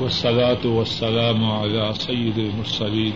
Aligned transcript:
والصلاة 0.00 0.66
والسلام 0.66 1.44
على 1.50 1.92
سيد 1.94 2.38
المرسلين 2.38 3.12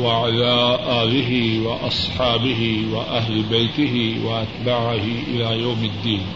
وعلى 0.00 0.78
آله 1.02 1.60
وأصحابه 1.66 2.86
وأهل 2.92 3.42
بيته 3.42 4.20
وأتباعه 4.24 5.06
إلى 5.28 5.60
يوم 5.60 5.84
الدين. 5.84 6.26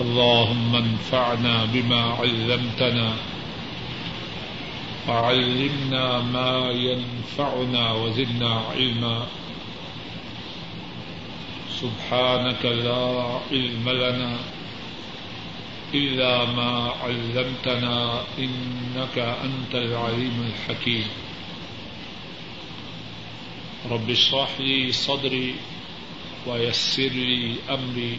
اللهم 0.00 0.74
انفعنا 0.74 1.64
بما 1.64 2.02
علمتنا 2.02 3.12
وعلمنا 5.08 6.20
ما 6.20 6.70
ينفعنا 6.70 7.92
وزدنا 7.92 8.62
علما. 8.70 9.26
سبحانك 11.84 12.64
لا 12.64 13.40
علم 13.52 13.88
لنا 13.88 14.38
إلا 15.94 16.44
ما 16.44 16.92
علمتنا 17.02 18.24
إنك 18.38 19.18
أنت 19.18 19.74
العليم 19.74 20.36
الحكيم. 20.48 21.08
رب 23.90 24.10
اشرح 24.10 24.60
لي 24.60 24.92
صدري 24.92 25.54
ويسر 26.46 27.12
لي 27.12 27.54
أمري 27.70 28.18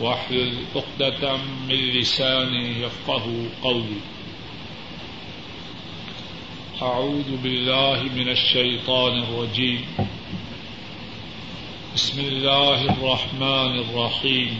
واحلل 0.00 0.54
عقدة 0.76 1.36
من 1.68 1.74
لساني 1.98 2.82
يفقه 2.82 3.26
قولي. 3.62 4.00
أعوذ 6.82 7.36
بالله 7.42 8.02
من 8.02 8.28
الشيطان 8.28 9.22
الرجيم. 9.22 9.84
بسم 11.96 12.20
الله 12.20 12.82
الرحمن 12.82 13.78
الرحيم. 13.78 14.58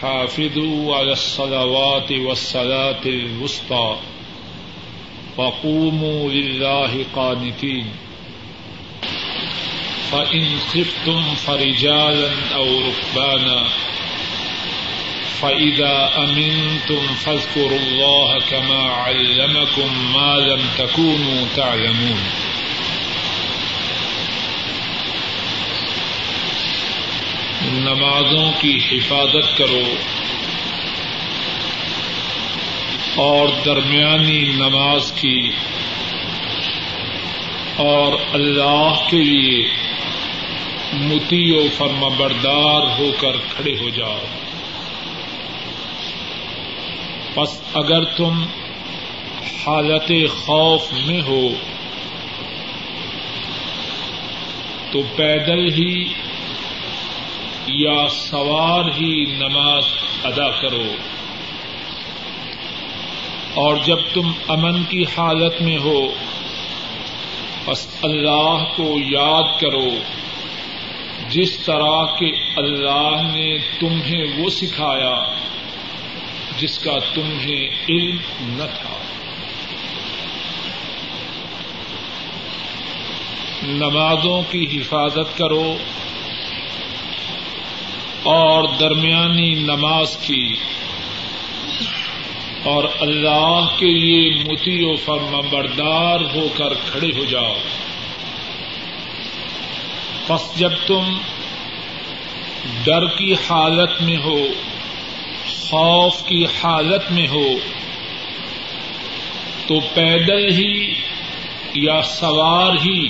حافظوا 0.00 0.96
على 0.96 1.12
الصلوات 1.12 2.12
والصلاة 2.12 3.06
الوسطى. 3.06 3.96
وقوموا 5.36 6.30
لله 6.30 7.04
قانتين. 7.16 7.84
فإن 10.12 10.58
خفتم 10.68 11.34
فرجالا 11.34 12.30
أو 12.54 12.80
ركبانا. 12.80 13.68
فإذا 15.40 16.10
أمنتم 16.16 17.14
فاذكروا 17.14 17.78
الله 17.78 18.40
كما 18.40 18.82
علمكم 18.82 20.12
ما 20.14 20.36
لم 20.36 20.60
تكونوا 20.78 21.46
تعلمون. 21.56 22.20
نمازوں 27.72 28.52
کی 28.60 28.78
حفاظت 28.92 29.58
کرو 29.58 29.82
اور 33.14 33.48
درمیانی 33.64 34.52
نماز 34.52 35.12
کی 35.12 35.50
اور 37.76 38.12
اللہ 38.32 38.94
کے 39.10 39.16
لیے 39.16 39.68
متی 40.92 41.50
و 41.50 41.66
فرما 41.76 42.08
بردار 42.08 42.98
ہو 42.98 43.10
کر 43.20 43.36
کھڑے 43.36 43.72
ہو 43.80 43.88
جاؤ۔ 43.88 44.20
بس 47.34 47.60
اگر 47.74 48.04
تم 48.04 48.42
حالت 49.66 50.12
خوف 50.30 50.92
میں 51.06 51.22
ہو 51.22 51.48
تو 54.92 55.02
پیدل 55.16 55.72
ہی 55.72 56.04
یا 57.66 58.08
سوار 58.08 58.84
ہی 58.84 59.24
نماز 59.24 59.84
ادا 60.24 60.50
کرو۔ 60.50 60.92
اور 63.54 63.76
جب 63.84 63.96
تم 64.12 64.32
امن 64.48 64.84
کی 64.84 65.02
حالت 65.02 65.62
میں 65.62 65.78
ہو 65.78 66.12
بس 67.66 68.04
اللہ 68.04 68.64
کو 68.76 68.96
یاد 68.98 69.60
کرو۔ 69.60 69.88
جس 71.30 71.58
طرح 71.58 72.04
کے 72.04 72.30
اللہ 72.56 73.22
نے 73.34 73.58
تمہیں 73.80 74.24
وہ 74.36 74.50
سکھایا، 74.50 75.24
جس 76.58 76.78
کا 76.78 76.98
تمہیں 77.14 77.68
علم 77.88 78.16
نہ 78.40 78.62
تھا۔ 78.62 78.98
نمازوں 83.62 84.42
کی 84.50 84.78
حفاظت 84.78 85.38
کرو۔ 85.38 85.76
اور 88.24 88.64
درمیانی 88.80 89.54
نماز 89.54 90.16
کی 90.16 90.56
اور 92.62 92.84
اللہ 93.00 93.66
کے 93.78 93.86
لیے 93.86 94.44
متی 94.44 94.84
و 94.84 94.96
فرما 94.96 95.40
بردار 95.50 96.20
ہو 96.20 96.48
کر 96.56 96.74
کھڑے 96.74 97.08
ہو 97.16 97.24
جاؤ۔ 97.24 97.54
بس 100.28 100.58
جب 100.58 100.70
تم 100.86 101.04
ڈر 102.84 103.06
کی 103.06 103.34
حالت 103.34 104.02
میں 104.02 104.16
ہو، 104.16 104.46
خوف 105.48 106.28
کی 106.28 106.44
حالت 106.44 107.12
میں 107.12 107.28
ہو، 107.28 107.46
تو 109.66 109.80
پیدل 109.94 110.52
ہی 110.52 110.94
یا 111.74 112.02
سوار 112.02 112.72
ہی 112.72 113.08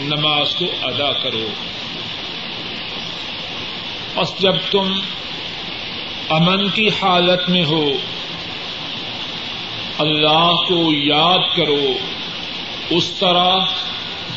نماز 0.00 0.54
کو 0.54 0.64
ادا 0.82 1.12
کرو۔ 1.12 1.48
بس 4.16 4.38
جب 4.38 4.54
تم 4.70 4.92
امن 6.28 6.68
کی 6.68 6.88
حالت 6.88 7.50
میں 7.50 7.64
ہو۔ 7.64 7.90
اللہ 9.98 10.52
کو 10.68 10.92
یاد 10.92 11.56
کرو، 11.56 11.92
اس 12.90 13.10
طرح 13.10 13.56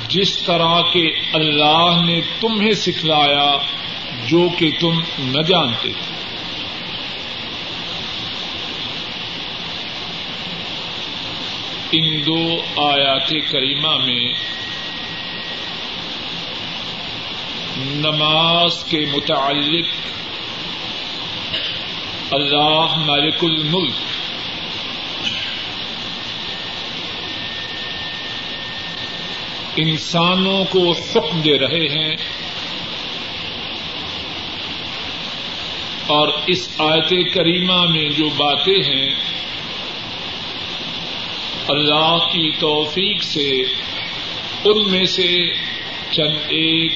جس 0.08 0.38
طرح 0.38 0.82
کے 0.82 1.08
اللہ 1.34 2.02
نے 2.06 2.22
تمہیں 2.40 2.74
سکھلایا، 2.74 3.58
جو 4.28 4.48
کہ 4.58 4.72
تم 4.80 5.00
نہ 5.20 5.42
جانتے۔ 5.42 5.90
تھے 5.90 6.18
ان 11.92 12.26
دو 12.26 12.62
آیات 12.82 13.30
کریمہ 13.52 13.98
میں 13.98 14.34
نماز 17.78 18.84
کے 18.84 19.06
متعلق 19.12 19.86
اللہ 22.34 22.96
مالک 22.98 23.44
الملک 23.44 24.06
انسانوں 29.76 30.66
کو 30.70 30.92
حکم 30.92 31.42
دے 31.42 31.60
رہے 31.60 31.88
ہیں 31.88 32.16
اور 36.08 36.28
اس 36.48 36.70
آیت 36.78 37.34
کریمہ 37.34 37.86
میں 37.86 38.10
جو 38.10 38.30
باتیں 38.30 38.84
ہیں، 38.84 39.10
اللہ 41.68 42.18
کی 42.32 42.52
توفیق 42.60 43.24
سے 43.24 43.64
ان 44.64 44.92
میں 44.92 45.06
سے 45.06 45.54
چند 46.12 46.36
ایک 46.48 46.94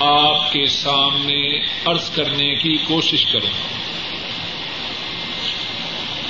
آپ 0.00 0.52
کے 0.52 0.66
سامنے 0.66 1.58
عرض 1.84 2.10
کرنے 2.10 2.54
کی 2.54 2.76
کوشش 2.76 3.26
کروں۔ 3.26 3.74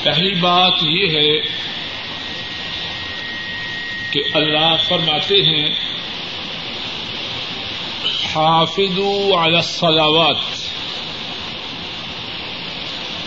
پہلی 0.03 0.35
بات 0.41 0.73
یہ 0.83 1.09
ہے 1.09 1.39
کہ 4.11 4.23
اللہ 4.35 4.75
فرماتے 4.89 5.35
ہیں 5.35 5.75
حافظ 8.35 8.99
علی 9.39 9.57
الصلاوات 9.57 10.37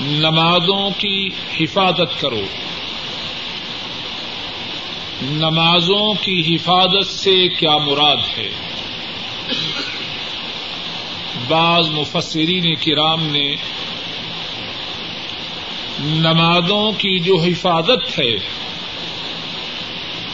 نمازوں 0.01 0.89
کی 0.97 1.29
حفاظت 1.59 2.21
کرو۔ 2.21 2.41
نمازوں 5.21 6.13
کی 6.13 6.55
حفاظت 6.55 7.07
سے 7.09 7.47
کیا 7.47 7.77
مراد 7.77 8.17
ہے؟ 8.37 8.49
بعض 11.47 11.89
مفسرین 11.89 12.75
کرام 12.75 13.25
نے 13.25 13.55
نمازوں 15.99 16.91
کی 16.91 17.19
جو 17.19 17.35
حفاظت 17.35 18.19
ہے، 18.19 18.35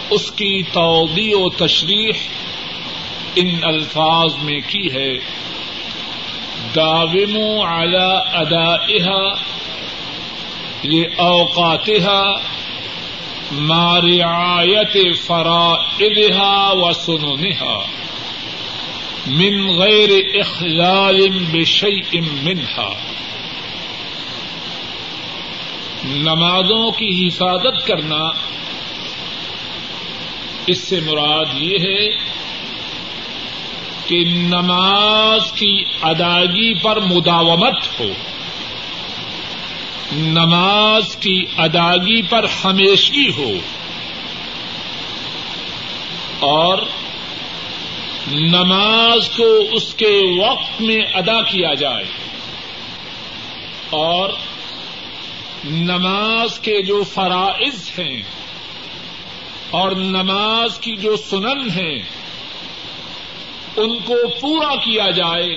اس 0.10 0.32
کی 0.32 0.64
توضیع 0.64 1.38
و 1.38 1.50
تشریح 1.50 2.12
ان 3.36 3.50
الفاظ 3.62 4.34
میں 4.44 4.60
کی 4.68 4.94
ہے۔ 4.94 5.18
داوم 6.76 7.38
اعلی 7.62 8.14
ادا 8.34 8.76
یہ 10.84 11.04
اوقاتہ 11.18 12.34
مارعایت 13.52 14.98
فرا 15.26 15.74
و 16.72 16.94
سنونہا 16.94 17.86
من 19.28 19.76
غیر 19.78 20.10
اخلال 20.40 21.28
بشيء 21.52 22.22
منها 22.44 22.94
نمازوں 26.06 26.92
کی 26.92 27.28
حفاظت 27.28 27.88
کرنا 27.88 28.30
اس 30.68 30.78
سے 30.78 31.00
مراد 31.00 31.46
یہ 31.54 31.78
ہے 31.78 32.10
کہ 34.08 34.24
نماز 34.28 35.52
کی 35.52 35.84
ادائیگی 36.02 36.74
پر 36.74 37.00
مداومت 37.00 38.00
ہو۔ 38.00 38.08
نماز 40.12 41.16
کی 41.16 41.46
ادائیگی 41.58 42.22
پر 42.22 42.46
ہمیشگی 42.64 43.32
ہو۔ 43.38 43.52
اور 46.40 46.78
نماز 48.32 49.30
کو 49.30 49.60
اس 49.72 49.94
کے 49.94 50.22
وقت 50.42 50.82
میں 50.82 51.00
ادا 51.14 51.42
کیا 51.42 51.74
جائے 51.74 52.06
اور 53.90 54.30
نماز 55.64 56.60
کے 56.60 56.82
جو 56.82 57.04
فرائض 57.04 57.90
ہیں 58.00 58.22
اور 59.70 59.92
نماز 59.92 60.80
کی 60.80 60.96
جو 60.96 61.18
سنن 61.18 61.70
ہیں، 61.70 62.00
ان 63.78 64.00
کو 64.00 64.16
پورا 64.42 64.76
کیا 64.76 65.10
جائے، 65.10 65.54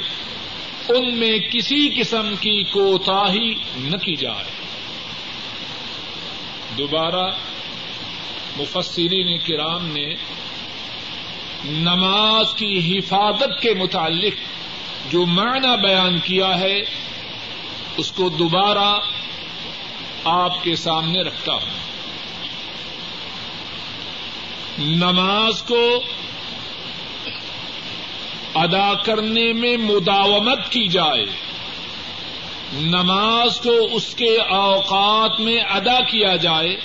ان 0.89 1.15
میں 1.15 1.39
کسی 1.39 2.01
قسم 2.01 2.35
کی 2.41 2.63
کوتاہی 2.63 3.55
نہ 3.77 3.97
کی 3.97 4.17
جائے۔ 4.17 4.51
دوبارہ 6.79 7.31
مفسرین 8.57 9.39
کرام 9.39 9.87
نے 9.87 10.15
نماز 11.69 12.55
کی 12.55 12.99
حفاظت 12.99 13.63
کے 13.63 13.75
متعلق 13.75 14.33
جو 15.13 15.27
معنی 15.27 15.77
بیان 15.83 16.19
کیا 16.19 16.61
ہے، 16.61 16.81
اس 17.97 18.13
کو 18.13 18.29
دوبارہ 18.29 18.99
آپ 20.25 20.65
کے 20.65 20.77
سامنے 20.77 21.23
رکھتا 21.23 21.53
ہوں۔ 21.53 21.71
نماز 24.79 25.63
کو 25.63 26.01
ادا 28.55 28.95
کرنے 29.05 29.53
میں 29.53 29.77
مداومت 29.77 30.69
کی 30.71 30.89
جائے۔ 30.89 31.25
نماز 32.73 33.61
کو 33.61 33.89
اس 33.93 34.15
کے 34.15 34.39
اوقات 34.41 35.41
میں 35.41 35.61
ادا 35.61 36.01
کیا 36.01 36.37
جائے۔ 36.37 36.77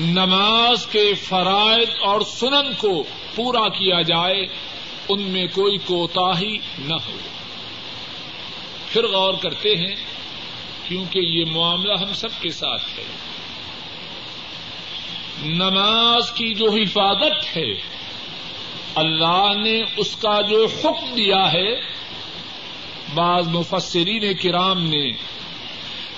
نماز 0.00 0.86
کے 0.86 1.14
فرائض 1.14 1.88
اور 2.00 2.20
سنن 2.20 2.74
کو 2.78 3.04
پورا 3.42 3.68
کیا 3.68 4.02
جائے، 4.02 4.46
ان 5.08 5.22
میں 5.22 5.46
کوئی 5.46 5.76
کوتاہی 5.78 6.58
نہ 6.78 6.94
ہو۔ 6.94 7.16
پھر 8.88 9.06
غور 9.06 9.34
کرتے 9.34 9.76
ہیں، 9.76 9.94
کیونکہ 10.88 11.18
یہ 11.18 11.44
معاملہ 11.44 11.92
ہم 11.92 12.14
سب 12.14 12.28
کے 12.40 12.50
ساتھ 12.50 12.82
ہے۔ 12.98 13.04
نماز 15.42 16.30
کی 16.30 16.54
جو 16.54 16.70
حفاظت 16.70 17.56
ہے، 17.56 17.72
اللہ 18.94 19.52
نے 19.64 19.82
اس 19.96 20.16
کا 20.16 20.40
جو 20.40 20.66
حکم 20.84 21.14
دیا 21.14 21.52
ہے، 21.52 21.80
بعض 23.14 23.48
مفسرین 23.48 24.36
کرام 24.36 24.82
نے 24.82 25.10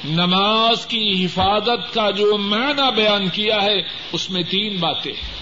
نماز 0.05 0.87
کی 0.87 1.25
حفاظت 1.25 1.95
کا 1.95 2.11
جو 2.11 2.39
معنی 2.39 2.95
بیان 2.97 3.29
کیا 3.29 3.63
ہے، 3.63 3.81
اس 4.13 4.31
میں 4.31 4.43
تین 4.43 4.77
باتیں 4.77 5.13
ہیں۔ 5.13 5.42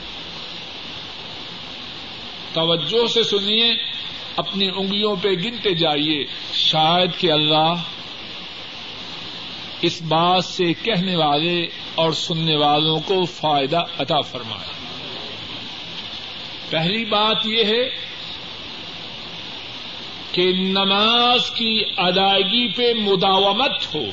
توجہ 2.53 3.07
سے 3.07 3.23
سنیے، 3.23 3.75
اپنی 4.37 4.69
انگلیوں 4.77 5.17
پہ 5.23 5.29
گنتے 5.29 5.75
جائیے۔ 5.75 6.25
شاید 6.53 7.11
کہ 7.19 7.33
اللہ 7.33 7.75
اس 9.83 10.03
بات 10.03 10.45
سے 10.45 10.73
کہنے 10.73 11.17
والے 11.17 11.67
اور 11.95 12.13
سننے 12.13 12.57
والوں 12.57 13.01
کو 13.01 13.25
فائدہ 13.25 13.85
عطا 13.99 14.21
فرمائے۔ 14.21 14.81
پہلی 16.71 17.05
بات 17.05 17.47
یہ 17.47 17.65
ہے 17.65 17.91
کہ 20.33 20.43
نماز 20.53 21.51
کی 21.51 21.85
ادائیگی 21.97 22.69
پہ 22.69 22.93
مداومت 22.95 23.95
ہو، 23.95 24.05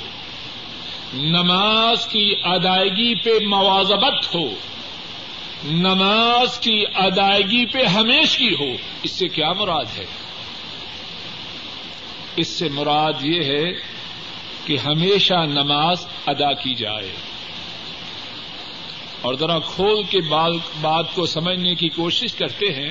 نماز 1.13 2.07
کی 2.07 2.35
ادائیگی 2.43 3.15
پہ 3.15 3.45
موازبت 3.45 4.35
ہو۔ 4.35 4.76
نماز 5.63 6.59
کی 6.59 6.83
ادائیگی 6.95 7.65
پہ 7.65 7.83
ہمیشگی 7.83 8.53
ہو، 8.53 8.77
اس 9.03 9.11
سے 9.11 9.27
کیا 9.27 9.53
مراد 9.53 9.85
ہے؟ 9.97 10.05
اس 12.35 12.47
سے 12.47 12.69
مراد 12.69 13.13
یہ 13.21 13.43
ہے 13.43 13.71
کہ 14.65 14.77
ہمیشہ 14.85 15.33
نماز 15.33 16.07
ادا 16.25 16.53
کی 16.53 16.75
جائے۔ 16.75 17.11
اور 19.21 19.33
ذرا 19.33 19.59
کھول 19.59 20.03
کے 20.03 20.21
بات 20.81 21.15
کو 21.15 21.25
سمجھنے 21.25 21.75
کی 21.75 21.89
کوشش 21.89 22.33
کرتے 22.33 22.65
ہیں۔ 22.73 22.89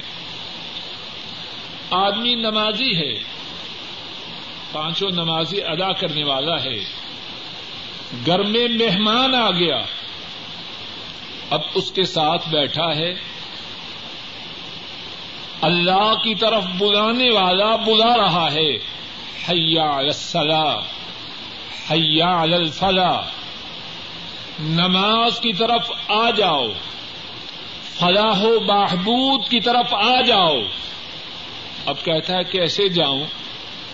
آدمی 1.91 2.35
نمازی 2.35 2.97
ہے، 2.97 3.15
پانچوں 4.73 5.11
نمازی 5.11 5.63
ادا 5.63 5.93
کرنے 5.93 6.25
والا 6.25 6.63
ہے۔ 6.65 6.85
گھر 8.27 8.43
میں 8.43 8.69
مہمان 8.69 9.35
آ 9.35 9.51
گیا۔ 9.51 9.83
اب 11.51 11.61
اس 11.75 11.91
کے 11.91 12.05
ساتھ 12.05 12.49
بیٹھا 12.49 12.97
ہے۔ 12.97 13.15
اللہ 15.61 16.15
کی 16.25 16.35
طرف 16.35 16.65
بلانے 16.79 17.31
والا 17.31 17.77
بلا 17.77 18.17
رہا 18.17 18.53
ہے۔ 18.53 18.77
حیا 19.49 19.91
السلام 19.91 20.83
حیا 21.91 22.41
الفلا 22.41 23.23
نماز 24.59 25.41
کی 25.41 25.53
طرف 25.53 25.93
آ 26.09 26.31
جاؤ۔ 26.31 26.67
فلاح 27.99 28.43
و 28.43 28.59
بہبود 28.59 29.49
کی 29.49 29.61
طرف 29.61 29.95
آ 29.95 30.21
جاؤ۔ 30.21 30.57
اب 31.87 31.95
کہتا 32.05 32.33
ہے 32.35 32.45
کیسے 32.45 32.89
جاؤں، 32.89 33.25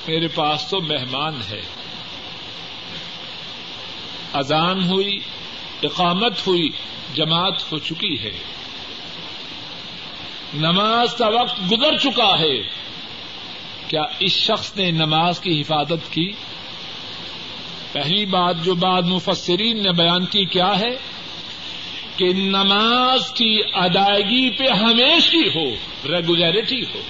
میرے 0.09 0.29
پاس 0.29 0.71
تو 0.71 0.81
مہمان 0.81 1.41
ہے۔ 1.51 1.61
اذان 4.33 4.85
ہوئی، 4.85 5.19
اقامت 5.83 6.47
ہوئی 6.47 6.69
جماعت 7.15 7.73
ہو 7.73 7.79
چکی 7.79 8.23
ہے۔ 8.23 8.31
نماز 10.55 11.15
کا 11.15 11.29
وقت 11.29 11.73
گزر 11.73 11.97
چکا 11.97 12.39
ہے۔ 12.39 12.63
کیا 13.89 14.03
اس 14.21 14.33
شخص 14.33 14.77
نے 14.77 14.91
نماز 14.91 15.41
کی 15.41 15.61
حفاظت 15.61 16.13
کی؟ 16.13 16.33
پہلی 17.93 18.27
بات 18.27 18.57
جو 18.65 18.75
بعد 18.75 19.03
مفسرین 19.03 19.83
نے 19.83 19.93
بیان 19.93 20.25
کی 20.25 20.45
کیا 20.45 20.81
ہے؟ 20.81 20.97
کہ 22.17 22.33
نماز 22.33 23.33
کی 23.33 23.63
ادائیگی 23.73 24.51
پہ 24.51 24.65
ہمیشہ 24.65 25.59
ہو 25.59 25.65
ریگولیرٹی 26.17 26.83
ہو۔ 26.83 27.01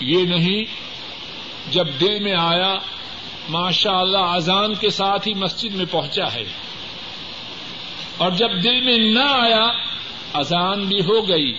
یہ 0.00 0.24
نہیں، 0.24 0.64
جب 1.70 1.86
دل 2.00 2.22
میں 2.22 2.34
آیا 2.38 2.74
ماشاء 3.48 3.98
اللہ 3.98 4.18
اذان 4.18 4.74
کے 4.74 4.90
ساتھ 4.90 5.28
ہی 5.28 5.34
مسجد 5.34 5.74
میں 5.74 5.86
پہنچا 5.90 6.34
ہے۔ 6.34 6.67
اور 8.18 8.30
جب 8.30 8.62
دل 8.64 8.80
میں 8.80 8.98
نہ 8.98 9.28
آیا، 9.28 9.68
اذان 10.32 10.84
بھی 10.84 11.00
ہو 11.00 11.28
گئی، 11.28 11.52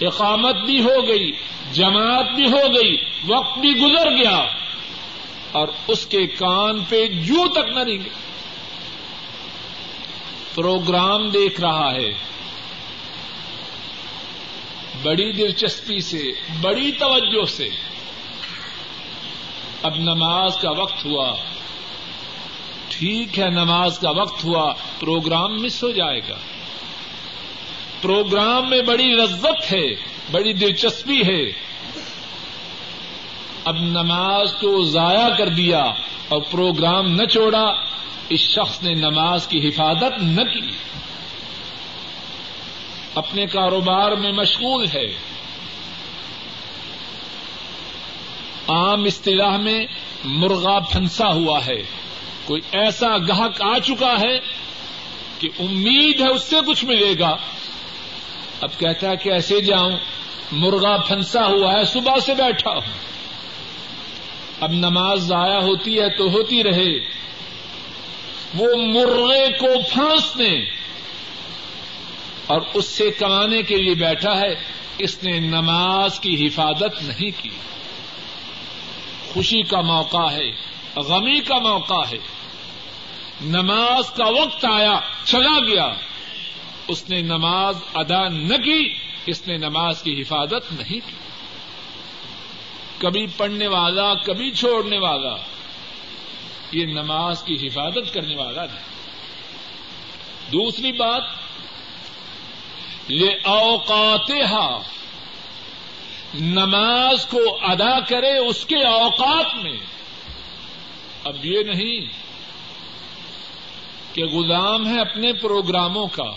اقامت 0.00 0.56
بھی 0.56 0.80
ہو 0.80 1.08
گئی، 1.08 1.32
جماعت 1.72 2.34
بھی 2.34 2.46
ہو 2.46 2.74
گئی، 2.74 2.96
وقت 3.26 3.58
بھی 3.58 3.70
گزر 3.70 4.10
گیا، 4.10 4.44
اور 5.52 5.68
اس 5.88 6.06
کے 6.06 6.26
کان 6.26 6.84
پہ 6.88 7.06
جو 7.06 7.48
تک 7.48 7.68
نہ 7.68 7.80
رنگ 7.80 8.02
پروگرام 10.54 11.28
دیکھ 11.28 11.60
رہا 11.60 11.92
ہے۔ 11.92 12.12
بڑی 15.02 15.32
دلچسپی 15.32 16.00
سے، 16.00 16.22
بڑی 16.60 16.92
توجہ 16.92 17.44
سے۔ 17.44 17.68
اب 19.82 19.94
نماز 19.96 20.56
کا 20.56 20.70
وقت 20.70 21.04
ہوا۔ 21.04 21.32
ٹھیک 22.98 23.38
ہے 23.38 23.50
نماز 23.50 23.98
کا 23.98 24.10
وقت 24.10 24.44
ہوا، 24.44 24.74
پروگرام 25.00 25.62
مس 25.62 25.82
ہو 25.82 25.90
جائے 25.90 26.20
گا۔ 26.28 26.36
پروگرام 28.02 28.70
میں 28.70 28.82
بڑی 28.82 29.06
لذت 29.06 29.72
ہے، 29.72 29.94
بڑی 30.30 30.52
دلچسپی 30.52 31.22
ہے۔ 31.22 31.52
اب 33.64 33.76
نماز 33.76 34.52
کو 34.52 34.84
ضائع 34.84 35.28
کر 35.38 35.48
دیا 35.48 35.82
اور 36.28 36.42
پروگرام 36.50 37.06
نہ 37.06 37.24
چھوڑا، 37.24 37.74
اس 38.28 38.40
شخص 38.40 38.82
نے 38.82 38.94
نماز 38.94 39.46
کی 39.46 39.68
حفاظت 39.68 40.22
نہ 40.22 40.42
کی۔ 40.42 40.70
اپنے 43.14 43.46
کاروبار 43.46 44.12
میں 44.12 44.32
مشغول 44.32 44.86
ہے۔ 44.94 45.06
عام 48.68 49.04
اصطلاح 49.04 49.56
میں 49.56 49.86
مرغا 50.24 50.78
پھنسا 50.78 51.28
ہوا 51.28 51.66
ہے۔ 51.66 51.82
کوئی 52.44 52.60
ایسا 52.72 53.18
گاہک 53.18 53.62
آ 53.62 53.78
چکا 53.78 54.14
ہے 54.20 54.38
کہ 55.38 55.48
امید 55.58 56.20
ہے 56.20 56.28
اس 56.28 56.42
سے 56.42 56.56
کچھ 56.66 56.84
ملے 56.84 57.14
گا۔ 57.20 57.36
اب 58.60 58.78
کہتا 58.78 59.10
ہے 59.10 59.16
کہ 59.16 59.30
ایسے 59.30 59.60
جاؤں، 59.60 59.92
مرغا 60.52 60.96
پھنسا 60.96 61.46
ہوا 61.46 61.72
ہے، 61.72 61.84
صبح 61.84 62.18
سے 62.18 62.34
بیٹھا 62.34 62.70
ہوں۔ 62.70 63.14
اب 64.60 64.72
نماز 64.72 65.20
ضائع 65.20 65.60
ہوتی 65.60 66.00
ہے 66.00 66.16
تو 66.16 66.30
ہوتی 66.30 66.62
رہے۔ 66.62 67.24
وہ 68.54 68.76
مرغے 68.76 69.58
کو 69.58 69.66
پھانسنے 69.92 70.64
اور 72.46 72.60
اس 72.74 72.84
سے 72.84 73.10
کمانے 73.10 73.62
کے 73.62 73.76
لیے 73.76 73.94
بیٹھا 73.94 74.40
ہے، 74.40 74.54
اس 74.98 75.22
نے 75.22 75.40
نماز 75.40 76.20
کی 76.20 76.46
حفاظت 76.46 77.02
نہیں 77.02 77.42
کی۔ 77.42 77.50
خوشی 79.32 79.62
کا 79.62 79.80
موقع 79.80 80.30
ہے، 80.32 80.50
غمی 80.96 81.40
کا 81.40 81.58
موقع 81.58 82.04
ہے۔ 82.12 82.33
نماز 83.40 84.10
کا 84.10 84.24
وقت 84.24 84.64
آیا، 84.64 85.00
چلا 85.24 85.58
گیا۔ 85.60 85.94
اس 86.88 87.10
نے 87.10 87.22
نماز 87.22 87.78
ادا 87.94 88.28
نہ 88.28 88.56
کی، 88.56 88.94
اس 89.26 89.46
نے 89.46 89.56
نماز 89.56 90.02
کی 90.02 90.20
حفاظت 90.20 90.72
نہیں 90.72 91.00
کی۔ 91.06 91.16
کبھی 92.98 93.26
پڑھنے 93.36 93.66
والا، 93.66 94.14
کبھی 94.14 94.50
چھوڑنے 94.50 94.98
والا، 94.98 95.36
یہ 96.72 96.86
نماز 96.86 97.42
کی 97.42 97.66
حفاظت 97.66 98.14
کرنے 98.14 98.36
والا 98.36 98.64
نہیں۔ 98.64 98.84
دوسری 100.52 100.92
بات 100.92 101.22
یہ 103.08 103.30
اوقات 103.44 104.30
نماز 106.40 107.26
کو 107.26 107.58
ادا 107.62 108.00
کرے 108.00 108.36
اس 108.36 108.66
کے 108.66 108.84
اوقات 108.84 109.64
میں۔ 109.64 109.76
اب 111.24 111.44
یہ 111.44 111.62
نہیں 111.62 112.23
کہ 114.14 114.24
غلام 114.24 114.86
ہے 114.86 115.00
اپنے 115.00 115.32
پروگراموں 115.32 116.06
کا، 116.06 116.30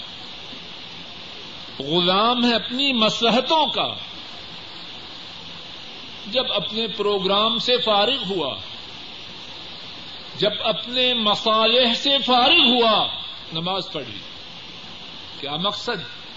غلام 1.80 2.46
ہے 2.46 2.54
اپنی 2.54 2.94
مسلحتوں 2.94 3.68
کا۔ 3.68 3.94
جب 6.28 6.44
اپنے 6.54 6.88
پروگرام 6.88 7.58
سے 7.58 7.78
فارغ 7.78 8.18
ہوا، 8.30 8.58
جب 10.38 10.52
اپنے 10.64 11.14
مسالح 11.14 11.94
سے 11.94 12.18
فارغ 12.26 12.68
ہوا، 12.68 13.08
نماز 13.54 13.92
پڑھی، 13.92 14.18
کیا 15.40 15.56
مقصد؟ 15.56 16.28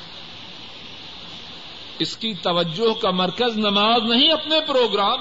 اس 1.98 2.16
کی 2.16 2.34
توجہ 2.34 2.94
کا 2.94 3.10
مرکز 3.10 3.58
نماز 3.58 4.02
نہیں 4.02 4.30
اپنے 4.30 4.60
پروگرام۔ 4.66 5.18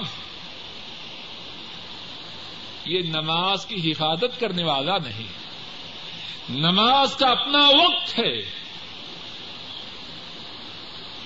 یہ 2.85 3.01
نماز 3.01 3.65
کی 3.65 3.91
حفاظت 3.91 4.39
کرنے 4.39 4.63
والا 4.63 4.97
نہیں۔ 4.97 5.48
نماز 6.49 7.15
کا 7.15 7.27
اپنا 7.27 7.67
وقت 7.67 8.19
ہے۔ 8.19 8.37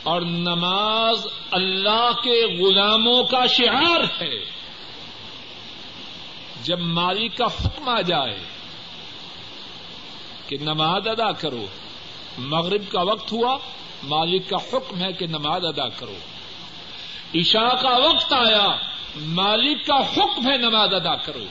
اور 0.03 0.21
نماز 0.21 1.27
اللہ 1.51 2.11
کے 2.23 2.63
غلاموں 2.63 3.23
کا 3.23 3.45
شعار 3.45 4.21
ہے۔ 4.21 4.45
جب 6.63 6.79
مالک 6.79 7.37
کا 7.37 7.45
حکم 7.45 7.89
آ 7.89 8.01
جائے 8.01 8.39
کہ 10.47 10.57
نماز 10.61 11.07
ادا 11.07 11.31
کرو، 11.31 11.65
مغرب 12.37 12.91
کا 12.91 13.01
وقت 13.01 13.31
ہوا، 13.31 13.57
مالک 14.03 14.49
کا 14.49 14.57
حکم 14.57 15.03
ہے 15.03 15.13
کہ 15.13 15.27
نماز 15.27 15.65
ادا 15.65 15.89
کرو۔ 15.89 16.15
عشاء 17.35 17.81
کا 17.81 17.89
وقت 17.89 18.33
آیا، 18.33 18.67
مالک 19.15 19.87
کا 19.87 19.95
حکم 19.95 20.51
ہے 20.51 20.57
نماز 20.57 20.93
ادا 20.93 21.15
کرو۔ 21.15 21.45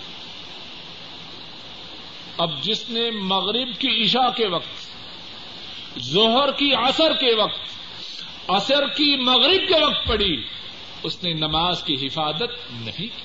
اب 2.39 2.63
جس 2.63 2.91
نے 2.91 3.11
مغرب 3.11 3.69
کی 3.79 4.05
عشاء 4.05 4.31
کے 4.37 4.47
وقت، 4.47 6.01
ظہر 6.01 6.53
کی 6.53 6.75
عصر 6.75 7.13
کے 7.13 7.35
وقت 7.35 7.61
اثر 8.49 8.89
کی 8.89 9.17
مغرب 9.17 9.69
کے 9.69 9.85
وقت 9.85 10.09
پڑی 10.09 10.43
اس 11.03 11.23
نے 11.23 11.33
نماز 11.33 11.83
کی 11.83 11.95
حفاظت 11.95 12.73
نہیں 12.73 12.99
کی۔ 12.99 13.23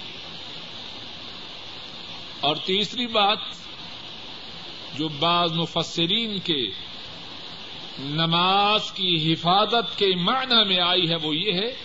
اور 2.40 2.56
تیسری 2.56 3.08
بات، 3.08 3.38
جو 4.94 5.08
بعض 5.08 5.54
مفسرین 5.54 6.40
کے 6.40 6.70
نماز 8.00 8.92
کی 8.92 9.34
حفاظت 9.34 9.98
کے 9.98 10.16
معنی 10.16 10.68
میں 10.68 10.80
آئی 10.80 11.10
ہے 11.10 11.16
وہ 11.16 11.36
یہ 11.36 11.54
ہے 11.54 11.76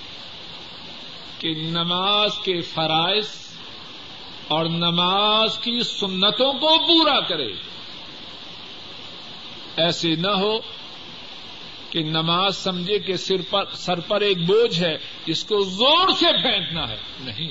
کہ 1.38 1.50
نماز 1.50 2.38
کے 2.38 2.61
فرائض 2.61 3.51
اور 4.52 4.66
نماز 4.66 5.59
کی 5.59 5.82
سنتوں 5.82 6.52
کو 6.52 6.78
پورا 6.87 7.21
کرے 7.21 7.52
ایسے 9.76 10.14
نہ 10.14 10.30
ہو 10.30 10.59
کہ 11.90 12.00
نماز 12.00 12.56
سمجھے 12.56 12.99
کہ 12.99 13.16
سر 13.16 13.42
پر 13.50 13.64
سر 13.75 14.00
پر 14.00 14.21
ایک 14.21 14.38
بوجھ 14.38 14.82
ہے، 14.82 14.99
جس 15.26 15.44
کو 15.44 15.64
زور 15.64 16.09
سے 16.09 16.42
پھینکنا 16.42 16.88
ہے۔ 16.88 16.97
نہیں۔ 17.21 17.50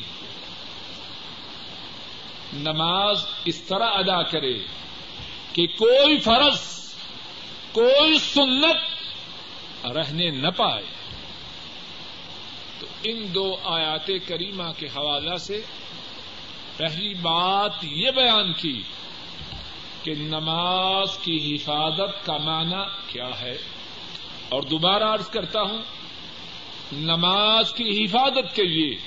نماز 2.54 3.26
اس 3.46 3.62
طرح 3.62 3.90
ادا 3.90 4.24
کرے 4.24 4.54
کہ 5.54 5.68
کوئی 5.68 6.20
فرض، 6.20 6.60
کوئی 7.72 8.20
سنت 8.20 8.76
رہنے 9.86 10.30
نہ 10.30 10.48
پائے۔ 10.48 10.84
تو 12.80 12.86
ان 13.04 13.34
دو 13.34 13.56
آیات 13.64 14.08
کریمہ 14.28 14.72
کے 14.78 14.86
حوالہ 14.86 15.36
سے 15.36 15.62
پہلی 16.82 17.14
بات 17.14 17.72
یہ 17.84 18.12
بیان 18.12 18.54
کی 18.54 18.82
کہ 20.04 20.14
نماز 20.16 21.18
کی 21.18 21.56
حفاظت 21.56 22.26
کا 22.26 22.38
معنی 22.38 22.84
کیا 23.08 23.42
ہے۔ 23.42 23.58
اور 24.50 24.62
دوبارہ 24.62 25.04
عرض 25.04 25.30
کرتا 25.30 25.62
ہوں، 25.62 25.82
نماز 26.92 27.74
کی 27.74 28.06
حفاظت 28.06 28.56
کے 28.56 28.64
لیے 28.64 28.98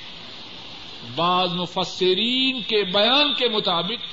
بعض 1.15 1.55
مفسرین 1.55 2.63
کے 2.63 2.83
بیان 2.83 3.35
کے 3.35 3.49
مطابق 3.49 4.07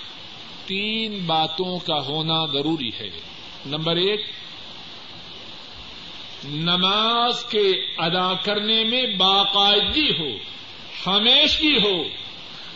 تین 0.67 1.25
باتوں 1.25 1.79
کا 1.79 2.05
ہونا 2.05 2.45
ضروری 2.45 2.89
ہے۔ 2.99 3.09
نمبر 3.65 3.95
ایک، 3.95 4.21
نماز 6.45 7.43
کے 7.43 7.71
ادا 7.97 8.33
کرنے 8.33 8.83
میں 8.83 9.03
باقاعدگی 9.17 10.09
ہو، 10.19 10.37
ہمیشگی 11.09 11.77
ہو 11.77 12.03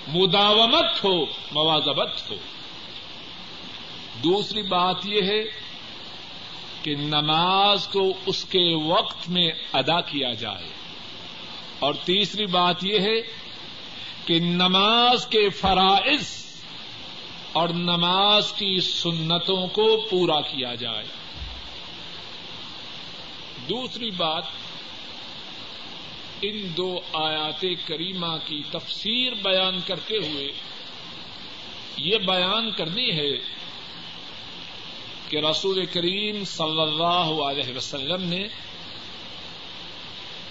مداومت 0.07 1.03
ہو 1.03 1.25
موازبت 1.51 2.31
ہو۔ 2.31 2.35
دوسری 4.23 4.61
بات 4.61 4.95
یہ 5.05 5.21
ہے 5.21 5.43
کہ 6.83 6.95
نماز 6.95 7.87
کو 7.87 8.13
اس 8.25 8.45
کے 8.45 8.75
وقت 8.87 9.29
میں 9.29 9.51
ادا 9.73 10.01
کیا 10.01 10.33
جائے۔ 10.33 10.69
اور 11.79 11.93
تیسری 11.93 12.45
بات 12.45 12.83
یہ 12.83 12.99
ہے 12.99 13.21
کہ 14.25 14.39
نماز 14.39 15.27
کے 15.27 15.49
فرائض 15.49 16.45
اور 17.53 17.69
نماز 17.69 18.51
کی 18.51 18.81
سنتوں 18.81 19.67
کو 19.67 20.07
پورا 20.09 20.41
کیا 20.41 20.75
جائے۔ 20.75 21.05
دوسری 23.69 24.11
بات 24.11 24.43
ان 26.41 26.77
دو 26.77 26.99
آیات 27.13 27.65
کریمہ 27.85 28.37
کی 28.45 28.61
تفسیر 28.71 29.33
بیان 29.33 29.79
کرتے 29.87 30.17
ہوئے 30.17 30.51
یہ 31.97 32.17
بیان 32.17 32.71
کرنی 32.71 33.11
ہے 33.11 33.37
کہ 35.29 35.37
رسول 35.37 35.85
کریم 35.85 36.43
صلی 36.43 36.81
اللہ 36.81 37.41
علیہ 37.43 37.77
وسلم 37.77 38.23
نے 38.23 38.47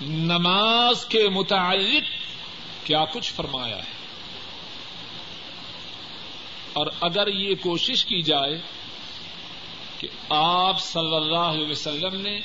نماز 0.01 1.05
کے 1.05 1.29
متعلق 1.29 2.05
کیا 2.87 3.05
کچھ 3.05 3.33
فرمایا 3.33 3.77
ہے؟ 3.77 3.95
اور 6.73 6.87
اگر 7.01 7.29
یہ 7.29 7.55
کوشش 7.63 8.05
کی 8.05 8.23
جائے 8.23 8.61
کہ 9.99 10.09
آپ 10.29 10.81
صلی 10.81 11.17
اللہ 11.17 11.37
علیہ 11.37 11.69
وسلم 11.69 12.21
نے 12.21 12.41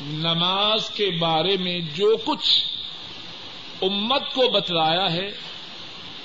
نماز 0.00 0.90
کے 0.90 1.10
بارے 1.10 1.56
میں 1.56 1.80
جو 1.94 2.16
کچھ 2.24 2.64
امت 3.82 4.34
کو 4.34 4.50
بتلایا 4.50 5.12
ہے، 5.12 5.28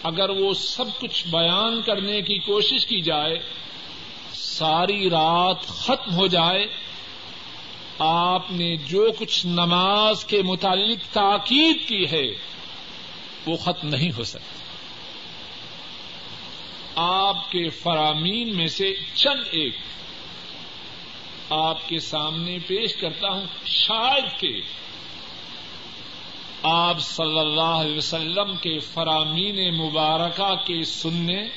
اگر 0.04 0.30
وہ 0.30 0.54
سب 0.54 0.86
کچھ 1.00 1.28
بیان 1.28 1.82
کرنے 1.82 2.22
کی 2.22 2.40
کوشش 2.40 2.86
کی 2.86 3.02
جائے، 3.02 3.40
ساری 4.34 5.10
رات 5.10 5.68
ختم 5.68 6.16
ہو 6.16 6.28
جائے، 6.28 6.68
آپ 8.00 8.52
نے 8.52 8.76
جو 8.76 9.12
کچھ 9.20 9.46
نماز 9.46 10.26
کے 10.26 10.42
متعلق 10.42 11.14
تاکید 11.14 11.88
کی 11.88 12.12
ہے، 12.12 12.28
وہ 13.46 13.58
ختم 13.58 13.88
نہیں 13.88 14.12
ہو 14.18 14.24
سکتی۔ 14.24 14.58
آپ 16.96 17.52
کے 17.52 17.70
فرامین 17.70 18.58
میں 18.58 18.68
سے 18.68 18.96
چند 19.14 19.44
ایک۔ 19.52 19.74
آپ 21.50 21.90
کے 21.90 22.00
سامنے 22.00 22.58
پیش 22.68 22.96
کرتا 22.96 23.28
ہوں 23.28 23.46
شاید 23.66 24.40
کہ 24.40 24.62
آپ 26.64 27.00
صلی 27.00 27.40
اللہ 27.40 27.62
علیہ 27.62 27.98
وسلم 27.98 28.56
کے 28.56 28.80
فرامین 28.80 29.78
مبارکہ 29.78 30.56
کے 30.56 30.84
سننے 30.84 31.48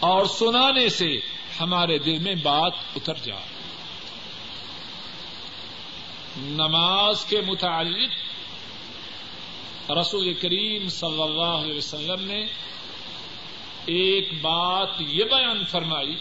اور 0.00 0.24
سنانے 0.24 0.88
سے 0.88 1.20
ہمارے 1.60 1.98
دل 1.98 2.18
میں 2.18 2.34
بات 2.34 2.72
اتر 2.96 3.14
جائے۔ 3.14 3.44
نماز 6.36 7.24
کے 7.24 7.40
متعلق 7.40 8.10
رسول 9.90 10.34
کریم 10.34 10.88
صلی 10.88 11.22
اللہ 11.22 11.64
علیہ 11.64 11.76
وسلم 11.76 12.24
نے 12.24 12.46
ایک 13.86 14.32
بات 14.40 14.88
یہ 15.00 15.24
بیان 15.24 15.64
فرمائی 15.64 16.16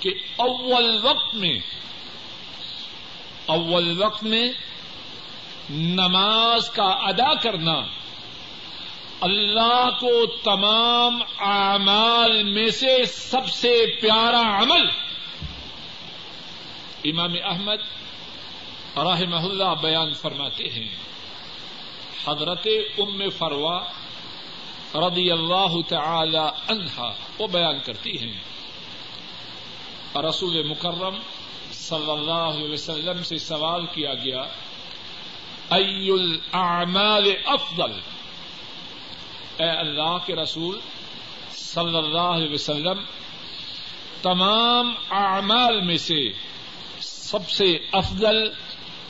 کہ 0.00 0.10
اول 0.36 0.98
وقت 1.02 1.34
میں، 1.34 1.58
اول 3.46 4.02
وقت 4.02 4.24
میں 4.24 4.52
نماز 5.70 6.70
کا 6.70 6.84
ادا 6.84 7.34
کرنا 7.34 7.86
اللہ 9.20 9.88
کو 10.00 10.26
تمام 10.26 11.22
اعمال 11.38 12.42
میں 12.42 12.70
سے 12.70 13.04
سب 13.04 13.48
سے 13.48 13.86
پیارا 14.00 14.62
عمل۔ 14.62 14.88
امام 17.04 17.32
احمد 17.44 17.82
رحمہ 18.96 19.36
اللہ 19.36 19.74
بیان 19.82 20.12
فرماتے 20.12 20.64
ہیں۔ 20.64 20.88
حضرت 22.28 22.66
ام 22.98 23.28
فروا 23.30 23.80
رضی 24.94 25.30
اللہ 25.30 25.80
تعالی 25.88 26.48
عنہا 26.68 27.12
وہ 27.38 27.46
بیان 27.46 27.78
کرتی 27.84 28.10
ہیں۔ 28.10 28.57
رسول 30.22 30.68
مکرم 30.68 31.16
صلی 31.72 32.10
اللہ 32.10 32.32
علیہ 32.32 32.72
وسلم 32.72 33.22
سے 33.22 33.38
سوال 33.38 33.86
کیا 33.86 34.14
گیا، 34.14 34.42
ای 35.70 36.10
الاعمال 36.10 37.32
افضل؟ 37.44 37.92
اے 39.58 39.70
اللہ 39.70 40.16
کے 40.26 40.36
رسول 40.36 40.78
صلی 41.54 41.96
اللہ 41.96 42.18
علیہ 42.18 42.52
وسلم، 42.54 43.04
تمام 44.22 44.94
اعمال 45.10 45.80
میں 45.80 45.96
سے 45.96 46.32
سب 47.00 47.50
سے 47.50 47.78
افضل 47.92 48.50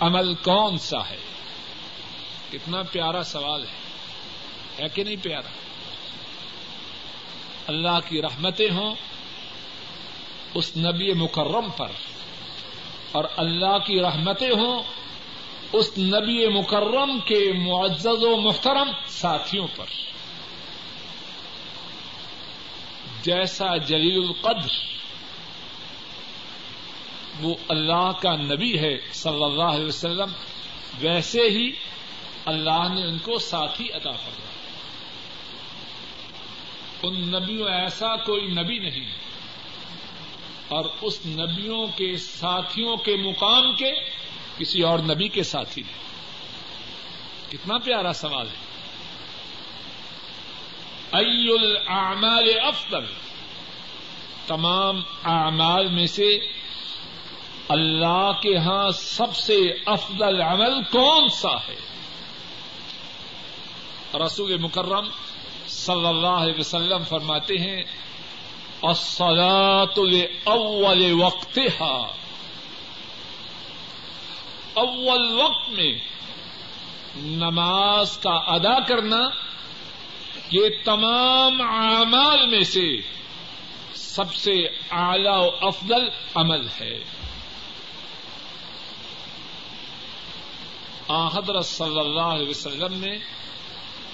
عمل 0.00 0.34
کون 0.34 0.78
سا 0.78 1.10
ہے؟ 1.10 1.16
کتنا 2.50 2.82
پیارا 2.82 3.22
سوال 3.22 3.62
ہے 3.62 3.76
ہے 4.80 4.88
کہ 4.94 5.04
نہیں 5.04 5.16
پیارا؟ 5.22 5.48
اللہ 7.66 7.98
کی 8.08 8.22
رحمتیں 8.22 8.70
ہوں 8.70 8.94
اس 10.54 10.76
نبی 10.76 11.12
مکرم 11.12 11.70
پر 11.76 11.88
اور 13.12 13.24
اللہ 13.36 13.78
کی 13.86 14.00
رحمتیں 14.00 14.50
ہوں 14.50 14.82
اس 15.72 15.98
نبی 15.98 16.48
مکرم 16.48 17.20
کے 17.20 17.52
معزز 17.52 18.06
و 18.06 18.36
محترم 18.36 18.90
ساتھیوں 19.06 19.66
پر۔ 19.76 19.84
جیسا 23.22 23.76
جلیل 23.76 24.24
القدر، 24.28 24.72
وہ 27.40 27.54
اللہ 27.68 28.10
کا 28.22 28.36
نبی 28.36 28.78
ہے 28.78 28.96
صلی 29.12 29.44
اللہ 29.44 29.62
علیہ 29.62 29.86
وسلم، 29.86 30.30
ویسے 31.00 31.42
ہی 31.42 31.72
اللہ 32.44 32.88
نے 32.94 33.02
ان 33.04 33.18
کو 33.18 33.38
ساتھی 33.38 33.92
عطا 33.92 34.10
فرمایا۔ 34.10 34.48
ان 37.02 37.28
نبیوں 37.28 37.68
ایسا 37.68 38.16
کوئی 38.16 38.46
نبی 38.46 38.78
نہیں۔ 38.78 39.06
ہے 39.06 39.27
اور 40.68 40.84
اس 41.00 41.26
نبیوں 41.26 41.86
کے 41.86 42.16
ساتھیوں 42.16 42.96
کے 42.96 43.16
مقام 43.16 43.76
کے 43.76 43.92
کسی 44.58 44.82
اور 44.82 44.98
نبی 44.98 45.28
کے 45.28 45.42
ساتھی 45.42 45.82
نہیں۔ 45.82 46.08
کتنا 47.50 47.78
پیارا 47.78 48.12
سوال 48.12 48.46
ہے۔ 48.46 48.68
ای 51.12 51.52
الاعمال 51.60 52.52
افضل۔ 52.62 53.04
تمام 54.46 55.02
اعمال 55.24 55.88
میں 55.88 56.06
سے 56.06 56.38
اللہ 57.68 58.32
کے 58.42 58.56
ہاں 58.56 58.90
سب 58.90 59.36
سے 59.36 59.56
افضل 59.86 60.40
عمل 60.42 60.82
کون 60.82 61.28
سا 61.28 61.56
ہے؟ 61.68 61.76
رسول 64.26 64.58
مکرم 64.58 65.08
صلی 65.68 66.06
اللہ 66.06 66.26
علیہ 66.26 66.54
وسلم 66.58 67.02
فرماتے 67.08 67.54
ہیں 67.54 67.82
الصلاة 68.82 70.22
اول 70.44 71.12
وقت 71.12 71.58
اول 74.74 75.32
وقت 75.32 75.70
میں 75.70 75.98
نماز 77.16 78.18
کا 78.18 78.30
ادا 78.30 78.80
کرنا 78.80 79.28
یہ 80.50 80.68
تمام 80.84 81.62
اعمال 81.62 82.46
میں 82.46 82.64
سے 82.64 82.96
سب 83.94 84.34
سے 84.34 84.66
اعلی 84.90 85.28
و 85.28 85.66
افضل 85.66 86.08
عمل 86.34 86.66
ہے۔ 86.80 86.98
حضرت 91.08 91.66
صلی 91.66 92.00
اللہ 92.00 92.20
علیہ 92.20 92.48
وسلم 92.48 93.04
نے 93.04 93.18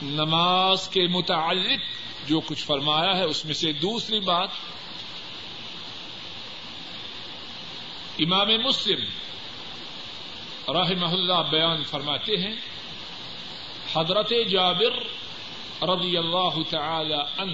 نماز 0.02 0.88
کے 0.88 1.06
متعلق 1.06 1.80
جو 2.28 2.40
کچھ 2.40 2.64
فرمایا 2.64 3.16
ہے، 3.16 3.24
اس 3.24 3.44
میں 3.44 3.54
سے 3.54 3.72
دوسری 3.72 4.20
بات، 4.20 4.50
امام 8.18 8.48
مسلم 8.64 9.00
رحمہ 10.70 11.12
اللہ 11.12 11.40
بیان 11.50 11.82
فرماتے 11.82 12.36
ہیں، 12.36 12.54
حضرت 13.94 14.32
جابر 14.50 14.94
رضی 15.88 16.16
اللہ 16.16 16.54
تعالی 16.70 17.20
ان 17.38 17.52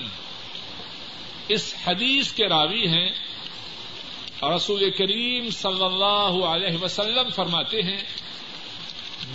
اس 1.49 1.75
حدیث 1.87 2.33
کے 2.33 2.49
راوی 2.49 2.87
ہیں، 2.87 3.09
رسول 4.57 4.91
کریم 4.91 5.51
صلی 5.51 5.85
اللہ 5.85 6.45
علیہ 6.47 6.77
وسلم 6.83 7.31
فرماتے 7.31 7.83
ہیں، 7.83 8.03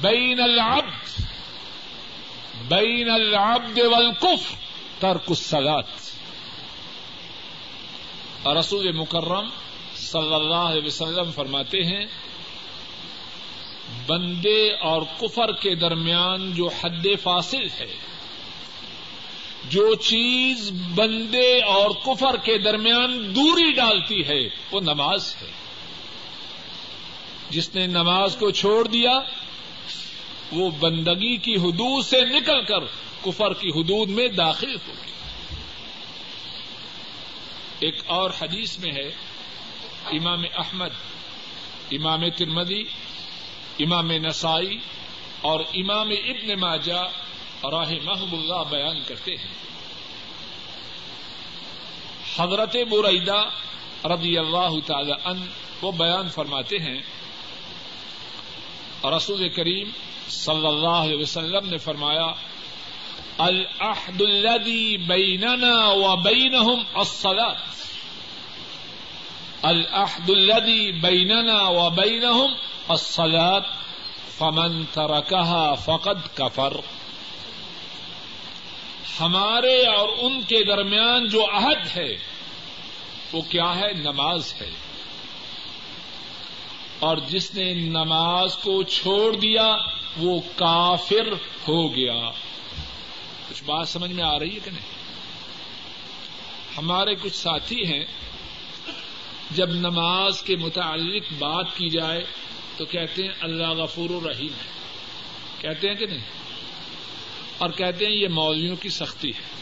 بین 0.02 0.42
العبد 0.42 0.95
بین 2.68 3.10
العبد 3.10 3.80
والکفر، 3.80 4.56
ترک 5.00 5.30
الصلاۃ 5.30 5.92
رسول 8.60 8.92
مکرم 8.92 9.48
صلی 9.96 10.34
اللہ 10.34 10.64
علیہ 10.70 10.86
وسلم 10.86 11.32
فرماتے 11.32 11.84
ہیں، 11.84 12.06
بندے 14.08 14.72
اور 14.82 15.02
کفر 15.20 15.52
کے 15.52 15.76
درمیان 15.76 16.52
جو 16.54 16.70
حد 16.82 17.06
فاصل 17.24 17.68
ہے، 17.80 17.94
جو 19.70 19.96
چیز 19.96 20.72
بندے 20.96 21.60
اور 21.60 21.90
کفر 22.06 22.36
کے 22.44 22.58
درمیان 22.58 23.36
دوری 23.36 23.72
ڈالتی 23.72 24.28
ہے، 24.28 24.42
وہ 24.72 24.80
نماز 24.80 25.36
ہے۔ 25.42 25.52
جس 27.50 27.76
نے 27.76 27.88
نماز 27.88 28.36
کو 28.36 28.52
چھوڑ 28.52 28.88
دیا 28.88 29.20
وہ 30.52 30.72
بندگی 30.72 31.38
کی 31.38 31.56
حدود 31.56 32.06
سے 32.06 32.26
نکل 32.26 32.66
کر 32.66 32.86
کفر 33.26 33.54
کی 33.54 33.70
حدود 33.70 34.10
میں 34.10 34.28
داخل 34.28 34.76
ہوگی 34.76 35.12
ایک 37.80 37.96
اور 38.06 38.32
حدیث 38.42 38.80
میں 38.80 38.92
ہے، 38.92 39.10
امام 40.12 40.44
احمد، 40.58 40.90
امام 41.92 42.30
ترمدی 42.30 42.84
امام 43.80 44.12
نسائی 44.12 44.78
اور 45.42 45.60
امام 45.60 46.10
ابن 46.10 46.60
ماجا 46.60 47.02
راہ 47.72 47.94
محب 48.04 48.34
اللہ 48.34 48.64
بیان 48.70 49.00
کرتے 49.08 49.36
ہیں۔ 49.36 49.54
حضرت 52.38 52.76
برعیدہ 52.90 53.50
رضی 54.06 54.38
اللہ 54.38 54.70
تعالی 54.86 55.14
ان 55.26 55.48
وہ 55.82 55.92
بیان 55.92 56.30
فرماتے 56.30 56.78
ہیں، 56.78 57.02
رسول 59.04 59.50
کریم 59.50 59.90
صلی 60.30 60.68
اللہ 60.68 60.88
علیہ 60.88 61.18
وسلم 61.18 61.70
نے 61.70 61.78
فرمایا 61.78 62.34
العهد 63.38 64.22
الذي 64.22 64.98
بيننا 64.98 65.88
وبينهم 65.88 66.84
الصلاة۔ 66.94 67.54
العهد 69.62 70.30
الذي 70.30 70.92
بيننا 70.92 71.64
وبينهم 71.64 72.54
الصلاة، 72.88 73.60
فمن 74.38 74.86
تركها 74.86 75.74
فقد 75.86 76.38
كفر۔ 76.38 76.74
ہمارے 79.20 79.86
اور 79.86 80.10
ان 80.22 80.42
کے 80.42 80.64
درمیان 80.64 81.28
جو 81.28 81.46
عہد 81.54 81.98
ہے، 81.98 82.18
وہ 83.32 83.42
کیا 83.42 83.76
ہے؟ 83.76 83.94
نماز 83.94 84.54
ہے۔ 84.62 84.70
اور 87.00 87.18
جس 87.18 87.54
نے 87.54 87.74
نماز 87.74 88.58
کو 88.58 88.84
چھوڑ 88.84 89.36
دیا، 89.36 89.76
وہ 90.18 90.42
کافر 90.56 91.34
ہو 91.68 91.96
گیا۔ 91.96 92.30
کچھ 93.50 93.64
بات 93.64 93.90
سمجھ 93.90 94.12
میں 94.12 94.24
آ 94.24 94.40
رہی 94.40 94.54
ہے 94.54 94.60
کہ 94.60 94.72
نہیں؟ 94.72 94.86
ہمارے 96.78 97.16
کچھ 97.16 97.36
ساتھی 97.36 97.86
ہیں، 97.86 98.06
جب 99.52 99.70
نماز 99.70 100.44
کے 100.44 100.56
متعلق 100.56 101.24
بات 101.40 101.66
کی 101.76 101.90
جائے 101.90 102.26
تو 102.78 102.86
کہتے 102.86 103.24
ہیں، 103.24 103.34
اللہ 103.40 103.68
غفور 103.68 104.10
الرحیم 104.10 104.48
ہے۔ 104.48 104.70
کہتے 105.62 105.88
ہیں 105.88 105.96
کہ 105.96 106.06
نہیں؟ 106.06 106.24
اور 107.58 107.70
کہتے 107.70 108.06
ہیں، 108.06 108.14
یہ 108.14 108.28
مولویوں 108.28 108.76
کی 108.76 108.90
سختی 108.90 109.30
ہے۔ 109.30 109.56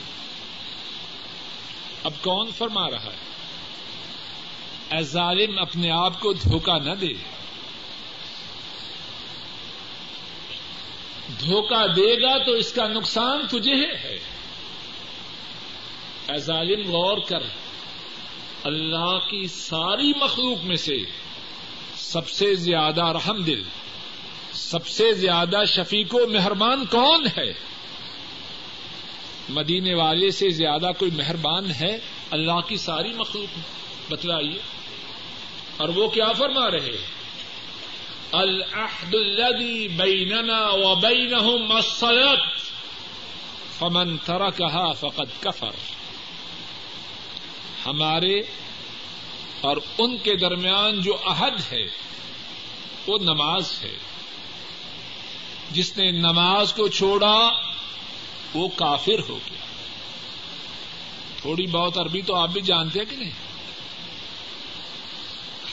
اب 2.03 2.13
کون 2.21 2.51
فرما 2.57 2.91
رہا 2.91 3.03
ہے؟ 3.03 3.32
اے 4.93 5.03
ظالم 5.03 5.59
اپنے 5.59 5.91
آپ 5.91 6.19
کو 6.19 6.33
دھوکہ 6.33 6.77
نہ 6.77 6.91
دے۔ 6.91 7.13
دھوکہ 11.39 11.87
دے 11.87 12.21
گا 12.21 12.37
تو 12.37 12.51
اس 12.51 12.73
کا 12.73 12.87
نقصان 12.87 13.47
تجھے 13.47 13.95
ہے۔ 14.03 14.19
اے 16.29 16.37
ظالم 16.37 16.91
غور 16.91 17.17
کر۔ 17.17 17.43
اللہ 18.63 19.19
کی 19.29 19.47
ساری 19.47 20.11
مخلوق 20.19 20.63
میں 20.63 20.75
سے 20.75 20.97
سب 21.95 22.29
سے 22.29 22.55
زیادہ 22.55 23.05
رحم 23.05 23.43
دل، 23.43 23.63
سب 24.53 24.87
سے 24.87 25.13
زیادہ 25.13 25.65
شفیق 25.67 26.15
و 26.15 26.27
مہربان 26.27 26.85
کون 26.85 27.27
ہے؟ 27.37 27.53
مدینے 29.49 29.93
والے 29.93 30.31
سے 30.31 30.49
زیادہ 30.49 30.91
کوئی 30.99 31.11
مہربان 31.11 31.71
ہے؟ 31.71 31.99
اللہ 32.31 32.59
کی 32.67 32.77
ساری 32.77 33.13
مخلوق 33.13 33.59
بتلائیے۔ 34.11 34.72
اور 35.77 35.89
وہ 35.89 36.07
کیا 36.07 36.31
فرما 36.31 36.71
رہے 36.71 36.97
العہد 38.31 39.15
الذي 39.15 39.87
بيننا 39.87 40.69
وبينهم 40.69 41.71
الصلاة، 41.71 42.47
فمن 43.79 44.17
تركها 44.17 44.91
فقد 44.91 45.41
كفر. 45.41 45.71
ہمارے 47.85 48.39
اور 49.61 49.77
ان 49.97 50.17
کے 50.17 50.35
درمیان 50.35 51.01
جو 51.01 51.17
عہد 51.25 51.73
ہے، 51.73 51.83
وہ 53.07 53.17
نماز 53.17 53.83
ہے۔ 53.83 53.97
جس 55.71 55.97
نے 55.97 56.11
نماز 56.11 56.73
کو 56.73 56.87
چھوڑا، 56.87 57.49
وہ 58.53 58.67
کافر 58.75 59.19
ہو 59.29 59.39
گیا۔ 59.51 59.65
تھوڑی 61.41 61.67
بہت 61.67 61.97
عربی 61.97 62.21
تو 62.21 62.35
آپ 62.35 62.49
بھی 62.49 62.61
جانتے 62.61 62.99
ہیں 62.99 63.05
کہ 63.05 63.15
نہیں؟ 63.15 63.42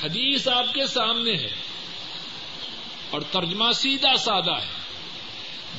حدیث 0.03 0.49
آپ 0.49 0.75
کے 0.75 0.87
سامنے 0.87 1.33
ہے 1.33 1.51
اور 3.11 3.21
ترجمہ 3.21 3.73
سیدھا 3.73 4.17
سادہ 4.17 4.53
ہے۔ 4.53 4.81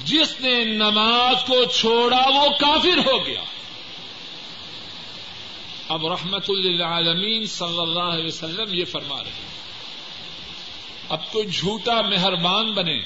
جس 0.03 0.41
نے 0.41 0.63
نماز 0.63 1.35
کو 1.47 1.65
چھوڑا 1.65 2.29
وہ 2.29 2.49
کافر 2.59 2.97
ہو 2.97 3.25
گیا۔ 3.25 3.43
اب 5.87 6.07
رحمت 6.07 6.49
للعالمین 6.49 7.45
صلی 7.45 7.79
اللہ 7.79 7.99
علیہ 7.99 8.25
وسلم 8.25 8.73
یہ 8.73 8.85
فرما 8.85 9.23
رہے 9.23 9.47
اب 11.09 11.31
کوئی 11.31 11.47
جھوٹا 11.47 12.01
مہربان 12.01 12.71
بنے 12.71 12.99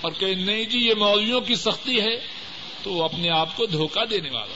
اور 0.00 0.12
کہ 0.18 0.34
نہیں 0.34 0.64
جی 0.64 0.78
یہ 0.78 0.94
مولویوں 0.94 1.40
کی 1.40 1.54
سختی 1.54 2.00
ہے، 2.00 2.16
تو 2.82 2.92
وہ 2.92 3.04
اپنے 3.04 3.30
آپ 3.30 3.56
کو 3.56 3.66
دھوکہ 3.66 4.04
دینے 4.04 4.30
والا۔ 4.30 4.54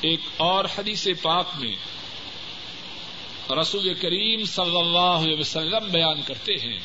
ایک 0.00 0.20
اور 0.36 0.64
حدیث 0.64 1.08
پاک 1.22 1.46
میں 1.58 1.76
رسول 3.50 3.94
کریم 3.94 4.44
صلی 4.44 4.78
اللہ 4.78 4.98
علیہ 4.98 5.38
وسلم 5.38 5.88
بیان 5.90 6.22
کرتے 6.22 6.52
ہیں۔ 6.52 6.78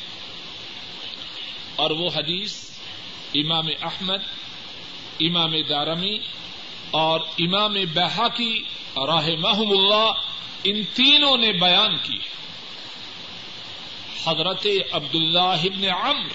اور 1.76 1.90
وہ 1.90 2.08
حدیث 2.16 2.70
امام 3.34 3.66
احمد، 3.82 4.22
امام 5.20 5.52
دارمی 5.68 6.18
اور 6.90 7.20
امام 7.38 7.74
بحا 7.94 8.28
کی 8.28 8.62
راہ 8.96 9.28
محم 9.38 9.70
اللہ 9.70 10.12
ان 10.64 10.82
تینوں 10.84 11.36
نے 11.36 11.52
بیان 11.52 11.96
کی 11.96 12.18
حضرت 14.26 14.66
عبد 14.92 15.14
اللہ 15.14 15.90
عمر 15.90 16.28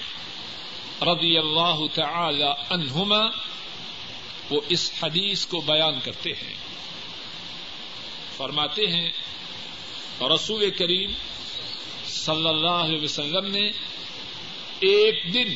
رضی 1.06 1.38
اللہ 1.38 1.76
تعالی 1.94 2.52
عنہما 2.70 3.20
وہ 4.50 4.60
اس 4.68 4.92
حدیث 5.02 5.46
کو 5.46 5.60
بیان 5.60 6.00
کرتے 6.04 6.30
ہیں۔ 6.30 6.54
فرماتے 8.36 8.86
ہیں 8.86 9.10
اور 10.18 10.30
رسول 10.30 10.70
کریم 10.70 11.12
صلی 12.06 12.48
اللہ 12.48 12.70
علیہ 12.70 13.00
وسلم 13.02 13.46
نے 13.46 13.68
ایک 14.80 15.34
دن 15.34 15.54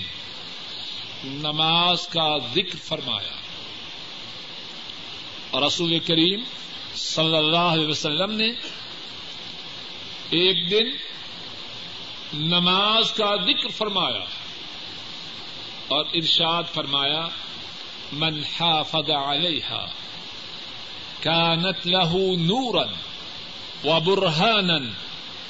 نماز 1.24 2.08
کا 2.08 2.38
ذکر 2.54 2.76
فرمایا۔ 2.76 3.40
اور 5.50 5.62
رسول 5.62 5.98
کریم 5.98 6.40
صلی 6.94 7.36
اللہ 7.36 7.56
علیہ 7.56 7.86
وسلم 7.86 8.32
نے 8.32 8.48
ایک 10.30 10.70
دن 10.70 10.86
نماز 12.34 13.12
کا 13.12 13.36
ذکر 13.36 13.68
فرمایا 13.68 14.24
اور 15.88 16.04
ارشاد 16.14 16.62
فرمایا، 16.74 17.28
من 18.12 18.42
حافظ 18.44 19.10
علیہ 19.10 19.86
كانت 21.22 21.86
له 21.86 22.34
نورا 23.84 23.96
وبرهانا 23.96 24.74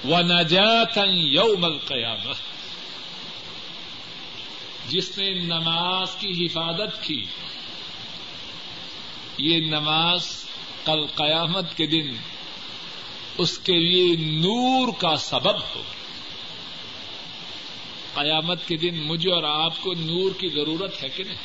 ونجاتا 0.09 1.05
يوم 1.07 1.65
القيامة۔ 1.65 2.33
جس 4.89 5.19
نے 5.19 5.35
نماز 5.35 6.15
کی 6.15 6.47
حفاظت 6.47 7.03
کی، 7.03 7.25
یہ 9.39 9.57
نماز 9.57 10.45
کل 10.85 11.07
قیامت 11.07 11.77
کے 11.77 11.87
دن 11.87 12.17
اس 13.39 13.59
کے 13.59 13.73
لیے 13.73 14.17
نور 14.17 14.89
کا 14.99 15.17
سبب 15.17 15.59
ہو۔ 15.75 15.83
قیامت 18.15 18.69
کے 18.69 18.77
دن 18.77 19.03
مجھے 19.03 19.31
اور 19.31 19.43
آپ 19.43 19.73
کو 19.81 19.93
نور 19.93 20.31
کی 20.41 20.49
ضرورت 20.49 21.05
ہے 21.05 21.09
کہ 21.09 21.25
نہیں؟ 21.25 21.37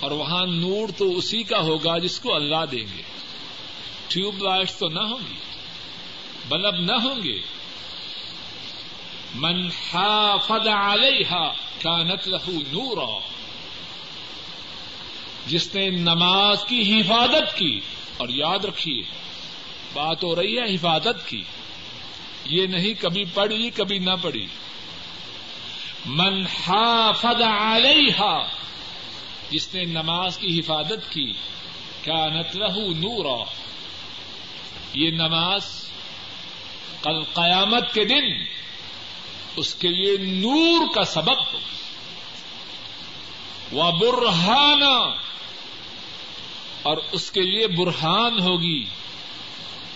اور 0.00 0.10
وہاں 0.10 0.46
نور 0.46 0.88
تو 0.98 1.16
اسی 1.16 1.42
کا 1.42 1.58
ہوگا 1.58 1.98
جس 1.98 2.20
کو 2.20 2.34
اللہ 2.34 2.64
دیں 2.72 2.96
گے۔ 2.96 3.02
ٹیوب 4.08 4.36
لائٹس 4.42 4.78
تو 4.78 4.88
نہ 4.88 5.00
ہوں 5.00 5.18
گی، 5.30 5.36
بلب 6.48 6.74
نہ 6.74 6.92
ہوں 6.92 7.22
گے۔ 7.22 7.40
من 9.34 9.66
حافظ 9.66 10.68
علیہا 10.68 11.52
کانت 11.82 12.28
لہو 12.28 12.52
نورا۔ 12.52 13.18
جس 15.46 15.74
نے 15.74 15.90
نماز 15.90 16.64
کی 16.64 17.00
حفاظت 17.00 17.58
کی، 17.58 17.80
اور 18.16 18.28
یاد 18.28 18.64
رکھیے، 18.64 19.02
بات 19.92 20.24
ہو 20.24 20.36
رہی 20.36 20.58
ہے 20.58 20.74
حفاظت 20.74 21.28
کی۔ 21.28 21.42
یہ 22.44 22.66
نہیں 22.66 22.94
کبھی 23.00 23.24
پڑھی، 23.34 23.70
کبھی 23.70 23.98
نہ 23.98 24.10
پڑھی۔ 24.22 24.46
من 26.06 26.46
حافظ 26.46 27.42
علیہ 27.42 28.22
جس 29.50 29.74
نے 29.74 29.84
نماز 29.84 30.38
کی 30.38 30.60
حفاظت 30.60 31.12
کی 31.12 31.32
کیا 32.02 32.26
نتلہ 32.26 32.68
نورا۔ 32.78 33.44
یہ 34.94 35.10
نماز 35.10 35.88
کل 37.02 37.22
قیامت 37.22 37.94
کے 37.94 38.04
دن 38.04 38.44
اس 39.56 39.74
کے 39.74 39.88
لیے 39.88 40.16
نور 40.16 40.94
کا 40.94 41.04
سبب 41.04 41.54
ہو۔ 41.54 41.58
وہ 43.72 43.90
برہانہ 43.90 45.14
اور 46.82 46.96
اس 47.12 47.30
کے 47.30 47.42
لیے 47.42 47.66
برہان 47.66 48.40
ہوگی۔ 48.40 48.84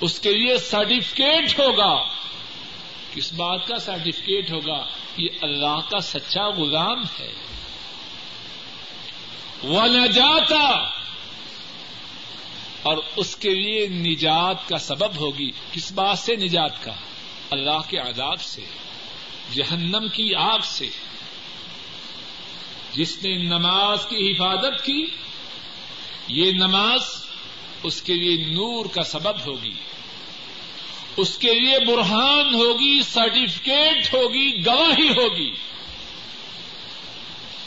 اس 0.00 0.20
کے 0.20 0.32
لیے 0.32 0.58
سرٹیفکیٹ 0.58 1.58
ہوگا۔ 1.58 2.04
کس 3.14 3.32
بات 3.32 3.66
کا 3.66 3.78
سرٹیفکیٹ 3.78 4.50
ہوگا؟ 4.50 4.84
یہ 5.16 5.28
اللہ 5.42 5.90
کا 5.90 6.00
سچا 6.00 6.48
غلام 6.48 7.02
ہے۔ 7.20 7.32
وہ 9.62 9.86
نجاتا 9.86 10.97
اور 12.82 12.96
اس 13.16 13.36
کے 13.36 13.50
لیے 13.50 13.86
نجات 13.88 14.68
کا 14.68 14.78
سبب 14.78 15.16
ہوگی۔ 15.16 15.50
کس 15.72 15.92
بات 15.92 16.18
سے 16.18 16.36
نجات 16.36 16.84
کا؟ 16.84 16.92
اللہ 17.50 17.80
کے 17.88 17.98
عذاب 17.98 18.40
سے، 18.40 18.62
جہنم 19.54 20.08
کی 20.12 20.34
آگ 20.34 20.58
سے۔ 20.64 20.88
جس 22.92 23.24
نے 23.24 23.34
نماز 23.34 24.06
کی 24.06 24.30
حفاظت 24.30 24.84
کی، 24.84 25.06
یہ 26.28 26.52
نماز 26.52 27.00
اس 27.82 28.02
کے 28.02 28.14
لیے 28.14 28.44
نور 28.44 28.86
کا 28.86 29.02
سبب 29.02 29.46
ہوگی۔ 29.46 29.74
اس 31.16 31.38
کے 31.38 31.54
لیے 31.54 31.78
برہان 31.86 32.54
ہوگی، 32.54 33.02
سرٹیفکیٹ 33.02 34.14
ہوگی، 34.14 34.66
گواہی 34.66 35.08
ہوگی۔ 35.08 35.50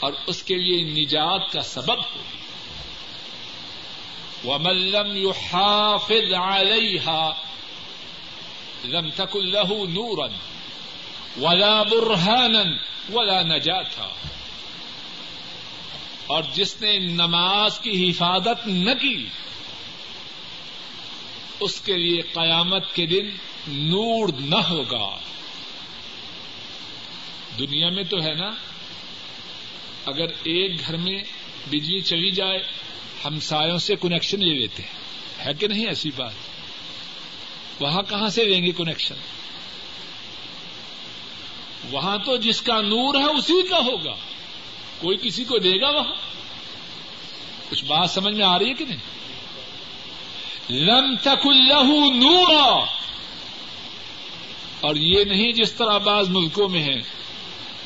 اور 0.00 0.12
اس 0.26 0.42
کے 0.42 0.54
لیے 0.54 0.82
نجات 0.82 1.52
کا 1.52 1.60
سبب 1.60 1.98
ہوگی۔ 1.98 2.41
وہ 4.44 4.58
ملم 4.58 5.16
یو 5.16 5.30
حافظ 5.30 7.08
لم 8.84 9.10
تک 9.10 9.36
اللہ 9.36 9.72
نورن 9.88 10.32
ولا 11.42 11.82
برہانن 11.82 12.72
ولا 13.14 13.42
نجاتا۔ 13.42 14.08
اور 16.26 16.42
جس 16.54 16.80
نے 16.80 16.98
نماز 16.98 17.80
کی 17.80 18.10
حفاظت 18.10 18.66
نہ 18.66 18.90
کی، 18.94 19.26
اس 21.60 21.80
کے 21.80 21.96
لیے 21.96 22.20
قیامت 22.20 22.94
کے 22.94 23.06
دن 23.06 23.30
نور 23.68 24.28
نہ 24.40 24.56
ہوگا۔ 24.56 25.18
دنیا 27.58 27.88
میں 27.88 28.04
تو 28.04 28.22
ہے 28.22 28.34
نا، 28.34 28.50
اگر 30.06 30.26
ایک 30.26 30.80
گھر 30.86 30.96
میں 30.96 31.22
بجلی 31.66 32.00
چلی 32.00 32.30
جائے 32.30 32.58
ہمسایوں 33.24 33.78
سے 33.78 33.94
کنیکشن 34.00 34.40
لے 34.40 34.54
لیتے 34.54 34.82
ہیں۔ 34.82 35.02
ہے 35.46 35.54
کہ 35.54 35.68
نہیں 35.68 35.86
ایسی 35.86 36.10
بات؟ 36.16 36.32
وہاں 37.80 38.02
کہاں 38.02 38.28
سے 38.28 38.44
لیں 38.44 38.66
گے 38.66 38.72
کنیکشن 38.72 39.14
وہاں 41.90 42.18
تو 42.18 42.36
جس 42.36 42.62
کا 42.62 42.80
نور 42.80 43.14
ہے 43.14 43.24
اسی 43.24 43.68
کا 43.68 43.78
ہوگا۔ 43.78 44.14
کوئی 45.00 45.16
کسی 45.22 45.44
کو 45.44 45.58
دے 45.58 45.80
گا 45.80 45.90
وہاں؟ 45.90 46.14
کچھ 47.70 47.84
بات 47.84 48.10
سمجھ 48.10 48.34
میں 48.34 48.46
آ 48.46 48.58
رہی 48.58 48.68
ہے 48.68 48.74
کہ 48.74 48.84
نہیں؟ 48.84 49.00
لم 50.72 51.16
تک 51.16 51.46
اللہ 51.46 52.14
نورا۔ 52.14 52.84
اور 54.80 54.96
یہ 54.96 55.24
نہیں 55.24 55.52
جس 55.52 55.72
طرح 55.72 55.98
بعض 55.98 56.28
ملکوں 56.28 56.68
میں 56.68 56.82
ہے 56.82 57.21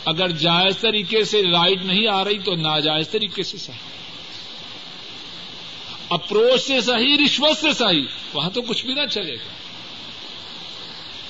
اگر 0.07 0.29
جائز 0.29 0.79
طریقے 0.79 1.25
سے 1.25 1.43
لائٹ 1.43 1.85
نہیں 1.85 2.09
آ 2.09 2.25
رہی 2.25 2.39
تو 2.39 2.55
ناجائز 2.55 3.09
طریقے 3.09 3.43
سے 3.43 3.59
صحیح۔ 3.59 3.79
اپروچ 6.09 6.63
سے 6.63 6.81
صحیح، 6.81 7.17
رشوت 7.25 7.59
سے 7.59 7.73
صحیح، 7.73 8.07
وہاں 8.33 8.51
تو 8.51 8.63
کچھ 8.63 8.87
بھی 8.87 8.95
نہ 8.95 9.07
چلے 9.07 9.35
گا۔ 9.35 9.49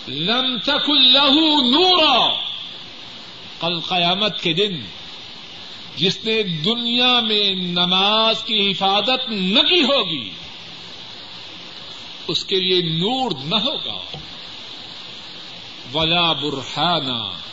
لم 0.08 0.58
تک 0.58 0.90
اللہ 0.90 1.32
نورا، 1.62 2.34
کل 3.60 3.80
قیامت 3.80 4.42
کے 4.42 4.52
دن 4.52 4.80
جس 5.96 6.24
نے 6.24 6.42
دنیا 6.42 7.20
میں 7.20 7.54
نماز 7.54 8.44
کی 8.44 8.70
حفاظت 8.70 9.30
نہ 9.30 9.60
کی 9.60 9.82
ہوگی، 9.82 10.30
اس 12.28 12.44
کے 12.44 12.56
لیے 12.56 12.80
نور 12.98 13.30
نہ 13.44 13.56
ہوگا۔ 13.56 14.18
ولا 15.94 16.32
برہانہ 16.32 17.46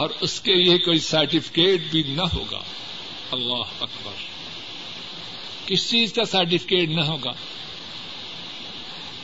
اور 0.00 0.10
اس 0.20 0.40
کے 0.40 0.54
لیے 0.54 0.78
کوئی 0.78 0.98
سرٹیفکیٹ 0.98 1.80
بھی 1.90 2.02
نہ 2.02 2.22
ہوگا۔ 2.22 2.60
اللہ 3.32 3.82
اکبر۔ 3.82 4.12
کس 5.66 5.90
چیز 5.90 6.12
کا 6.12 6.24
سرٹیفکیٹ 6.24 6.88
نہ 6.88 7.00
ہوگا؟ 7.00 7.30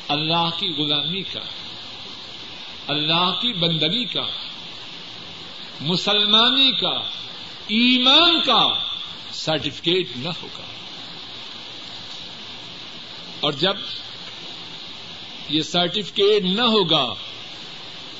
اللہ 0.09 0.49
کی 0.59 0.69
غلامی 0.69 1.23
کا، 1.23 1.41
اللہ 2.87 3.39
کی 3.43 3.53
بندگی 3.53 4.05
کا، 4.05 4.27
مسلمانی 5.81 6.73
کا، 6.73 7.01
ایمان 7.67 8.41
کا 8.41 8.69
سرٹیفکیٹ 9.33 10.09
نہ 10.17 10.29
ہوگا۔ 10.43 10.65
اور 13.41 13.53
جب 13.53 13.75
یہ 15.49 15.62
سرٹیفکیٹ 15.62 16.43
نہ 16.43 16.62
ہوگا 16.62 17.15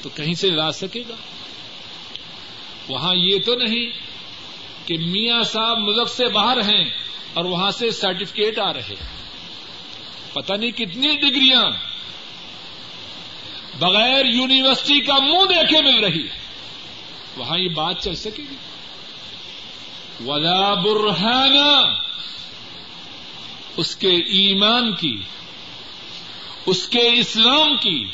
تو 0.03 0.09
کہیں 0.09 0.35
سے 0.35 0.51
لا 0.51 0.73
سکے 0.73 1.03
گا؟ 1.09 1.14
وہاں 2.88 3.14
یہ 3.14 3.38
تو 3.46 3.55
نہیں 3.55 3.90
کہ 4.88 4.99
میاں 4.99 5.42
صاحب 5.42 5.79
ملک 5.79 6.09
سے 6.09 6.27
باہر 6.27 6.59
ہیں 6.61 6.85
اور 7.35 7.44
وہاں 7.44 7.70
سے 7.70 7.90
سرٹیفکیٹ 7.90 8.59
آ 8.59 8.72
رہے 8.72 8.94
پتہ 10.33 10.53
نہیں 10.53 10.70
کتنی 10.70 11.16
ڈگریاں 11.16 11.64
بغیر 13.79 14.25
یونیورسٹی 14.25 15.01
کا 15.01 15.14
منہ 15.14 15.44
دیکھے 15.49 15.83
مل 15.83 16.05
رہی 16.05 16.29
وہاں 17.37 17.59
یہ 17.59 17.68
بات 17.68 18.05
چل 18.05 18.14
سکے 18.16 18.42
گی۔ 18.51 18.57
ولا 20.25 20.75
برہانہ 20.75 21.94
اس 23.77 23.96
کے 23.96 24.11
ایمان 24.11 24.94
کی، 24.94 25.16
اس 26.66 26.88
کے 26.88 27.11
اسلام 27.12 27.77
کی، 27.77 28.05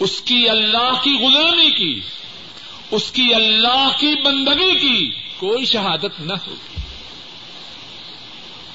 اس 0.00 0.20
کی 0.20 0.48
اللہ 0.48 1.02
کی 1.02 1.10
غلامی 1.10 1.70
کی۔ 1.70 2.00
اس 2.94 3.12
کی 3.12 3.34
اللہ 3.34 3.88
کی 3.98 4.22
بندگی 4.22 4.74
کی 4.74 5.10
کوئی 5.36 5.64
شہادت 5.64 6.20
نہ 6.20 6.32
ہوگی 6.32 6.80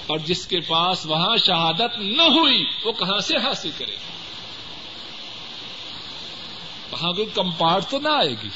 اور 0.07 0.17
جس 0.17 0.47
کے 0.47 0.59
پاس 0.59 1.05
وہاں 1.05 1.37
شہادت 1.37 1.97
نہ 1.97 2.21
ہوئی، 2.21 2.63
وہ 2.83 2.91
کہاں 2.91 3.19
سے 3.19 3.37
حاصل 3.37 3.71
کرے؟ 3.77 3.91
گا 3.91 4.13
وہاں 6.91 7.13
کوئی 7.13 7.27
کمپارٹ 7.33 7.85
تو 7.89 7.99
نہ 7.99 8.07
آئے 8.07 8.35
گی، 8.43 8.49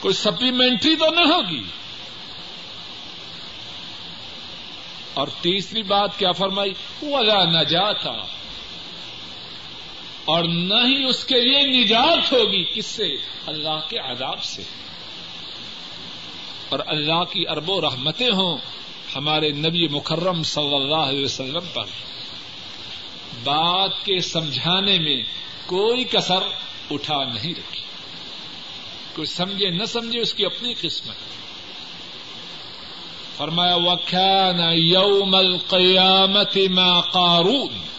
کوئی 0.00 0.14
سپلیمنٹری 0.14 0.96
تو 0.96 1.10
نہ 1.10 1.32
ہوگی۔ 1.32 1.62
اور 5.14 5.28
تیسری 5.40 5.82
بات 5.82 6.18
کیا 6.18 6.32
فرمائی؟ 6.32 6.72
ولا 7.02 7.44
نجات 7.44 8.02
تھا 8.02 8.41
اور 10.24 10.44
نہ 10.44 10.74
ہی 10.74 11.04
اس 11.04 11.24
کے 11.24 11.40
لیے 11.40 11.84
نجات 11.84 12.32
ہوگی. 12.32 12.64
کس 12.64 12.86
سے؟ 12.86 13.08
اللہ 13.46 13.80
کے 13.88 13.98
عذاب 13.98 14.44
سے. 14.44 14.62
اور 16.68 16.78
اللہ 16.86 17.24
کی 17.32 17.44
ارب 17.48 17.70
و 17.70 17.80
رحمتیں 17.80 18.30
ہوں 18.30 18.58
ہمارے 19.16 19.50
نبی 19.50 19.88
مکرم 19.88 20.42
صلی 20.42 20.74
اللہ 20.74 20.94
علیہ 20.94 21.24
وسلم 21.24 21.64
پر. 21.72 21.84
بات 23.44 24.04
کے 24.04 24.20
سمجھانے 24.20 24.98
میں 24.98 25.22
کوئی 25.66 26.04
کسر 26.04 26.40
اٹھا 26.90 27.24
نہیں 27.24 27.54
رکھی. 27.54 27.82
کوئی 29.14 29.26
سمجھے 29.26 29.70
نہ 29.70 29.84
سمجھے 29.84 30.20
اس 30.20 30.34
کی 30.34 30.44
اپنی 30.44 30.74
قسمت. 30.80 31.16
فرمایا، 33.36 33.76
وكان 33.76 34.60
يوم 34.72 35.34
القيامة 35.34 36.74
ما 36.74 37.00
قارون. 37.00 37.91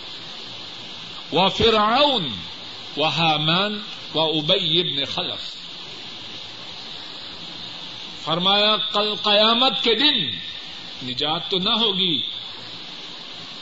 وفرعون 1.34 2.32
وهامان 2.98 3.80
وأبي 4.15 4.84
بن 4.84 5.06
خلف۔ 5.06 5.56
فرمایا، 8.26 8.76
کل 8.93 9.15
قیامت 9.15 9.84
کے 9.84 9.96
دن 9.96 10.38
نجات 11.10 11.50
تو 11.50 11.58
نہ 11.58 11.69
ہوگی، 11.69 12.22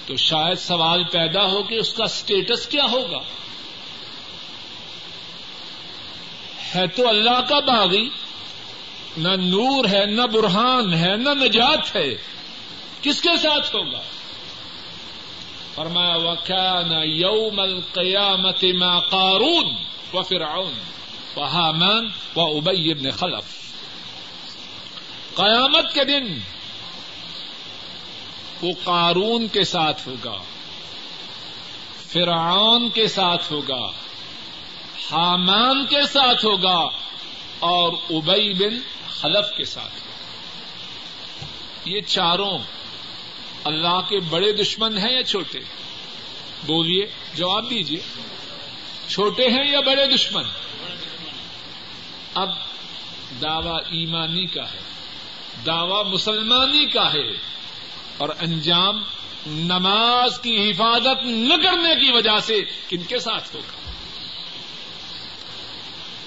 تو 0.05 0.15
شاید 0.15 0.59
سوال 0.59 1.03
پیدا 1.03 1.45
ہو 1.45 1.63
کہ 1.63 1.75
اس 1.75 1.93
کا 1.93 2.03
اسٹیٹس 2.03 2.67
کیا 2.67 2.83
ہوگا۔ 2.91 3.19
ہے 6.75 6.87
تو 6.87 7.07
اللہ 7.07 7.41
کا 7.49 7.59
باغی، 7.59 8.09
نہ 9.17 9.35
نور 9.35 9.85
ہے، 9.85 10.05
نہ 10.05 10.21
برہان 10.21 10.93
ہے، 10.93 11.15
نہ 11.15 11.29
نجات 11.29 11.95
ہے، 11.95 12.15
کس 13.01 13.21
کے 13.21 13.37
ساتھ 13.41 13.75
ہوگا؟ 13.75 13.99
فرمایا، 15.75 16.15
وكان 16.15 16.91
يوم 17.03 17.59
القيامة 17.59 18.63
ما 18.79 18.99
قارون 18.99 19.75
وفرعون 20.13 20.73
وهامان 21.35 22.09
وأبي 22.35 22.93
بن 22.93 23.11
خلف. 23.11 23.61
قیامت 25.35 25.93
کے 25.93 26.05
دن 26.05 26.39
وہ 28.61 28.71
قارون 28.83 29.47
کے 29.47 29.63
ساتھ 29.63 30.07
ہوگا، 30.07 30.37
فرعون 32.11 32.89
کے 32.89 33.07
ساتھ 33.07 33.51
ہوگا 33.51 33.91
حامان 35.11 35.85
کے 35.85 36.01
ساتھ 36.07 36.45
ہوگا 36.45 36.89
اور 37.59 37.93
ابئی 38.09 38.53
بن 38.53 38.77
خلف 39.09 39.57
کے 39.57 39.65
ساتھ 39.65 39.93
ہوگا۔ 39.93 40.11
یہ 41.85 42.01
چاروں 42.01 42.59
اللہ 43.63 43.99
کے 44.09 44.19
بڑے 44.19 44.51
دشمن 44.51 44.97
ہیں 44.97 45.11
یا 45.13 45.23
چھوٹے؟ 45.23 45.59
بولیے، 46.65 47.05
جواب 47.35 47.69
دیجیے 47.69 47.99
چھوٹے 49.07 49.47
ہیں 49.47 49.71
یا 49.71 49.79
بڑے 49.79 50.07
دشمن؟ 50.07 50.43
اب 52.33 52.49
دعوی 53.41 53.99
ایمانی 53.99 54.45
کا 54.45 54.63
ہے، 54.73 54.79
دعوی 55.65 56.09
مسلمانی 56.09 56.85
کا 56.85 57.13
ہے، 57.13 57.27
اور 58.17 58.29
انجام 58.39 59.01
نماز 59.47 60.39
کی 60.39 60.71
حفاظت 60.71 61.25
نہ 61.25 61.53
کرنے 61.63 61.95
کی 61.95 62.11
وجہ 62.11 62.39
سے 62.39 62.61
کن 62.89 63.03
کے 63.03 63.19
ساتھ 63.19 63.55
ہوگا؟ 63.55 63.79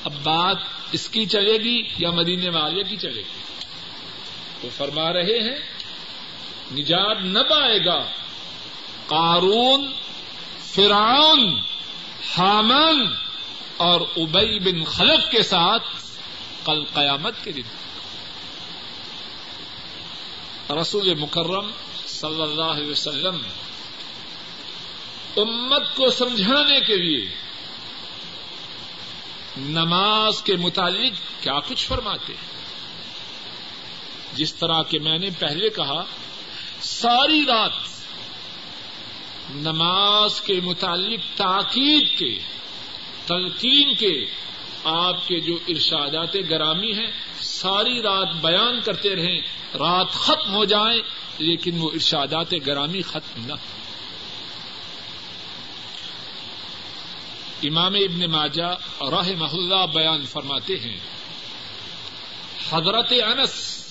اب 0.05 0.13
بات 0.23 0.57
اس 0.93 1.09
کی 1.09 1.27
چلے 1.27 1.57
گی 1.57 1.83
یا 1.99 2.11
مدینے 2.11 2.49
والے 2.49 2.83
کی 2.83 2.97
چلے 2.97 3.21
گی؟ 3.21 3.43
وہ 4.63 4.69
فرما 4.77 5.13
رہے 5.13 5.39
ہیں 5.41 5.74
نجات 6.73 7.17
نہ 7.21 7.39
پائے 7.39 7.85
گا۔ 7.85 8.03
قارون، 9.07 9.93
فرعون 10.65 11.61
حامن 12.37 13.15
اور 13.77 14.01
ابئی 14.17 14.59
بن 14.59 14.85
خلف 14.85 15.31
کے 15.31 15.43
ساتھ 15.43 15.83
کل 16.65 16.85
قیامت 16.95 17.45
کے 17.45 17.53
دن۔ 17.53 17.63
رسول 20.81 21.15
مکرم 21.15 21.71
صلی 22.07 22.43
اللہ 22.43 22.63
علیہ 22.63 22.91
وسلم 22.91 23.37
امت 25.37 25.97
کو 25.97 26.11
سمجھانے 26.11 26.81
کے 26.81 26.97
لیے 26.97 27.35
نماز 29.57 30.43
کے 30.43 30.57
متعلق 30.57 31.43
کیا 31.43 31.61
کچھ 31.61 31.87
فرماتے 31.87 32.33
ہیں؟ 32.33 32.55
جس 34.35 34.55
طرح 34.55 34.83
کہ 34.83 34.99
میں 34.99 35.19
نے 35.19 35.31
پہلے 35.39 35.71
کہا 35.71 36.05
ساری 36.85 37.47
رات 37.47 37.73
نماز 39.51 40.41
کے 40.41 40.61
متعلق 40.61 41.37
تاکید 41.37 42.19
کے، 42.19 42.39
تلقین 43.27 43.95
کے 43.95 44.27
آپ 44.85 45.29
کے 45.29 45.41
جو 45.41 45.59
ارشادات 45.69 46.37
گرامی 46.51 46.93
ہیں، 46.93 47.11
ساری 47.41 48.03
رات 48.03 48.35
بیان 48.41 48.81
کرتے 48.81 49.17
رہیں، 49.17 49.41
رات 49.75 50.11
ختم 50.13 50.55
ہو 50.55 50.65
جائے، 50.65 51.01
لیکن 51.39 51.81
وہ 51.81 51.91
ارشادات 51.95 52.55
گرامی 52.67 53.03
ختم 53.03 53.47
نہ 53.47 53.55
امام 57.63 57.95
ابن 57.95 58.31
ماجہ 58.31 58.77
راہ 59.11 59.29
محلہ 59.39 59.87
بیان 59.95 60.27
فرماتے 60.27 60.77
ہیں، 60.77 60.97
حضرت 62.71 63.13
انس 63.25 63.84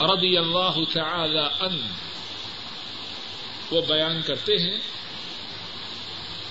رضی 0.00 0.36
اللہ 0.38 0.78
تعالی 0.92 1.38
ان 1.38 1.80
وہ 3.70 3.80
بیان 3.80 4.22
کرتے 4.26 4.56
ہیں، 4.58 4.78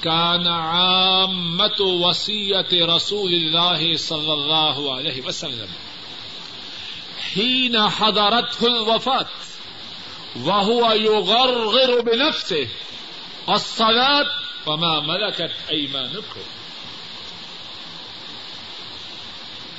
کان 0.01 0.47
عامت 0.47 1.81
وسیعت 1.81 2.73
رسول 2.73 3.33
اللہ 3.33 3.95
صلی 3.97 4.31
اللہ 4.31 4.79
علیہ 4.97 5.21
وسلم 5.25 5.71
حين 7.33 7.75
حضرته 7.77 8.67
الوفاة 8.67 9.27
وهو 10.35 10.91
يغرغر 10.91 12.01
بنفسه 12.01 12.67
الصلاة 13.49 14.27
وما 14.65 14.99
ملكت 14.99 15.51
أيمانكم 15.71 16.41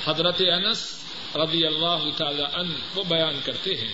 حضرت 0.05 0.41
انس 0.41 1.00
رضی 1.35 1.65
اللہ 1.65 2.09
تعالی 2.17 2.43
عنہ 2.53 2.73
وہ 2.95 3.03
بیان 3.03 3.39
کرتے 3.43 3.75
ہیں۔ 3.75 3.93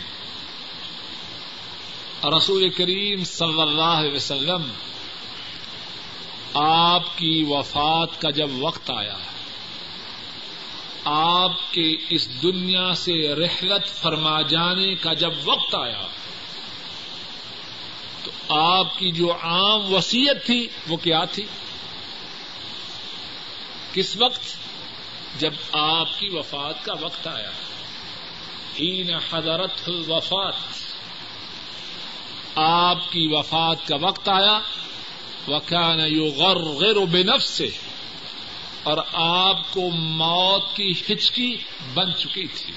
رسول 2.38 2.70
کریم 2.70 3.24
صلی 3.24 3.62
اللہ 3.62 3.82
علیہ 3.82 4.12
وسلم، 4.12 4.64
آپ 6.54 7.18
کی 7.18 7.46
وفات 7.48 8.22
کا 8.22 8.30
جب 8.30 8.50
وقت 8.60 8.90
آیا، 8.90 9.18
آپ 11.04 11.74
کے 11.74 11.96
اس 12.10 12.42
دنیا 12.42 12.94
سے 12.94 13.36
رحلت 13.36 13.88
فرما 13.88 14.42
جانے 14.42 14.96
کا 14.96 15.14
جب 15.14 15.32
وقت 15.44 15.76
آیا، 15.76 16.08
تو 18.24 18.56
آپ 18.56 19.00
کی 19.00 19.12
جو 19.12 19.34
عام 19.34 19.94
وسیعت 19.94 20.46
تھی 20.46 20.68
وہ 20.88 20.98
کیا 20.98 21.26
تھی؟ 21.26 21.46
کس 23.94 24.18
وقت؟ 24.18 24.67
جب 25.40 25.54
آپ 25.72 26.20
کی 26.20 26.30
وفات 26.30 26.86
کا 26.86 26.94
وقت 26.94 27.28
آیا 27.28 27.52
ہین 28.80 29.10
حضرت 29.32 29.72
الوفات، 29.88 30.54
آپ 32.56 33.12
کی 33.12 33.28
وفات 33.32 33.88
کا 33.88 33.96
وقت 33.96 34.30
آیا، 34.30 34.60
وکان 35.48 36.00
یو 36.00 36.26
غر 36.26 36.56
غیر 36.56 37.40
سے 37.40 37.70
اور 38.84 38.98
آپ 39.14 39.74
کو 39.74 39.90
موت 39.90 40.76
کی 40.76 40.92
ہچکی 40.92 41.58
بن 41.94 42.16
چکی 42.16 42.48
تھی۔ 42.48 42.74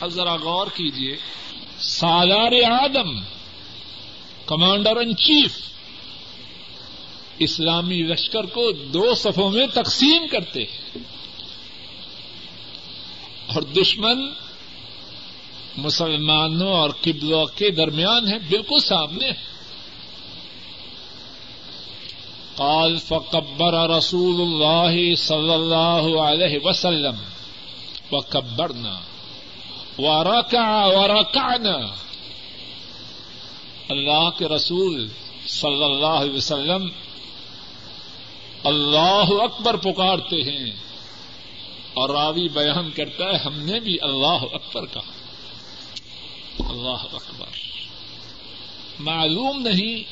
اب 0.00 0.08
ذرا 0.08 0.36
غور 0.36 0.66
کیجیے 0.66 1.16
سالار 1.80 2.52
آدم، 2.70 3.20
کمانڈر 4.46 4.96
ان 4.96 5.16
چیف 5.16 5.75
اسلامی 7.38 8.02
لشکر 8.02 8.46
کو 8.46 8.72
دو 8.72 9.14
صفوں 9.14 9.50
میں 9.50 9.66
تقسیم 9.74 10.26
کرتے 10.30 10.60
ہیں۔ 10.60 10.98
اور 13.46 13.62
دشمن 13.62 14.30
مسلمانوں 15.76 16.72
اور 16.72 16.90
قبلوں 17.00 17.46
کے 17.46 17.70
درمیان 17.70 18.28
ہے 18.28 18.38
بالکل 18.38 18.80
سامنے 18.80 19.26
ہے 19.26 19.56
قال 22.56 22.96
فقبر 22.96 23.90
رسول 23.90 24.40
اللہ 24.40 25.14
صلی 25.14 25.52
اللہ 25.52 26.20
علیہ 26.20 26.58
وسلم۔ 26.64 27.14
وكبرنا۔ 28.12 28.98
وركع، 29.98 30.86
وركعنا۔ 30.86 31.76
اللہ 33.88 34.30
کے 34.38 34.44
رسول 34.44 35.08
صلی 35.46 35.84
اللہ 35.84 36.06
علیہ 36.06 36.32
وسلم 36.32 36.88
اللہ 38.66 39.42
اکبر 39.42 39.76
پکارتے 39.76 40.36
ہیں۔ 40.36 40.70
اور 41.94 42.10
راوی 42.10 42.48
بیان 42.48 42.90
کرتا 42.90 43.24
ہے، 43.24 43.36
ہم 43.36 43.58
نے 43.58 43.80
بھی 43.80 43.96
اللہ 44.02 44.44
اکبر 44.52 44.86
کہا۔ 44.86 45.02
اللہ 46.58 47.06
اکبر۔ 47.12 47.46
معلوم 48.98 49.68
نہیں 49.68 50.02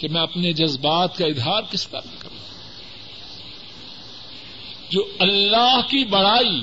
کہ 0.00 0.08
میں 0.08 0.20
اپنے 0.20 0.52
جذبات 0.52 1.16
کا 1.16 1.26
اظہار 1.26 1.62
کس 1.70 1.88
طرح 1.88 2.00
کروں۔ 2.18 2.42
جو 4.90 5.04
اللہ 5.18 5.80
کی 5.88 6.04
بڑائی، 6.04 6.60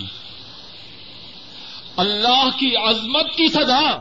اللہ 1.98 2.50
کی 2.60 2.76
عظمت 2.76 3.26
کی 3.36 3.48
سزا 3.48 4.00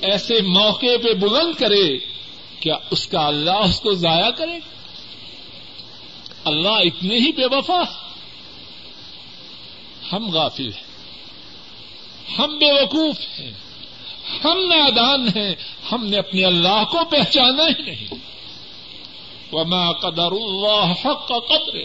ایسے 0.00 0.40
موقع 0.40 0.96
پہ 1.04 1.14
بلند 1.14 1.58
کرے، 1.58 1.98
کیا 2.60 2.74
اس 2.90 3.08
کا 3.08 3.26
اللہ 3.26 3.50
اس 3.50 3.80
کو 3.80 3.92
ضائع 3.92 4.30
کرے؟ 4.30 4.58
اللہ 6.44 6.68
اتنے 6.68 7.14
ہی 7.14 7.32
بے 7.32 7.56
وفا۔ 7.56 7.82
ہم 10.12 10.30
غافل 10.30 10.66
ہیں۔ 10.66 10.92
ہم 12.38 12.58
بے 12.58 12.82
وقوف 12.82 13.18
ہیں۔ 13.38 13.52
ہم 14.44 14.58
نادان 14.58 15.28
ہیں۔ 15.28 15.54
ہم 15.92 16.06
نے 16.06 16.16
اپنے 16.16 16.44
اللہ 16.44 16.84
کو 16.90 17.04
پہچانا 17.04 17.62
ہی 17.62 17.82
نہیں۔ 17.82 18.14
وما 19.52 19.92
قدر 19.92 20.32
اللہ 20.32 20.92
حق 21.04 21.28
کا 21.28 21.38
قدر 21.38 21.78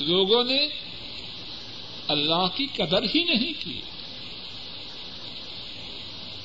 لوگوں 0.00 0.44
نے 0.44 0.58
اللہ 2.08 2.46
کی 2.54 2.66
قدر 2.66 3.02
ہی 3.02 3.24
نہیں 3.24 3.52
کی۔ 3.58 3.80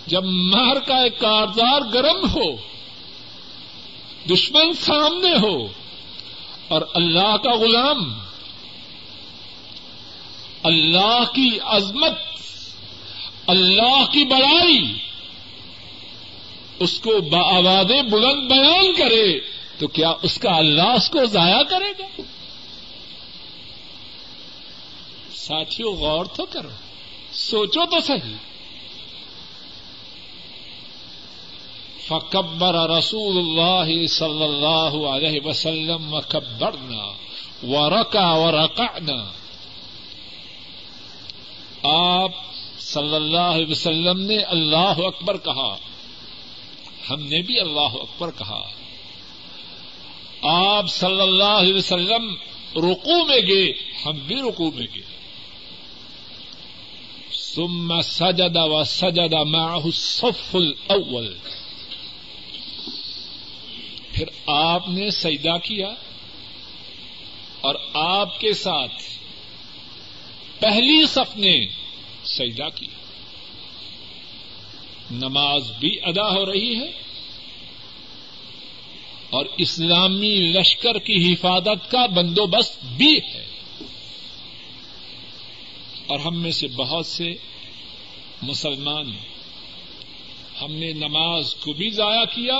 جب 0.08 0.24
مہر 0.26 0.80
کا 0.80 0.98
ایک 0.98 1.20
کارزار 1.20 1.82
گرم 1.94 2.30
ہو، 2.30 2.56
دشمن 4.34 4.74
سامنے 4.74 5.36
ہو 5.42 5.81
اور 6.72 6.82
اللہ 6.94 7.38
کا 7.38 7.52
غلام 7.52 8.20
اللہ 10.64 11.24
کی 11.34 11.60
عظمت 11.60 12.12
اللہ 13.48 14.06
کی 14.12 14.26
بڑائی 14.26 14.94
اس 16.80 17.00
کو 17.00 17.22
بآباد 17.22 18.12
بلند 18.12 18.52
بیان 18.52 18.94
کرے 18.96 19.40
تو 19.78 19.88
کیا 19.88 20.14
اس 20.22 20.40
کا 20.40 20.52
اللہ 20.52 20.90
اس 20.90 21.10
کو 21.10 21.26
ضائع 21.26 21.64
کرے 21.64 21.92
گا؟ 22.00 22.22
ساتھیوں 25.34 25.94
غور 25.94 26.26
تو 26.26 26.46
کرو، 26.46 26.70
سوچو 27.32 27.86
تو 27.86 28.00
صحیح۔ 28.00 28.51
فکبر 32.12 32.90
رسول 32.90 33.38
اللہ 33.38 34.08
صلی 34.08 34.44
اللہ 34.44 35.08
علیہ 35.08 35.40
وسلم 35.46 36.14
وکبرنا 36.14 37.12
ورکا 37.68 38.34
ورکعنا 38.34 39.32
آپ 41.84 42.32
صلی 42.80 43.16
اللہ 43.16 43.38
علیہ 43.38 43.66
وسلم 43.70 44.22
نے 44.22 44.38
اللہ 44.38 44.94
اکبر 44.98 45.38
کہا 45.38 45.78
ہم 47.10 47.22
نے 47.22 47.42
بھی 47.42 47.60
اللہ 47.60 47.80
اکبر 47.80 48.32
کہا 48.38 48.62
آپ 50.44 50.90
صلی 50.90 51.22
اللہ 51.22 51.44
علیہ 51.44 51.74
وسلم 51.74 52.36
رکو 52.76 53.26
میں 53.26 53.42
گئے، 53.48 53.74
ہم 54.06 54.18
بھی 54.28 54.36
رکو 54.36 54.72
میں 54.72 54.88
گئے۔ 54.96 55.04
سم 57.32 58.02
سجد 58.02 58.56
و 58.56 58.84
سجد 58.84 59.34
معه 59.34 59.84
الصف 59.86 60.56
الاول۔ 60.56 61.36
پھر 64.22 64.30
آپ 64.46 64.90
نے 64.90 65.12
سجدہ 65.12 65.58
کیا 65.64 65.88
اور 67.62 67.76
آپ 67.94 68.40
کے 68.40 68.54
ساتھ 68.54 69.04
پہلی 70.60 71.06
صف 71.06 71.38
نے 71.38 71.68
سجدہ 72.24 72.68
کیا۔ 72.76 72.96
نماز 75.12 75.72
بھی 75.80 76.00
ادا 76.04 76.30
ہو 76.30 76.46
رہی 76.46 76.80
ہے 76.80 76.92
اور 79.30 79.46
اسلامی 79.58 80.36
لشکر 80.36 81.00
کی 81.00 81.34
حفاظت 81.34 81.92
کا 81.92 82.06
بندوبست 82.06 82.86
بھی 82.86 83.18
ہے۔ 83.18 83.46
اور 86.08 86.20
ہم 86.20 86.42
میں 86.42 86.52
سے 86.52 86.68
بہت 86.68 87.06
سے 87.06 87.36
مسلمان 88.42 89.18
ہم 90.62 90.72
نے 90.72 90.94
نماز 90.94 91.56
کو 91.56 91.74
بھی 91.74 91.90
ضائع 91.90 92.26
کیا 92.26 92.60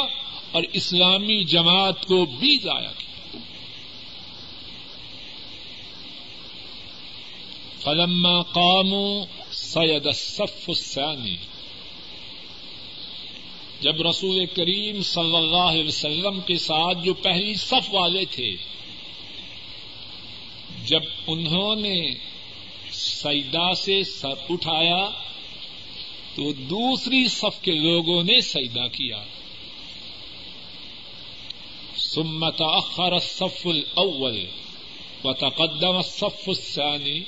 اور 0.52 0.64
اسلامی 0.74 1.44
جماعت 1.44 2.06
کو 2.06 2.26
بھی 2.26 2.58
ضائع 2.64 2.92
کیا۔ 2.98 3.40
فلما 7.80 8.42
قاموا 8.42 9.26
سید 9.52 10.06
الصف 10.06 10.70
الثانی 10.70 11.36
جب 13.82 14.02
رسول 14.02 14.46
کریم 14.46 15.02
صلی 15.02 15.36
اللہ 15.36 15.58
علیہ 15.58 15.88
وسلم 15.88 16.42
کے 16.42 16.58
ساتھ 16.58 16.98
جو 17.06 17.14
پہلی 17.14 17.54
صف 17.56 17.94
والے 17.94 18.26
تھے، 18.26 18.56
جب 20.86 21.02
انہوں 21.28 21.76
نے 21.76 22.12
سیدا 22.92 23.74
سے 23.74 24.04
سر 24.04 24.34
اٹھایا، 24.50 25.10
تو 26.36 26.54
دوسری 26.54 27.28
صف 27.28 27.62
کے 27.62 27.72
لوگوں 27.72 28.24
نے 28.24 28.42
سیدا 28.42 28.88
کیا۔ 28.88 29.24
ثم 31.98 32.50
تأخر 32.50 33.12
الصف 33.12 33.68
الاول 33.68 34.46
وتقدم 35.24 35.96
الصف 35.96 36.50
الثاني. 36.50 37.20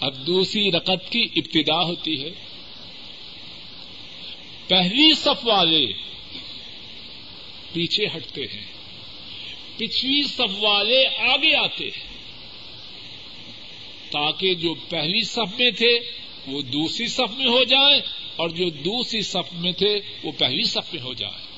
اب 0.00 0.26
دوسری 0.26 0.72
رقط 0.72 1.10
کی 1.10 1.28
ابتدا 1.36 1.82
ہوتی 1.82 2.24
ہے. 2.24 2.30
پہلی 4.68 5.14
صف 5.14 5.46
والے 5.46 5.86
پیچھے 7.72 8.06
ہٹتے 8.16 8.42
ہیں. 8.42 8.66
پچھلی 9.76 10.22
صف 10.22 10.52
والے 10.58 11.06
آگے 11.06 11.56
آتے 11.56 11.84
ہیں. 11.84 12.10
تاکہ 14.10 14.54
جو 14.54 14.74
پہلی 14.74 15.22
صف 15.22 15.58
میں 15.58 15.70
تھے 15.70 16.00
وہ 16.46 16.62
دوسری 16.62 17.06
صف 17.06 17.36
میں 17.36 17.46
ہو 17.46 17.64
جائیں 17.64 18.00
اور 18.36 18.48
جو 18.48 18.70
دوسری 18.70 19.22
صف 19.22 19.52
میں 19.52 19.72
تھے 19.72 20.00
وہ 20.22 20.32
پہلی 20.38 20.64
صف 20.64 20.94
میں 20.94 21.02
ہو 21.02 21.12
جائیں. 21.12 21.49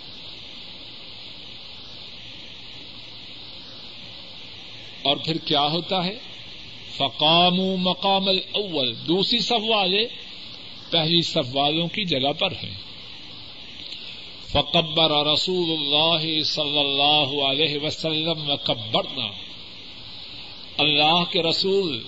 اور 5.05 5.17
پھر 5.17 5.39
کیا 5.39 5.61
ہوتا 5.61 6.05
ہے؟ 6.05 6.19
فقام 6.97 7.57
مقام 7.61 8.29
الاول 8.29 8.95
دوسری 9.09 9.39
صف 9.39 9.65
والے، 9.69 10.07
پہلی 10.91 11.23
صف 11.23 11.57
والوں 11.57 11.89
کی 11.89 12.05
جگہ 12.05 12.33
پر 12.39 12.53
ہیں۔ 12.53 12.75
فقبر 14.49 15.27
رسول 15.27 15.71
اللہ 15.71 16.43
صلی 16.43 16.79
اللہ 16.79 17.45
علیہ 17.45 17.79
وسلم 17.83 18.51
وکبرنا 18.51 19.27
اللہ 20.79 21.25
کے 21.31 21.43
رسول 21.43 22.03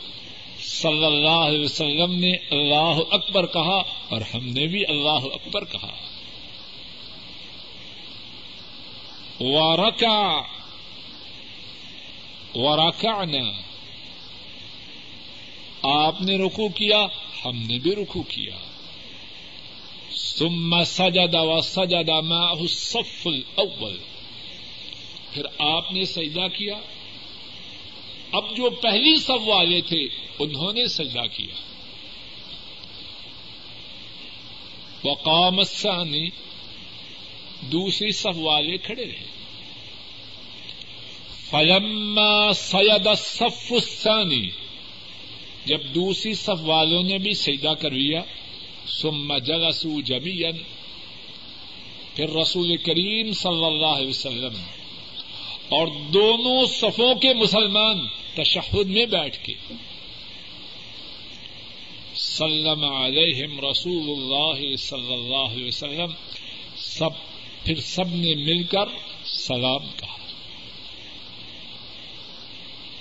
صلی 0.61 1.05
اللہ 1.05 1.29
علیہ 1.29 1.65
وسلم 1.65 2.15
نے 2.19 2.33
اللہ 2.51 2.99
اکبر 3.11 3.47
کہا 3.47 3.83
اور 4.09 4.21
ہم 4.35 4.49
نے 4.49 4.67
بھی 4.67 4.85
اللہ 4.89 5.27
اکبر 5.33 5.65
کہا۔ 5.65 5.91
وارکا 9.41 10.41
وراکعنا۔ 12.55 13.61
آپ 15.83 16.23
نے 16.23 16.37
رکو 16.37 16.69
کیا، 16.69 17.07
ہم 17.45 17.57
نے 17.57 17.79
بھی 17.79 17.95
رکو 17.95 18.23
کیا۔ 18.23 18.57
ثم 20.13 20.85
سجد 20.85 21.35
و 21.35 21.61
سجد 21.61 22.09
معه 22.09 22.61
الصف 22.61 23.27
الاول۔ 23.27 23.99
پھر 25.33 25.43
آپ 25.59 25.93
نے 25.93 26.05
سجدہ 26.05 26.47
کیا۔ 26.59 26.75
اب 28.33 28.57
جو 28.57 28.71
پہلی 28.71 29.17
صف 29.17 29.49
والے 29.49 29.81
تھے، 29.81 30.09
انہوں 30.39 30.73
نے 30.73 30.87
سجدہ 30.87 31.23
کیا۔ 31.37 31.55
وقام 35.05 35.59
الثانی، 35.59 36.29
دوسری 37.61 38.13
صف 38.13 38.37
والے 38.37 38.77
کھڑے 38.79 39.05
رہے۔ 39.05 39.34
فلما 41.55 42.53
سید 42.53 43.07
الصف 43.07 43.73
الثانی 43.73 44.51
جب 45.65 45.95
دوسری 45.95 46.35
صف 46.35 46.63
والوں 46.63 47.03
نے 47.03 47.19
بھی 47.19 47.35
سجدہ 47.35 47.75
کر 47.81 47.91
لیا، 47.91 48.23
ثم 49.01 49.39
جلسوا 49.39 50.01
جميعا، 50.05 50.51
پھر 52.15 52.31
رسول 52.31 52.77
کریم 52.77 53.33
صلی 53.33 53.65
اللہ 53.65 53.87
علیہ 53.87 54.09
وسلم 54.09 54.55
اور 55.69 55.87
دونوں 55.87 56.67
صفوں 56.67 57.15
کے 57.15 57.35
مسلمان 57.35 58.07
تشہد 58.35 58.87
میں 58.87 59.07
بیٹھ 59.07 59.47
کے، 59.47 59.55
سلم 62.15 62.85
علیہم 62.85 63.61
رسول 63.71 64.11
اللہ 64.11 64.77
صلی 64.77 65.13
اللہ 65.13 65.53
علیہ 65.53 65.67
وسلم، 65.67 66.11
سب 66.77 67.11
پھر 67.65 67.81
سب 67.81 68.09
نے 68.09 68.35
مل 68.35 68.63
کر 68.63 68.87
سلام 69.25 69.87
کہا۔ 70.01 70.24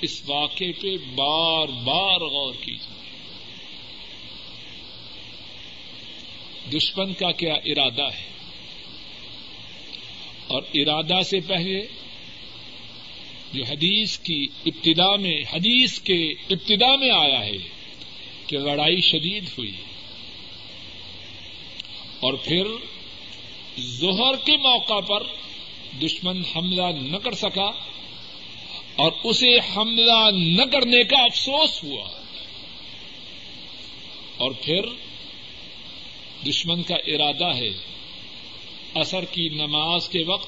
اس 0.03 0.21
واقعے 0.27 0.71
پہ 0.71 0.97
بار 0.97 1.67
بار 1.67 2.21
غور 2.21 2.53
کیجیے 2.53 3.03
دشمن 6.77 7.13
کا 7.13 7.31
کیا 7.31 7.53
ارادہ 7.53 8.03
ہے؟ 8.03 8.27
اور 10.47 10.61
ارادہ 10.73 11.21
سے 11.21 11.39
پہلے 11.39 11.81
جو 13.53 13.63
حدیث 13.63 14.19
کی 14.19 14.47
ابتدا 14.65 15.15
میں، 15.15 15.41
حدیث 15.53 15.99
کے 15.99 16.31
ابتدا 16.31 16.95
میں 16.95 17.09
آیا 17.09 17.45
ہے 17.45 17.57
کہ 18.47 18.57
لڑائی 18.57 19.01
شدید 19.01 19.43
ہوئی۔ 19.57 19.71
اور 22.19 22.33
پھر 22.33 22.63
ظہر 23.79 24.35
کے 24.45 24.57
موقع 24.57 24.99
پر 24.99 25.23
دشمن 26.01 26.41
حملہ 26.55 26.99
نہ 27.01 27.17
کر 27.17 27.31
سکا۔ 27.31 27.92
اور 28.95 29.11
اسے 29.23 29.57
حملہ 29.57 30.29
نہ 30.31 30.65
کرنے 30.65 31.03
کا 31.03 31.17
افسوس 31.19 31.83
ہوا۔ 31.83 32.09
اور 34.37 34.51
پھر 34.61 34.81
دشمن 36.47 36.83
کا 36.83 36.95
ارادہ 36.95 37.55
ہے 37.55 37.69
اثر 38.95 39.25
کی 39.25 39.49
نماز 39.49 40.09
کے 40.09 40.23
وقت 40.23 40.47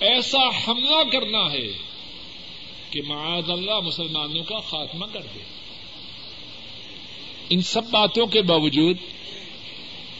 ایسا 0.00 0.48
حملہ 0.48 1.10
کرنا 1.12 1.52
ہے 1.52 1.72
کہ 2.90 3.02
معاذ 3.02 3.50
اللہ 3.50 3.80
مسلمانوں 3.80 4.44
کا 4.44 4.60
خاتمہ 4.60 5.06
کر 5.12 5.20
دے۔ 5.20 5.40
ان 7.50 7.60
سب 7.60 7.90
باتوں 7.90 8.26
کے 8.26 8.42
باوجود 8.42 8.96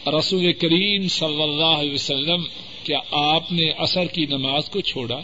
رسول 0.07 0.53
کریم 0.53 1.07
صلی 1.07 1.41
اللہ 1.41 1.79
علیہ 1.79 1.93
وسلم، 1.93 2.43
کیا 2.83 2.99
آپ 3.11 3.51
نے 3.51 3.69
اثر 3.69 4.05
کی 4.05 4.25
نماز 4.25 4.69
کو 4.69 4.81
چھوڑا؟ 4.81 5.19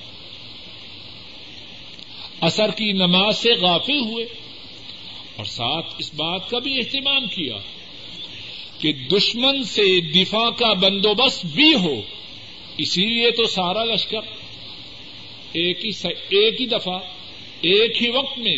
اثر 2.42 2.72
کی 2.72 2.92
نماز 2.92 3.38
سے 3.38 3.54
غافل 3.54 4.00
ہوئے 4.00 4.26
اور 5.36 5.46
ساتھ 5.46 5.94
اس 5.98 6.14
بات 6.14 6.50
کا 6.50 6.60
بھی 6.60 6.78
اہتمام 6.78 7.28
کیا 7.28 7.58
کہ 8.80 8.92
دشمن 8.92 9.64
سے 9.64 10.02
دفاع 10.02 10.50
کا 10.50 10.74
بندوبست 10.74 11.46
بھی 11.46 11.74
ہو، 11.74 12.02
اسی 12.78 13.06
لیے 13.06 13.32
تو 13.32 13.46
سارا 13.46 13.84
لشکر 13.84 14.20
ایک 15.54 15.86
ہی 15.86 15.90
ایک 16.30 16.62
ہی 16.62 16.66
دفعہ، 16.66 17.00
ایک 17.62 18.04
ہی 18.04 18.10
وقت 18.10 18.38
میں 18.38 18.58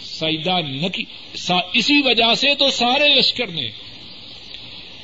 سجدہ 0.00 0.60
نہ 0.68 0.88
کی 0.88 1.04
اسی 1.74 2.00
وجہ 2.04 2.34
سے 2.34 2.54
تو 2.54 2.70
سارے 2.70 3.08
لشکر 3.08 3.46
نے 3.46 3.66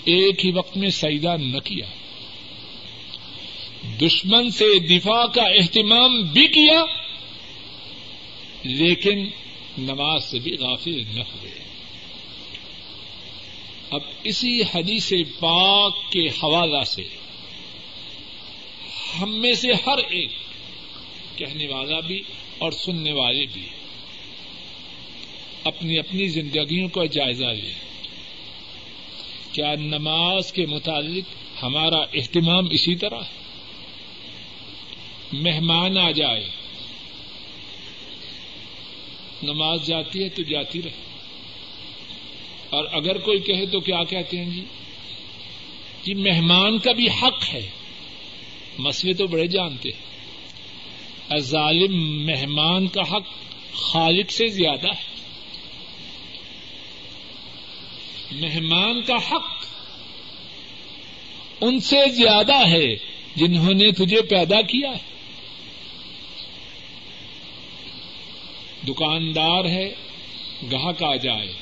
ایک 0.05 0.45
ہی 0.45 0.53
وقت 0.53 0.77
میں 0.77 0.91
سجدہ 0.91 1.37
نہ 1.37 1.59
کیا۔ 1.59 1.87
دشمن 4.01 4.51
سے 4.51 4.79
دفاع 4.79 5.27
کا 5.27 5.43
اہتمام 5.43 6.23
بھی 6.23 6.47
کیا 6.47 6.85
لیکن 8.65 9.29
نماز 9.79 10.25
سے 10.25 10.39
بھی 10.39 10.57
غافل 10.61 11.05
نہ 11.15 11.21
ہوئے۔ 11.21 11.53
اب 13.91 14.01
اسی 14.25 14.63
حدیث 14.63 15.13
پاک 15.41 16.13
کے 16.13 16.27
حوالہ 16.27 16.85
سے 16.85 17.03
ہم 19.21 19.41
میں 19.41 19.55
سے 19.55 19.69
ہر 19.87 19.99
ایک 19.99 20.33
کہنے 21.37 21.69
والا 21.69 22.01
بھی 22.01 22.23
اور 22.59 22.73
سننے 22.73 23.13
والے 23.13 23.47
بھی 23.53 23.63
اپنی 25.65 25.99
اپنی 25.99 26.27
زندگیوں 26.27 26.89
کا 26.89 27.05
جائزہ 27.05 27.45
لے۔ 27.45 27.73
کیا 29.53 29.75
نماز 29.75 30.53
کے 30.53 30.67
متعلق 30.67 31.25
ہمارا 31.63 31.99
اہتمام 31.99 32.67
اسی 32.71 32.95
طرح؟ 32.95 33.21
ہے 33.21 33.43
مہمان 35.33 35.99
آ 35.99 36.11
جائے۔ 36.11 36.62
نماز 39.43 39.86
جاتی 39.86 40.24
ہے 40.24 40.28
تو 40.28 40.43
جاتی 40.43 40.82
رہے۔ 40.82 40.90
اور 42.70 42.84
اگر 42.93 43.18
کوئی 43.18 43.38
کہے 43.38 43.66
تو 43.66 43.80
کیا 43.80 44.05
کہتے 44.05 44.36
ہیں 44.36 44.51
جی؟ 44.51 44.64
کہ 46.03 46.14
مہمان 46.14 46.78
کا 46.78 46.93
بھی 46.93 47.07
حق 47.22 47.55
ہے۔ 47.55 47.70
مسئلے 48.78 49.14
تو 49.14 49.26
بڑے 49.26 49.47
جانتے 49.47 49.88
ہیں۔ 49.88 50.12
ظالم 51.38 52.24
مہمان 52.26 52.88
کا 52.88 53.03
حق 53.03 53.26
خالق 53.74 54.30
سے 54.30 54.47
زیادہ 54.47 54.88
ہے۔ 54.88 55.12
مہمان 58.32 59.03
کا 59.03 59.16
حق 59.16 59.66
ان 61.61 61.80
سے 61.80 62.11
زیادہ 62.11 62.68
ہے 62.68 62.97
جنہوں 63.36 63.74
نے 63.74 63.90
تجھے 63.90 64.22
پیدا 64.22 64.62
کیا 64.62 64.90
ہے۔ 64.90 65.12
دکاندار 68.89 69.64
ہے، 69.64 69.95
گاہک 70.72 71.03
آ 71.03 71.16
جائے۔ 71.16 71.53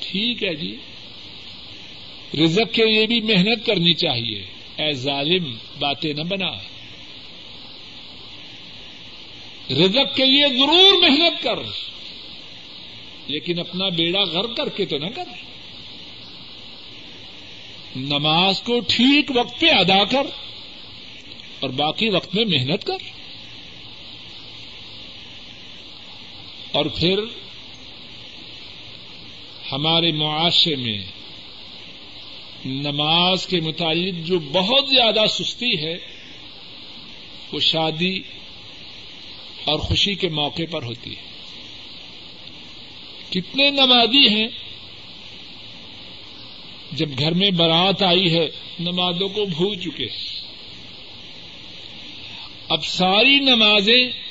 ٹھیک 0.00 0.44
ہے 0.44 0.54
جی۔ 0.54 0.76
رزق 2.44 2.74
کے 2.74 2.84
لیے 2.84 3.06
بھی 3.06 3.20
محنت 3.20 3.66
کرنی 3.66 3.94
چاہیے۔ 3.94 4.44
اے 4.76 4.92
ظالم، 4.92 5.54
باتیں 5.78 6.14
نہ 6.14 6.22
بنا۔ 6.22 6.50
رزق 9.70 10.16
کے 10.16 10.24
لیے 10.24 10.48
ضرور 10.48 11.08
محنت 11.08 11.42
کر۔ 11.42 11.58
لیکن 13.26 13.58
اپنا 13.58 13.88
بیڑا 13.88 14.20
غر 14.22 14.54
کر 14.54 14.68
کے 14.68 14.86
تو 14.86 14.98
نہ 14.98 15.06
کر۔ 15.06 15.24
نماز 17.96 18.62
کو 18.62 18.80
ٹھیک 18.80 19.30
وقت 19.34 19.60
پہ 19.60 19.66
ادا 19.66 20.04
کر 20.04 20.26
اور 21.60 21.70
باقی 21.70 22.08
وقت 22.08 22.34
میں 22.34 22.44
محنت 22.44 22.84
کر۔ 22.84 23.17
اور 26.78 26.86
پھر 26.86 27.18
ہمارے 29.72 30.12
معاشرے 30.12 30.76
میں 30.76 30.98
نماز 32.64 33.46
کے 33.46 33.60
متعلق 33.60 34.26
جو 34.26 34.38
بہت 34.38 34.88
زیادہ 34.88 35.26
سستی 35.30 35.84
ہے، 35.84 35.98
وہ 37.52 37.60
شادی 37.60 38.18
اور 39.64 39.78
خوشی 39.78 40.14
کے 40.14 40.28
موقع 40.28 40.62
پر 40.70 40.82
ہوتی 40.82 41.16
ہے۔ 41.16 41.22
کتنے 43.30 43.70
نمازی 43.70 44.28
ہیں۔ 44.28 44.48
جب 46.92 47.08
گھر 47.18 47.32
میں 47.32 47.50
بارات 47.50 48.02
آئی 48.02 48.34
ہے، 48.34 48.48
نمازوں 48.80 49.28
کو 49.28 49.44
بھول 49.44 49.76
چکے۔ 49.76 50.06
اب 52.68 52.84
ساری 52.84 53.38
نمازیں 53.38 54.27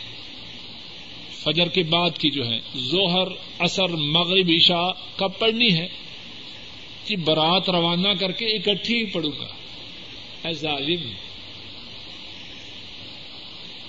فجر 1.43 1.67
کے 1.67 1.83
بعد 1.83 2.09
کی 2.17 2.29
جو 2.29 2.45
ہے، 2.45 2.59
ظہر 2.77 3.27
اثر 3.59 3.87
مغرب، 3.87 4.51
عشاء 4.55 4.89
کب 5.15 5.29
پڑھنی 5.39 5.73
ہے۔ 5.73 5.87
کہ 7.05 7.15
برات 7.15 7.69
روانہ 7.69 8.09
کر 8.19 8.31
کے 8.31 8.45
اکٹھی 8.45 8.97
ہی 8.97 9.05
پڑوں 9.05 9.31
گا۔ 9.39 9.47
اے 10.47 10.53
ظالم، 10.53 11.11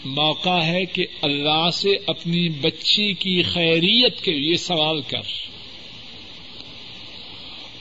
موقع 0.05 0.63
ہے 0.63 0.85
کہ 0.85 1.07
اللہ 1.23 1.71
سے 1.71 1.91
اپنی 2.07 2.49
بچی 2.49 3.13
کی 3.13 3.43
خیریت 3.43 4.21
کے 4.21 4.33
لیے 4.33 4.57
سوال 4.57 5.01
کر۔ 5.01 5.23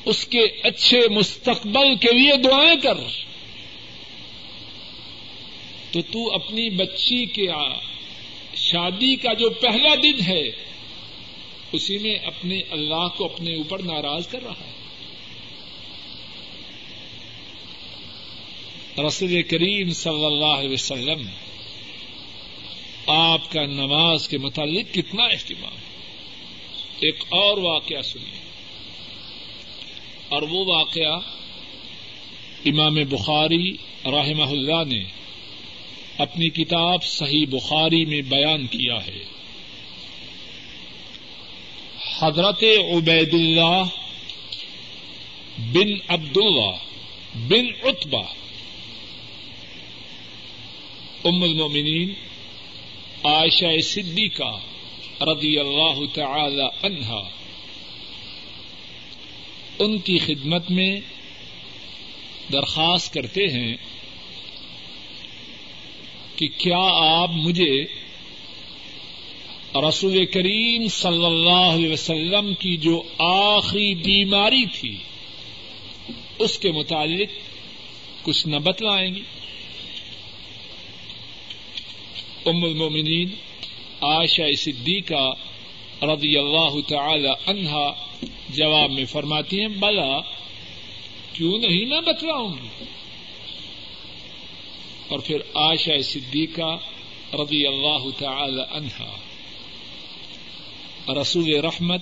اس 0.06 0.28
کے 0.28 0.40
اچھے 0.40 1.00
مستقبل 1.10 1.96
کے 1.96 2.18
لیے 2.18 2.38
دعائیں 2.38 2.80
کر۔ 2.82 2.96
تو 5.92 6.02
تو 6.02 6.34
اپنی 6.34 6.70
بچی 6.70 7.26
کے 7.26 7.48
شادی 8.72 9.16
کا 9.16 9.34
جو 9.34 9.50
پہلا 9.50 9.96
دن 10.04 10.22
ہے، 10.28 10.44
اسی 11.72 11.98
میں 11.98 12.16
اپنے 12.16 12.60
اللہ 12.72 13.08
کو 13.18 13.26
اپنے 13.26 13.56
اوپر 13.56 13.80
ناراض 13.80 14.28
کر 14.28 14.44
رہا 14.44 14.52
ہے۔ 14.52 14.74
رسول 19.08 19.44
کریم 19.44 19.90
صلی 19.90 20.26
اللہ 20.26 20.46
علیہ 20.46 20.74
وسلم، 20.74 21.28
آپ 23.08 23.52
کا 23.52 23.66
نماز 23.66 24.28
کے 24.28 24.38
متعلق 24.38 24.94
کتنا 24.94 25.24
اہتمام 25.24 25.74
ہے۔ 25.74 25.88
ایک 27.00 27.24
اور 27.30 27.58
واقعہ 27.58 28.02
سنیے۔ 28.02 28.48
اور 30.30 30.42
وہ 30.42 30.66
واقعہ 30.66 31.20
امام 32.66 32.96
بخاری 32.96 33.72
رحمہ 34.06 34.44
اللہ 34.44 34.96
نے 34.96 35.04
اپنی 36.18 36.50
کتاب 36.50 37.04
صحیح 37.04 37.46
بخاری 37.50 38.06
میں 38.06 38.22
بیان 38.22 38.68
کیا 38.68 39.06
ہے۔ 39.08 39.24
حضرت 42.20 42.64
عبید 42.94 43.34
اللہ 43.34 43.84
بن 45.58 45.94
عبد 46.08 46.38
اللہ 46.38 46.76
بن 47.36 47.66
اتبا 47.84 48.24
ام 51.24 51.44
المومنین 51.44 52.14
عائشہ 53.24 53.80
صدیقہ 53.84 54.60
رضی 55.22 55.60
اللہ 55.60 56.00
تعالی 56.14 56.68
عنہا، 56.84 57.30
ان 59.80 59.98
کی 59.98 60.18
خدمت 60.18 60.72
میں 60.72 61.00
درخواست 62.54 63.14
کرتے 63.14 63.48
ہیں 63.48 63.78
کہ 66.38 66.48
کیا 66.58 66.84
آپ 67.02 67.30
مجھے 67.34 67.86
رسول 69.88 70.26
کریم 70.26 70.88
صلی 70.88 71.26
اللہ 71.26 71.66
علیہ 71.74 71.92
وسلم 71.94 72.54
کی 72.54 72.76
جو 72.78 73.02
آخری 73.18 73.94
بیماری 73.96 74.66
تھی، 74.66 74.96
اس 76.40 76.58
کے 76.60 76.72
متعلق 76.72 77.30
کچھ 78.24 78.48
نہ 78.48 78.56
بتلائیں 78.56 79.16
گی 79.16 79.22
ام 82.46 82.64
المومنین 82.64 83.30
عائشہ 84.02 84.52
صدیقہ 84.58 85.26
رضی 86.04 86.38
اللہ 86.38 86.80
تعالی 86.88 87.30
عنہا 87.48 87.88
جواب 88.50 88.92
میں 88.92 89.06
فرماتی 89.06 89.62
ہیں، 89.62 89.68
بلا 89.68 90.20
کیوں 91.34 91.58
نہیں 91.60 91.86
میں 91.86 92.02
بتلاؤں 92.02 92.54
گی؟ 92.54 92.86
اور 95.08 95.20
پھر 95.20 95.38
عائشہ 95.54 96.02
صدیقہ 96.02 96.78
رضی 97.34 97.68
اللہ 97.68 98.10
تعالی 98.18 98.62
عنہا۔ 98.72 99.18
رسول 101.22 101.54
رحمت 101.54 102.02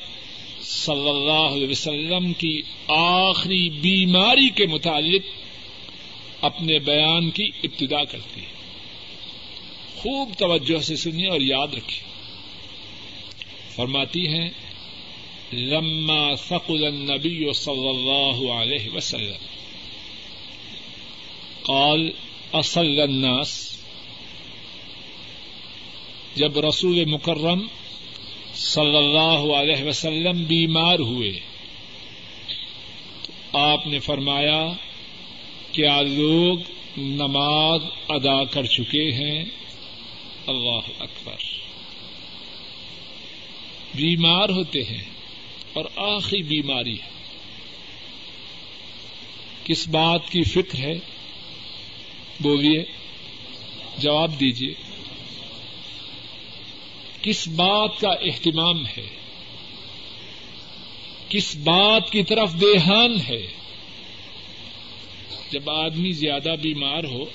صلی 0.62 1.10
اللہ 1.10 1.56
علیہ 1.56 1.70
وسلم 1.70 2.34
کی 2.34 2.62
آخری 2.88 3.70
بیماری 3.70 4.50
کے 4.50 4.66
متعلق 4.66 5.22
اپنے 6.42 6.80
بیان 6.80 7.30
کی 7.30 7.52
ابتدا 7.64 8.04
کرتی 8.04 8.42
ہے۔ 8.42 8.56
خوب 9.96 10.30
توجہ 10.38 10.82
سے 10.82 10.96
سنیے 10.96 11.28
اور 11.28 11.42
یاد 11.42 11.68
رکھیے۔ 11.68 12.04
فرماتی 13.76 14.28
ہیں، 14.28 14.50
لما 15.54 16.36
ثقل 16.36 16.86
النبی 16.86 17.54
صلی 17.54 17.90
اللہ 17.90 18.52
علیہ 18.52 18.96
وسلم۔ 18.96 19.46
قال 21.64 22.12
اصل 22.54 23.00
الناس۔ 23.00 23.78
جب 26.36 26.60
رسول 26.60 27.06
مکرم 27.06 27.68
صلی 28.56 28.98
اللہ 28.98 29.54
علیہ 29.56 29.84
وسلم 29.84 30.44
بیمار 30.44 31.00
ہوئے 31.00 31.40
آپ 33.54 33.88
نے 33.88 34.00
فرمایا 34.00 34.68
کیا 35.72 36.02
لوگ 36.02 36.60
نماز 36.98 37.82
ادا 38.10 38.44
کر 38.44 38.66
چکے 38.66 39.12
ہیں۔ 39.12 39.46
اللہ 40.48 41.04
اکبر۔ 41.04 41.36
بیمار 43.96 44.50
ہوتے 44.50 44.84
ہیں 44.84 45.04
اور 45.74 45.86
آخری 45.96 46.44
بیماری 46.44 46.96
ہے۔ 46.96 47.16
کس 49.64 49.88
بات 49.88 50.30
کی 50.30 50.44
فکر 50.44 50.80
ہے؟ 50.80 51.00
بولیے، 52.40 52.84
جواب 53.98 54.40
دیجیے 54.40 54.74
کس 57.22 57.48
بات 57.48 58.00
کا 58.00 58.10
اہتمام 58.10 58.86
ہے؟ 58.86 59.08
کس 61.30 61.56
بات 61.56 62.12
کی 62.12 62.24
طرف 62.24 62.54
دیہان 62.62 63.18
ہے؟ 63.28 63.48
جب 65.52 65.70
آدمی 65.70 66.12
زیادہ 66.12 66.56
بیمار 66.62 67.04
ہو، 67.04 67.26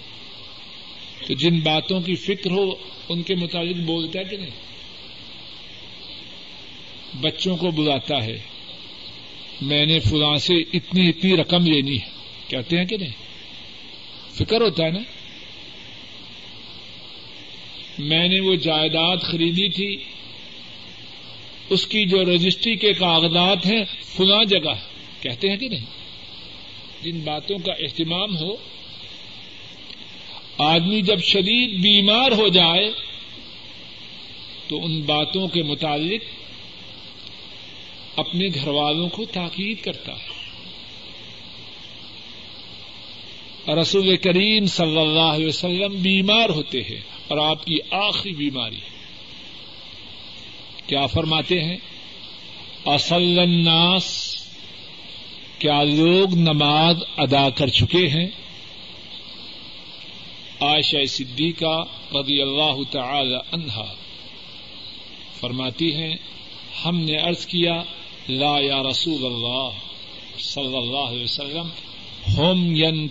تو 1.27 1.35
جن 1.35 1.61
باتوں 1.61 2.01
کی 2.01 2.15
فکر 2.15 2.51
ہو، 2.51 2.71
ان 3.09 3.23
کے 3.23 3.35
مطابق 3.35 3.81
بولتا 3.81 4.19
ہے 4.19 4.25
کہ 4.25 4.37
نہیں؟ 4.37 4.51
بچوں 7.21 7.57
کو 7.57 7.71
بلاتا 7.71 8.25
ہے، 8.25 8.39
میں 9.61 9.87
نے 9.87 10.01
فلاں 10.01 10.37
سے 10.37 10.55
اتنی 10.55 11.09
اتنی 11.09 11.37
رقم 11.37 11.67
لینی 11.67 11.97
ہے، 11.97 12.09
کہتے 12.49 12.79
ہیں 12.79 12.85
کہ 12.85 12.97
نہیں؟ 12.97 13.30
فکر 14.35 14.61
ہوتا 14.61 14.85
ہے 14.85 14.91
نا؟ 14.91 15.01
میں 17.99 18.29
نے 18.29 18.41
وہ 18.41 18.55
جائیداد 18.55 19.17
خریدی 19.23 19.69
تھی، 19.69 20.05
اس 21.71 21.87
کی 21.87 22.07
جو 22.07 22.25
رجسٹری 22.25 22.77
کے 22.77 22.93
کاغذات 22.93 23.67
ہیں، 23.67 23.85
فلاں 24.17 24.45
جگہ، 24.45 24.75
کہتے 25.21 25.51
ہیں 25.51 25.57
کہ 25.57 25.69
نہیں؟ 25.69 25.87
جن 27.03 27.21
باتوں 27.21 27.59
کا 27.59 27.73
اہتمام 27.73 28.37
ہو، 28.37 28.57
آدمی 30.59 31.03
جب 31.03 31.19
شدید 31.19 31.81
بیمار 31.81 32.33
ہو 32.33 32.49
جائے، 32.49 32.91
تو 34.69 34.85
ان 34.85 35.01
باتوں 35.01 35.49
کے 35.49 35.63
متعلق 35.63 36.21
اپنے 38.19 38.47
گھر 38.55 38.69
والوں 38.69 39.09
کو 39.09 39.25
تاکید 39.25 39.85
کرتا 39.85 40.13
ہے۔ 40.13 40.40
رسول 43.75 44.17
کریم 44.17 44.67
صلی 44.67 44.99
اللہ 44.99 45.21
علیہ 45.21 45.47
وسلم 45.47 45.95
بیمار 46.03 46.49
ہوتے 46.49 46.81
ہیں 46.83 47.01
اور 47.29 47.39
آپ 47.39 47.65
کی 47.65 47.79
آخری 47.91 48.33
بیماری 48.33 48.79
کیا 50.87 51.07
فرماتے 51.07 51.61
ہیں؟ 51.61 51.77
اصل 52.85 53.39
الناس، 53.39 54.37
کیا 55.59 55.83
لوگ 55.83 56.35
نماز 56.35 56.97
ادا 57.17 57.51
کر 57.51 57.67
چکے 57.67 58.09
ہیں؟ 58.09 58.27
عائشہ 60.61 61.05
صدیقہ 61.09 61.85
رضی 62.15 62.41
اللہ 62.41 62.83
تعالی 62.91 63.37
عنہا 63.53 63.95
فرماتی 65.41 65.95
ہیں، 65.95 66.17
ہم 66.85 67.01
نے 67.01 67.17
عرض 67.17 67.47
کیا، 67.47 67.83
لا 68.29 68.59
یا 68.61 68.83
رسول 68.83 69.25
اللہ 69.25 69.71
صلی 70.39 70.77
اللہ 70.77 71.09
علیہ 71.11 71.25
وسلم 71.25 71.69
ہوم 72.37 72.77
ین 72.77 73.09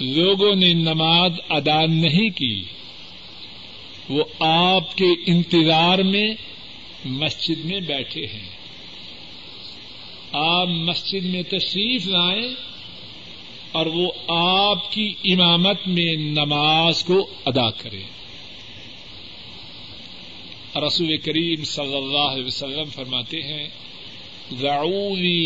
لوگوں 0.00 0.54
نے 0.54 0.72
نماز 0.72 1.32
ادا 1.48 1.86
نہیں 1.86 2.30
کی۔ 2.30 2.62
وہ 4.08 4.24
آپ 4.40 4.96
کے 4.96 5.06
انتظار 5.26 5.98
میں 5.98 6.34
مسجد 7.04 7.64
میں 7.64 7.80
بیٹھے 7.80 8.26
ہیں۔ 8.26 8.48
آپ 10.32 10.68
مسجد 10.68 11.24
میں 11.24 11.42
تشریف 11.42 12.06
لائیں 12.06 12.54
اور 13.72 13.86
وہ 13.86 14.12
آپ 14.28 14.92
کی 14.92 15.14
امامت 15.24 15.88
میں 15.88 16.16
نماز 16.16 17.04
کو 17.04 17.26
ادا 17.46 17.70
کریں۔ 17.70 18.02
رسول 20.86 21.16
کریم 21.16 21.64
صلی 21.64 21.96
اللہ 21.96 22.32
علیہ 22.32 22.44
وسلم 22.44 22.84
فرماتے 22.84 23.42
ہیں 23.42 23.68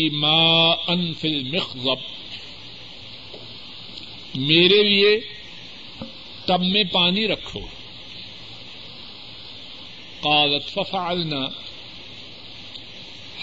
ما 0.09 0.71
انفل 0.87 1.43
مخب 1.43 1.89
میرے 4.35 4.83
لیے 4.83 5.19
تب 6.45 6.61
میں 6.63 6.83
پانی 6.83 7.27
رکھو۔ 7.27 7.59
قالت 10.21 10.69
ففعلنا۔ 10.69 11.47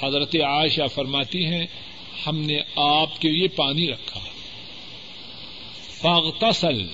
حضرت 0.03 0.37
عائشہ 0.37 0.87
فرماتی 0.95 1.45
ہیں، 1.45 1.67
ہم 2.27 2.41
نے 2.41 2.59
آپ 2.77 3.21
کے 3.21 3.29
لیے 3.29 3.49
پانی 3.49 3.89
رکھا۔ 3.89 4.21
فاغتسل۔ 5.91 6.87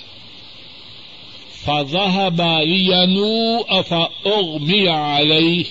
فذهب 1.65 2.43
ينوء 2.67 3.83
فاغمي 3.89 4.87
عليه۔ 4.87 5.63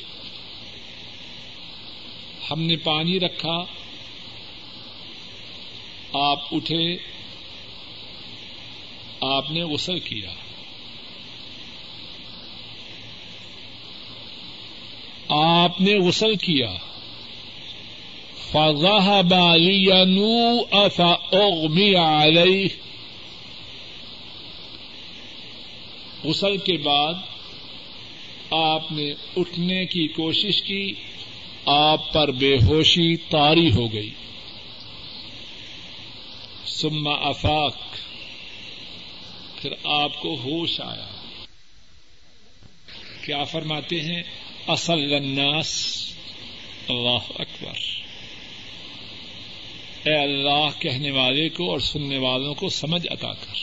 ہم 2.52 2.62
نے 2.62 2.76
پانی 2.76 3.20
رکھا، 3.20 3.66
آپ 6.14 6.39
اٹھے، 6.52 6.98
آپ 9.22 9.52
نے 9.52 9.62
غسل 9.62 10.00
کیا۔ 10.00 10.30
آپ 15.30 15.82
نے 15.82 16.08
غسل 16.08 16.36
کیا۔ 16.36 16.74
فضا 18.52 19.22
بالی 19.22 20.04
نو 20.06 20.60
افا 20.72 21.12
اوغمی 21.12 21.96
علیہ 21.96 22.68
غسل 26.24 26.58
کے 26.58 26.78
بعد 26.78 27.14
آپ 28.52 28.91
نے 28.91 29.14
اٹھنے 29.38 29.86
کی 29.86 30.08
کوشش 30.08 30.62
کی۔ 30.62 30.93
آپ 31.66 32.13
پر 32.13 32.32
بے 32.32 32.55
ہوشی 32.55 33.16
تاری 33.16 33.72
ہو 33.72 33.93
گئی۔ 33.93 34.09
سما 36.66 37.11
افاق۔ 37.11 37.78
پھر 39.61 39.74
آپ 39.84 40.22
کو 40.22 40.34
ہوش 40.34 40.82
آیا۔ 40.82 41.07
کیا 43.26 43.43
فرماتے 43.43 44.01
ہیں؟ 44.01 44.24
اصل 44.68 45.13
الناس 45.13 45.95
اللہ 46.89 47.41
اکبر۔ 47.41 47.74
اے 50.03 50.16
اللہ 50.16 50.82
کہنے 50.82 51.11
والے 51.11 51.49
کو 51.49 51.72
اور 51.72 51.80
سننے 51.80 52.18
والوں 52.18 52.53
کو 52.53 52.70
سمجھ 52.70 53.07
عطا 53.11 53.34
کر۔ 53.34 53.55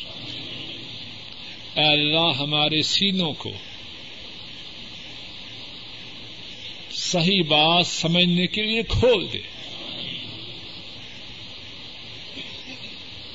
اے 1.78 1.92
اللہ 1.92 2.38
ہمارے 2.38 2.82
سینوں 2.82 3.32
کو۔ 3.32 3.52
صحیح 7.12 7.42
بات 7.48 7.86
سمجھنے 7.86 8.46
کے 8.46 8.62
لیے 8.62 8.82
کھول 8.82 9.26
دے۔ 9.32 9.38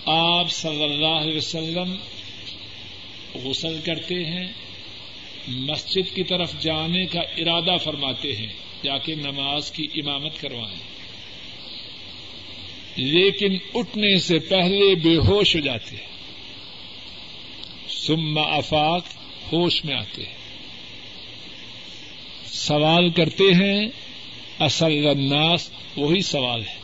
آپ 0.06 0.52
صلی 0.52 0.84
اللہ 0.84 1.08
علیہ 1.08 1.38
وسلم 1.38 1.96
غسل 3.36 3.80
کرتے 3.86 4.26
ہیں، 4.26 4.48
مسجد 5.48 6.16
کی 6.16 6.24
طرف 6.24 6.62
جانے 6.62 7.06
کا 7.06 7.20
ارادہ 7.20 7.78
فرماتے 7.84 8.36
ہیں 8.36 8.54
جا 8.84 8.98
کے 8.98 9.16
نماز 9.16 9.72
کی 9.72 9.88
امامت 9.94 10.42
کروائیں۔ 10.42 10.80
لیکن 12.96 13.58
اٹھنے 13.74 14.20
سے 14.20 14.40
پہلے 14.40 14.96
بے 14.96 15.16
ہوش 15.16 15.56
ہو 15.56 15.62
جاتے 15.62 15.96
ہیں۔ 15.96 16.08
سما 17.90 18.42
افاق 18.42 19.04
ہوش 19.54 19.86
میں 19.86 19.96
آتے 19.96 20.24
ہیں۔ 20.26 20.37
سوال 22.68 23.10
کرتے 23.10 23.44
ہیں، 23.44 23.88
اصل 24.60 25.08
الناس 25.08 25.70
وہی 25.98 26.22
سوال 26.22 26.62
ہے 26.62 26.76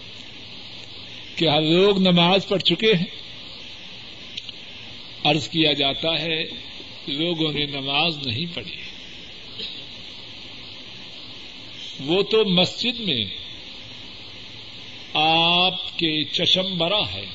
کیا 1.36 1.60
لوگ 1.60 2.00
نماز 2.00 2.48
پڑھ 2.48 2.64
چکے 2.64 2.94
ہیں۔ 2.94 3.12
ارض 5.26 5.50
کیا 5.50 5.74
جاتا 5.74 6.22
ہے، 6.22 6.44
لوگوں 7.08 7.52
نے 7.52 7.66
نماز 7.66 8.28
نہیں 8.28 8.46
پڑھی۔ 8.54 8.78
وہ 12.00 12.24
تو 12.24 12.46
مسجد 12.46 13.00
میں 13.00 13.26
آپ 15.14 16.00
کے 16.00 16.24
چشم 16.24 16.78
برا 16.78 17.12
ہے، 17.14 17.26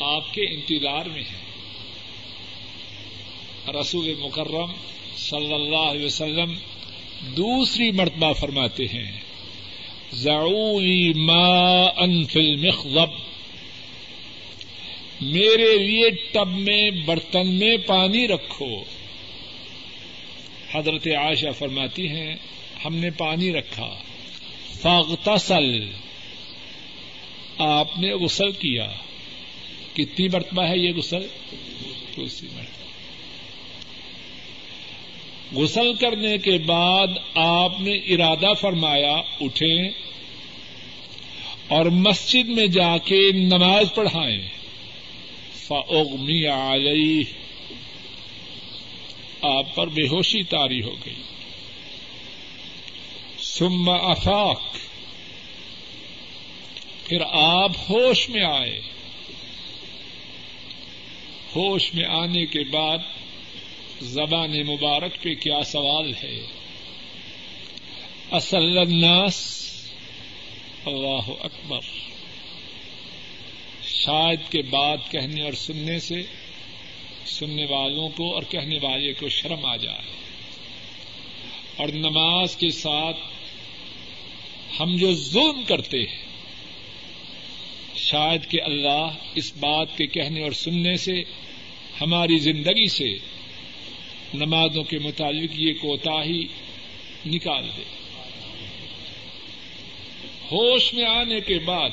آپ 0.00 0.34
کے 0.34 0.42
انتظار 0.42 1.06
میں 1.06 1.22
ہے۔ 1.22 1.42
رسول 3.80 4.14
مکرم 4.14 4.72
صلی 5.16 5.54
اللہ 5.54 5.90
علیہ 5.90 6.06
وسلم 6.06 6.54
دوسری 7.22 7.90
مرتبہ 7.90 8.32
فرماتے 8.32 8.84
ہیں 8.84 9.12
ضعوری 10.12 11.12
ما 11.12 11.84
انفل 11.96 12.56
مخلب 12.56 13.08
میرے 15.20 15.78
لیے 15.78 16.10
ٹب 16.10 16.48
میں، 16.48 16.90
برتن 16.90 17.54
میں 17.54 17.76
پانی 17.76 18.28
رکھو۔ 18.28 18.82
حضرت 20.74 21.06
عائشہ 21.06 21.46
فرماتی 21.58 22.08
ہیں، 22.08 22.36
ہم 22.84 22.96
نے 22.96 23.10
پانی 23.10 23.52
رکھا۔ 23.52 23.94
فاغتسل۔ 24.80 25.90
آپ 27.58 27.98
نے 27.98 28.12
غسل 28.12 28.52
کیا۔ 28.52 28.92
کتنی 29.94 30.28
مرتبہ 30.28 30.62
ہے 30.62 30.78
یہ 30.78 30.92
غسل؟ 30.92 31.26
دوسری 32.16 32.48
مرتبہ۔ 32.52 32.71
غسل 35.54 35.94
کرنے 35.94 36.38
کے 36.38 36.58
بعد 36.58 37.06
آپ 37.34 37.80
نے 37.80 37.92
ارادہ 37.92 38.54
فرمایا 38.60 39.22
اٹھیں 39.40 39.88
اور 41.68 41.86
مسجد 41.86 42.48
میں 42.48 42.66
جا 42.66 42.98
کے 42.98 43.32
نماز 43.32 43.94
پڑھائیں۔ 43.94 44.48
فاغمی 45.54 46.46
علیہ 46.46 47.24
آپ 49.42 49.74
پر 49.74 49.86
بے 49.86 50.02
ہوشی 50.02 50.42
تاری 50.42 50.82
ہو 50.82 50.94
گئی۔ 51.06 51.22
سم 53.38 53.88
افاق 53.88 54.62
پھر 57.04 57.20
آپ 57.32 57.70
ہوش 57.90 58.28
میں 58.28 58.44
آئے۔ 58.44 58.80
ہوش 61.56 61.94
میں 61.94 62.04
آنے 62.04 62.46
کے 62.46 62.60
بعد 62.70 62.98
زبان 64.00 64.66
مبارک 64.66 65.22
پہ 65.22 65.34
کیا 65.34 65.62
سوال 65.62 66.12
ہے؟ 66.22 66.46
اصل 68.30 68.78
الناس 68.78 69.62
اللہ 70.86 71.30
اکبر۔ 71.40 71.80
شاید 73.88 74.40
کے 74.50 74.62
بعد 74.62 74.96
کہنے 75.10 75.42
اور 75.42 75.52
سننے 75.52 75.98
سے 75.98 76.22
سننے 77.26 77.64
والوں 77.64 78.08
کو 78.08 78.34
اور 78.34 78.42
کہنے 78.42 78.78
والے 78.82 79.12
کو 79.12 79.28
شرم 79.28 79.64
آ 79.64 79.76
جائے۔ 79.76 80.02
اور 81.76 81.88
نماز 81.88 82.56
کے 82.56 82.70
ساتھ 82.70 83.16
ہم 84.80 84.96
جو 84.96 85.14
ظلم 85.14 85.64
کرتے 85.68 85.98
ہیں، 85.98 86.24
شاید 87.96 88.50
کہ 88.50 88.62
اللہ 88.62 89.08
اس 89.34 89.52
بات 89.56 89.98
کے 89.98 90.06
کہنے 90.06 90.42
اور 90.42 90.52
سننے 90.52 90.96
سے، 90.96 91.22
ہماری 92.00 92.38
زندگی 92.38 92.88
سے 92.88 93.18
نمازوں 94.34 94.84
کے 94.84 94.98
متعلق 94.98 95.50
یہ 95.52 95.72
کوتا 95.72 96.24
ہی 96.24 96.46
نکال 97.26 97.68
دے۔ 97.76 97.82
ہوش 100.52 100.94
میں 100.94 101.04
آنے 101.04 101.40
کے 101.40 101.58
بعد 101.58 101.90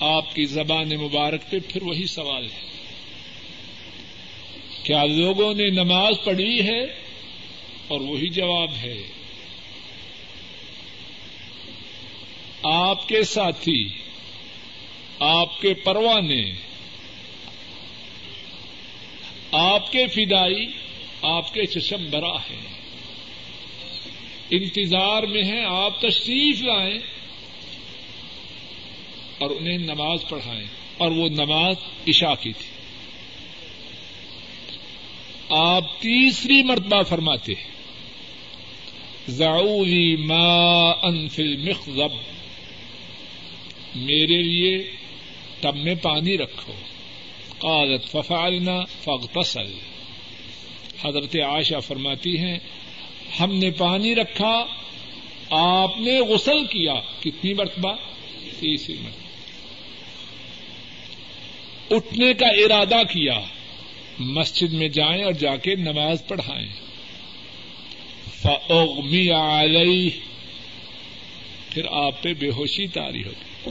آپ 0.00 0.34
کی 0.34 0.44
زبان 0.44 0.88
مبارک 0.88 1.50
پہ 1.50 1.56
پھر 1.68 1.82
وہی 1.82 2.06
سوال 2.06 2.44
ہے۔ 2.44 2.70
کیا 4.82 5.04
لوگوں 5.04 5.54
نے 5.54 5.70
نماز 5.70 6.14
پڑھی 6.24 6.66
ہے؟ 6.68 6.82
اور 7.88 8.00
وہی 8.00 8.28
جواب 8.28 8.70
ہے۔ 8.82 9.02
آپ 12.62 13.08
کے 13.08 13.22
ساتھی، 13.22 13.88
آپ 15.18 15.60
کے 15.60 15.74
پروانے، 15.74 16.52
آپ 19.52 19.92
کے 19.92 20.06
فدائی 20.06 20.66
آپ 21.22 21.54
کے 21.54 21.66
چشم 21.66 22.10
برا 22.10 22.36
ہیں۔ 22.36 22.66
انتظار 24.50 25.22
میں 25.22 25.44
ہیں، 25.44 25.64
آپ 25.64 26.00
تشریف 26.00 26.62
لائیں۔ 26.62 26.98
اور 29.38 29.50
انہیں 29.50 29.78
نماز 29.78 30.18
پڑھائیں۔ 30.28 30.66
اور 30.98 31.10
وہ 31.10 31.28
نماز 31.28 31.74
عشاء 32.08 32.34
کی 32.40 32.52
تھی۔ 32.52 32.70
آپ 35.48 36.00
تیسری 36.00 36.62
مرتبہ 36.62 37.02
فرماتے 37.02 37.52
ہیں 37.52 37.70
ما 40.16 40.90
انفل 40.90 41.56
مخضب 41.56 42.12
میرے 43.94 44.42
لیے 44.42 44.90
ٹب 45.60 45.76
میں 45.76 45.94
پانی 45.94 46.38
رکھو۔ 46.38 46.72
قالت 47.58 48.04
ففعلنا 48.04 48.84
فاغتسل۔ 48.84 49.99
حضرت 51.04 51.36
عائشہ 51.36 51.80
فرماتی 51.80 52.38
ہیں، 52.38 52.58
ہم 53.40 53.54
نے 53.54 53.70
پانی 53.70 54.14
رکھا، 54.14 54.66
آپ 55.50 56.00
نے 56.00 56.20
غسل 56.20 56.66
کیا، 56.66 56.94
کتنی 57.20 57.54
مرتبہ؟ 57.54 57.92
تیسری 58.60 58.96
مرتبہ۔ 59.00 59.30
اٹھنے 61.94 62.34
کا 62.34 62.46
ارادہ 62.46 63.02
کیا، 63.12 63.40
مسجد 64.18 64.72
میں 64.72 64.88
جائیں 64.88 65.24
اور 65.24 65.32
جا 65.32 65.56
کے 65.56 65.74
نماز 65.74 66.22
پڑھائیں۔ 66.28 66.68
فاغمی 68.42 69.30
علیہ 69.30 70.10
پھر 71.70 71.82
آپ 71.90 72.22
پہ 72.22 72.34
بے 72.34 72.50
ہوشی 72.50 72.86
تاری 72.86 73.24
ہوگی 73.24 73.70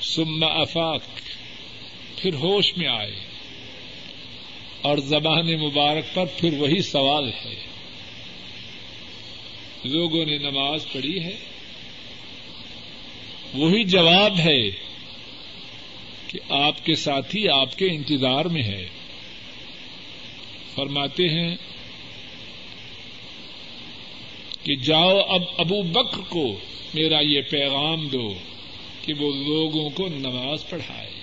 سم 0.00 0.44
افاق 0.44 1.02
پھر 2.16 2.34
ہوش 2.34 2.76
میں 2.76 2.88
آئے۔ 2.88 3.31
اور 4.82 4.98
زبان 4.98 5.60
مبارک 5.60 6.14
پر 6.14 6.24
پھر 6.38 6.52
وہی 6.58 6.82
سوال 6.82 7.28
ہے۔ 7.28 7.54
لوگوں 9.84 10.24
نے 10.24 10.38
نماز 10.38 10.86
پڑھی 10.92 11.24
ہے۔ 11.24 11.36
وہی 13.54 13.84
جواب 13.84 14.38
ہے 14.38 14.70
کہ 16.26 16.38
آپ 16.48 16.84
کے 16.84 16.94
ساتھی 16.94 17.48
آپ 17.48 17.78
کے 17.78 17.86
انتظار 17.86 18.44
میں 18.44 18.62
ہے۔ 18.62 18.88
فرماتے 20.74 21.28
ہیں 21.28 21.56
کہ 24.62 24.76
جاؤ 24.76 25.18
اب 25.28 25.42
ابو 25.58 25.82
بکر 25.82 26.20
کو 26.28 26.58
میرا 26.94 27.20
یہ 27.20 27.40
پیغام 27.50 28.08
دو 28.08 28.34
کہ 29.02 29.14
وہ 29.14 29.32
لوگوں 29.32 29.90
کو 29.90 30.08
نماز 30.08 30.68
پڑھائے۔ 30.68 31.21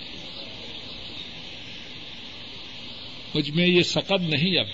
مجھ 3.34 3.50
میں 3.50 3.66
یہ 3.66 3.82
سقد 3.82 4.22
نہیں 4.22 4.58
اب۔ 4.58 4.66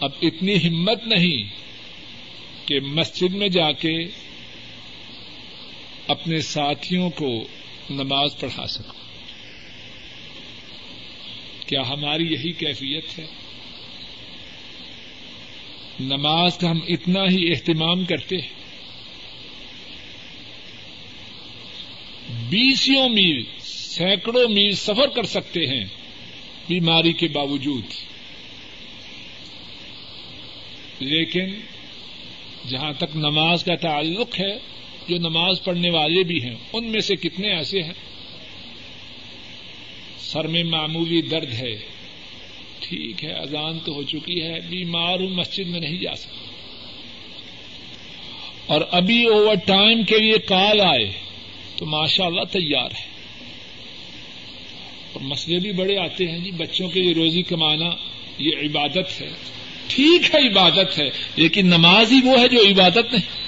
اب 0.00 0.10
اتنی 0.22 0.68
ہمت 0.68 1.06
نہیں 1.06 1.42
کہ 2.68 2.80
مسجد 2.80 3.34
میں 3.34 3.48
جا 3.48 3.72
کے 3.72 4.06
اپنے 6.06 6.40
ساتھیوں 6.40 7.10
کو 7.10 7.44
نماز 7.90 8.40
پڑھا 8.40 8.66
سکوں۔ 8.66 9.02
کیا 11.66 11.80
ہماری 11.88 12.24
یہی 12.24 12.52
کیفیت 12.52 13.18
ہے؟ 13.18 13.26
نماز 16.00 16.58
کا 16.58 16.70
ہم 16.70 16.78
اتنا 16.88 17.20
ہی 17.30 17.50
اہتمام 17.50 18.04
کرتے 18.04 18.36
ہیں۔ 18.36 18.62
بیسوں 22.48 23.08
میل، 23.08 23.42
سینکڑوں 23.60 24.48
میل 24.48 24.72
سفر 24.72 25.08
کر 25.08 25.22
سکتے 25.22 25.66
ہیں۔ 25.66 26.01
بیماری 26.68 27.12
کے 27.12 27.28
باوجود۔ 27.28 27.84
لیکن 31.00 31.54
جہاں 32.68 32.92
تک 32.92 33.16
نماز 33.16 33.64
کا 33.64 33.74
تعلق 33.74 34.40
ہے، 34.40 34.58
جو 35.08 35.18
نماز 35.18 35.64
پڑھنے 35.64 35.90
والے 35.90 36.22
بھی 36.22 36.44
ہیں، 36.44 36.54
ان 36.72 36.88
میں 36.88 37.00
سے 37.00 37.16
کتنے 37.16 37.56
ایسے 37.56 37.82
ہیں؟ 37.82 37.92
سر 40.18 40.46
میں 40.46 40.64
معمولی 40.64 41.22
درد 41.22 41.52
ہے۔ 41.52 41.76
ٹھیک 42.80 43.24
ہے، 43.24 43.32
اذان 43.32 43.78
تو 43.78 43.92
ہو 43.92 44.02
چکی 44.02 44.42
ہے، 44.42 44.60
بیمار 44.60 45.20
ہوں، 45.20 45.30
مسجد 45.30 45.66
میں 45.66 45.80
نہیں 45.80 45.98
جا 45.98 46.14
سکتا۔ 46.16 46.52
اور 48.66 48.80
ابھی 48.90 49.24
اوور 49.24 49.54
ٹائم 49.54 50.04
کے 50.04 50.18
لیے 50.18 50.38
کال 50.38 50.80
آئے، 50.80 51.12
تو 51.76 51.86
ماشاء 51.86 52.24
اللہ 52.24 52.44
تیار 52.44 52.90
ہے۔ 52.90 53.11
اور 55.12 55.20
مسئلے 55.20 55.58
بھی 55.58 55.72
بڑے 55.72 55.98
آتے 55.98 56.26
ہیں 56.26 56.38
جی 56.38 56.50
بچوں 56.50 56.88
کے 56.88 57.00
لیے 57.00 57.14
روزی 57.14 57.42
کمانا 57.42 57.90
یہ 58.38 58.50
عبادت 58.62 59.20
ہے۔ 59.20 59.30
ٹھیک 59.86 60.34
ہے، 60.34 60.48
عبادت 60.48 60.98
ہے، 60.98 61.08
لیکن 61.36 61.66
نماز 61.66 62.12
ہی 62.12 62.20
وہ 62.24 62.40
ہے 62.40 62.48
جو 62.48 62.58
عبادت 62.60 63.12
نہیں۔ 63.12 63.42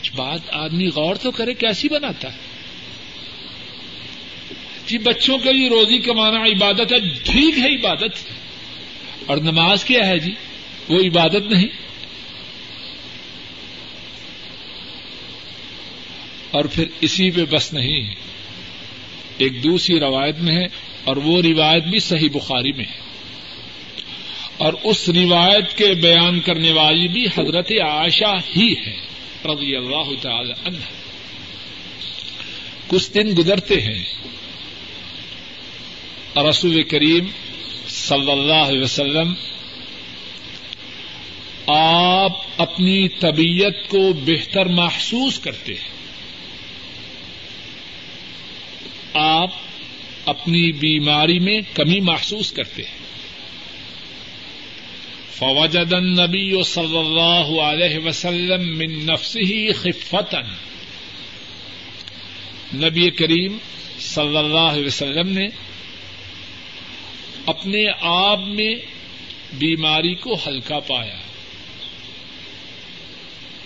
کچھ 0.00 0.12
بات 0.12 0.40
آدمی 0.52 0.86
غور 0.86 1.14
تو 1.14 1.30
کرے 1.30 1.54
کیسی 1.54 1.88
بناتا 1.88 2.32
ہے۔ 2.32 2.38
جی 4.86 4.98
بچوں 4.98 5.38
کے 5.38 5.52
لیے 5.52 5.68
روزی 5.68 5.98
کمانا 5.98 6.38
عبادت 6.44 6.92
ہے، 6.92 6.98
ٹھیک 7.24 7.58
ہے، 7.58 7.74
عبادت 7.74 8.10
اور 9.26 9.36
نماز 9.36 9.84
کیا 9.84 10.06
ہے 10.06 10.18
جی؟ 10.18 10.32
وہ 10.88 11.00
عبادت 11.00 11.50
نہیں۔ 11.50 11.68
اور 16.50 16.64
پھر 16.64 16.84
اسی 17.00 17.30
پہ 17.30 17.44
بس 17.50 17.72
نہیں 17.72 18.08
ہے۔ 18.08 18.14
ایک 19.40 19.64
دوسری 19.64 20.00
روایت 20.00 20.38
میں 20.38 20.56
ہے 20.56 20.66
اور 21.04 21.16
وہ 21.16 21.42
روایت 21.42 21.84
بھی 21.84 21.98
صحیح 21.98 22.28
بخاری 22.32 22.72
میں 22.72 22.84
ہے۔ 22.84 23.10
اور 24.58 24.72
اس 24.84 25.08
روایت 25.08 25.78
کے 25.78 25.94
بیان 25.94 26.40
کرنے 26.40 26.72
والی 26.72 27.08
بھی 27.08 27.26
حضرت 27.26 27.72
عائشہ 27.72 28.36
ہی 28.56 28.74
ہے، 28.86 28.96
رضی 29.44 29.76
اللہ 29.76 30.22
تعالی 30.22 30.52
عنہ۔ 30.64 30.78
کچھ 32.86 33.10
دن 33.14 33.34
گزرتے 33.38 33.80
ہیں۔ 33.80 34.04
رسول 36.50 36.82
کریم 36.82 37.26
صلی 37.88 38.32
اللہ 38.32 38.54
علیہ 38.54 38.80
وسلم، 38.80 39.34
آپ 41.66 42.32
اپنی 42.56 43.08
طبیعت 43.08 43.88
کو 43.88 44.12
بہتر 44.12 44.66
محسوس 44.66 45.38
کرتے 45.38 45.72
ہیں۔ 45.72 45.99
آپ 49.14 49.50
اپنی 50.26 50.72
بیماری 50.72 51.38
میں 51.38 51.60
کمی 51.74 52.00
محسوس 52.00 52.52
کرتے 52.52 52.82
ہیں۔ 52.82 53.00
فوجد 55.34 55.92
النبی 55.92 56.62
صلی 56.62 56.98
اللہ 56.98 57.60
علیہ 57.60 57.98
وسلم 57.98 58.78
من 58.78 59.06
نفسه 59.06 59.58
خفتا۔ 59.74 60.40
نبی 62.74 63.10
کریم 63.10 63.58
صلی 63.98 64.36
اللہ 64.36 64.58
علیہ 64.58 64.86
وسلم 64.86 65.28
نے 65.28 65.48
اپنے 67.46 67.84
آپ 68.00 68.40
میں 68.40 68.74
بیماری 69.52 70.14
کو 70.14 70.38
ہلکا 70.46 70.78
پایا۔ 70.78 71.18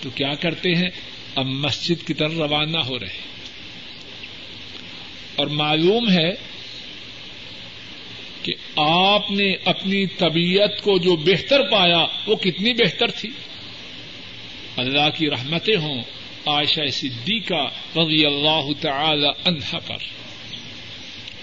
تو 0.03 0.11
کیا 0.11 0.35
کرتے 0.35 0.75
ہیں؟ 0.75 0.91
اب 1.35 1.47
مسجد 1.47 2.07
کی 2.07 2.15
طرف 2.15 2.33
روانہ 2.33 2.79
ہو 2.79 2.99
رہے 2.99 3.07
ہیں۔ 3.07 3.34
اور 5.37 5.47
معلوم 5.47 6.11
ہے 6.11 6.31
کہ 8.43 8.55
آپ 8.77 9.31
نے 9.31 9.55
اپنی 9.65 10.07
طبیعت 10.07 10.83
کو 10.83 10.99
جو 10.99 11.17
بہتر 11.17 11.63
پایا، 11.71 12.07
وہ 12.27 12.37
کتنی 12.37 12.73
بہتر 12.73 13.11
تھی؟ 13.11 13.29
اللہ 14.77 15.11
کی 15.17 15.31
رحمتیں 15.31 15.77
ہوں 15.77 16.03
عائشہ 16.47 16.91
صدیقہ 16.93 17.69
رضی 17.99 18.27
اللہ 18.27 18.73
تعالی 18.81 19.29
عنہ 19.45 19.77
پر۔ 19.87 19.97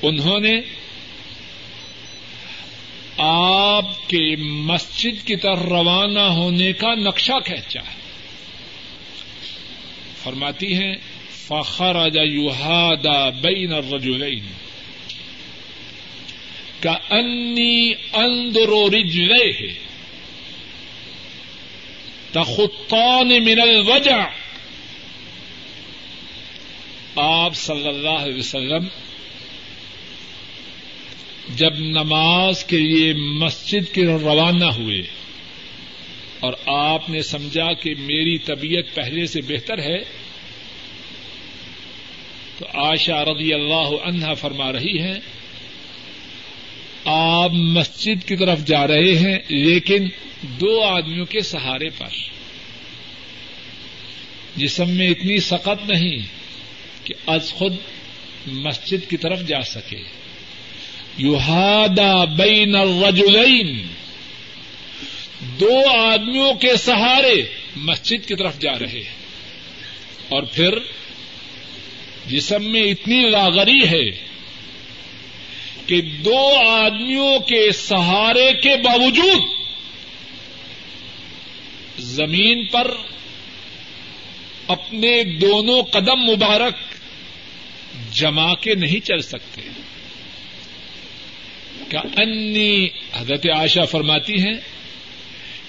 انہوں 0.01 0.39
نے 0.39 0.61
آپ 3.17 4.09
کے 4.09 4.35
مسجد 4.35 5.27
کی 5.27 5.35
طرف 5.35 5.59
روانہ 5.61 6.19
ہونے 6.19 6.73
کا 6.73 6.95
نقشہ 6.95 7.39
کھینچا 7.45 7.79
ہے۔ 7.79 8.01
فرماتی 10.23 10.73
ہیں 10.73 10.95
فخرج 11.47 12.17
یوہادا 12.17 13.29
بین 13.29 13.73
الرجلین 13.73 14.51
کا 16.79 16.97
انی 17.09 17.93
اندر 18.13 18.93
رجلے 18.93 19.67
تخطان 22.31 23.27
من 23.27 23.59
الوجع. 23.61 24.25
آپ 27.15 27.55
صلی 27.55 27.87
اللہ 27.87 28.09
علیہ 28.09 28.39
وسلم 28.39 28.87
جب 31.55 31.73
نماز 31.79 32.63
کے 32.63 32.77
لیے 32.77 33.13
مسجد 33.13 33.93
کے 33.93 34.05
روانہ 34.05 34.65
ہوئے 34.65 35.01
اور 36.39 36.53
آپ 36.65 37.09
نے 37.09 37.21
سمجھا 37.21 37.73
کہ 37.73 37.93
میری 37.99 38.37
طبیعت 38.37 38.95
پہلے 38.95 39.25
سے 39.25 39.41
بہتر 39.41 39.79
ہے 39.79 39.97
تو 42.61 42.67
آشا 42.73 43.25
رضی 43.25 43.53
اللہ 43.53 44.03
عنہا 44.03 44.33
فرما 44.33 44.71
رہی 44.71 45.01
ہیں، 45.01 45.19
آپ 47.05 47.51
مسجد 47.51 48.27
کی 48.27 48.35
طرف 48.35 48.65
جا 48.65 48.87
رہے 48.87 49.15
ہیں، 49.17 49.39
لیکن 49.47 50.09
دو 50.41 50.83
آدمیوں 50.83 51.25
کے 51.25 51.41
سہارے 51.41 51.89
پر۔ 51.89 52.07
جسم 54.55 54.89
میں 54.89 55.09
اتنی 55.09 55.39
سخت 55.39 55.89
نہیں 55.89 56.17
کہ 57.03 57.13
از 57.27 57.53
خود 57.53 57.75
مسجد 58.47 59.09
کی 59.09 59.17
طرف 59.17 59.47
جا 59.47 59.61
سکے۔ 59.61 60.03
یوہادا 61.17 62.25
بین 62.25 62.75
الرجلین۔ 62.75 63.87
دو 65.59 66.01
آدمیوں 66.01 66.53
کے 66.53 66.77
سہارے 66.77 67.43
مسجد 67.75 68.27
کی 68.27 68.35
طرف 68.35 68.59
جا 68.59 68.79
رہے 68.79 68.99
ہیں۔ 68.99 69.21
اور 70.29 70.43
پھر 70.43 70.79
جسم 72.27 72.71
میں 72.71 72.83
اتنی 72.83 73.29
لاغری 73.29 73.87
ہے 73.87 74.11
کہ 75.85 76.01
دو 76.01 76.53
آدمیوں 76.67 77.39
کے 77.39 77.71
سہارے 77.71 78.53
کے 78.53 78.75
باوجود 78.83 79.41
زمین 81.99 82.65
پر 82.65 82.91
اپنے 84.67 85.23
دونوں 85.23 85.83
قدم 85.83 86.19
مبارک 86.19 86.73
جما 88.13 88.53
کے 88.53 88.75
نہیں 88.75 89.05
چل 89.05 89.19
سکتے۔ 89.19 89.61
کا 91.89 92.01
انی 92.17 92.87
حضرت 93.13 93.45
عائشہ 93.55 93.85
فرماتی 93.91 94.33
ہیں 94.33 94.55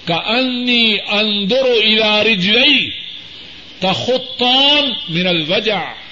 کا 0.05 0.15
انی 0.15 0.97
اندر 1.07 1.65
رجلئی 2.25 2.89
تخطان 3.79 4.89
من 5.09 5.27
الوجع۔ 5.27 6.02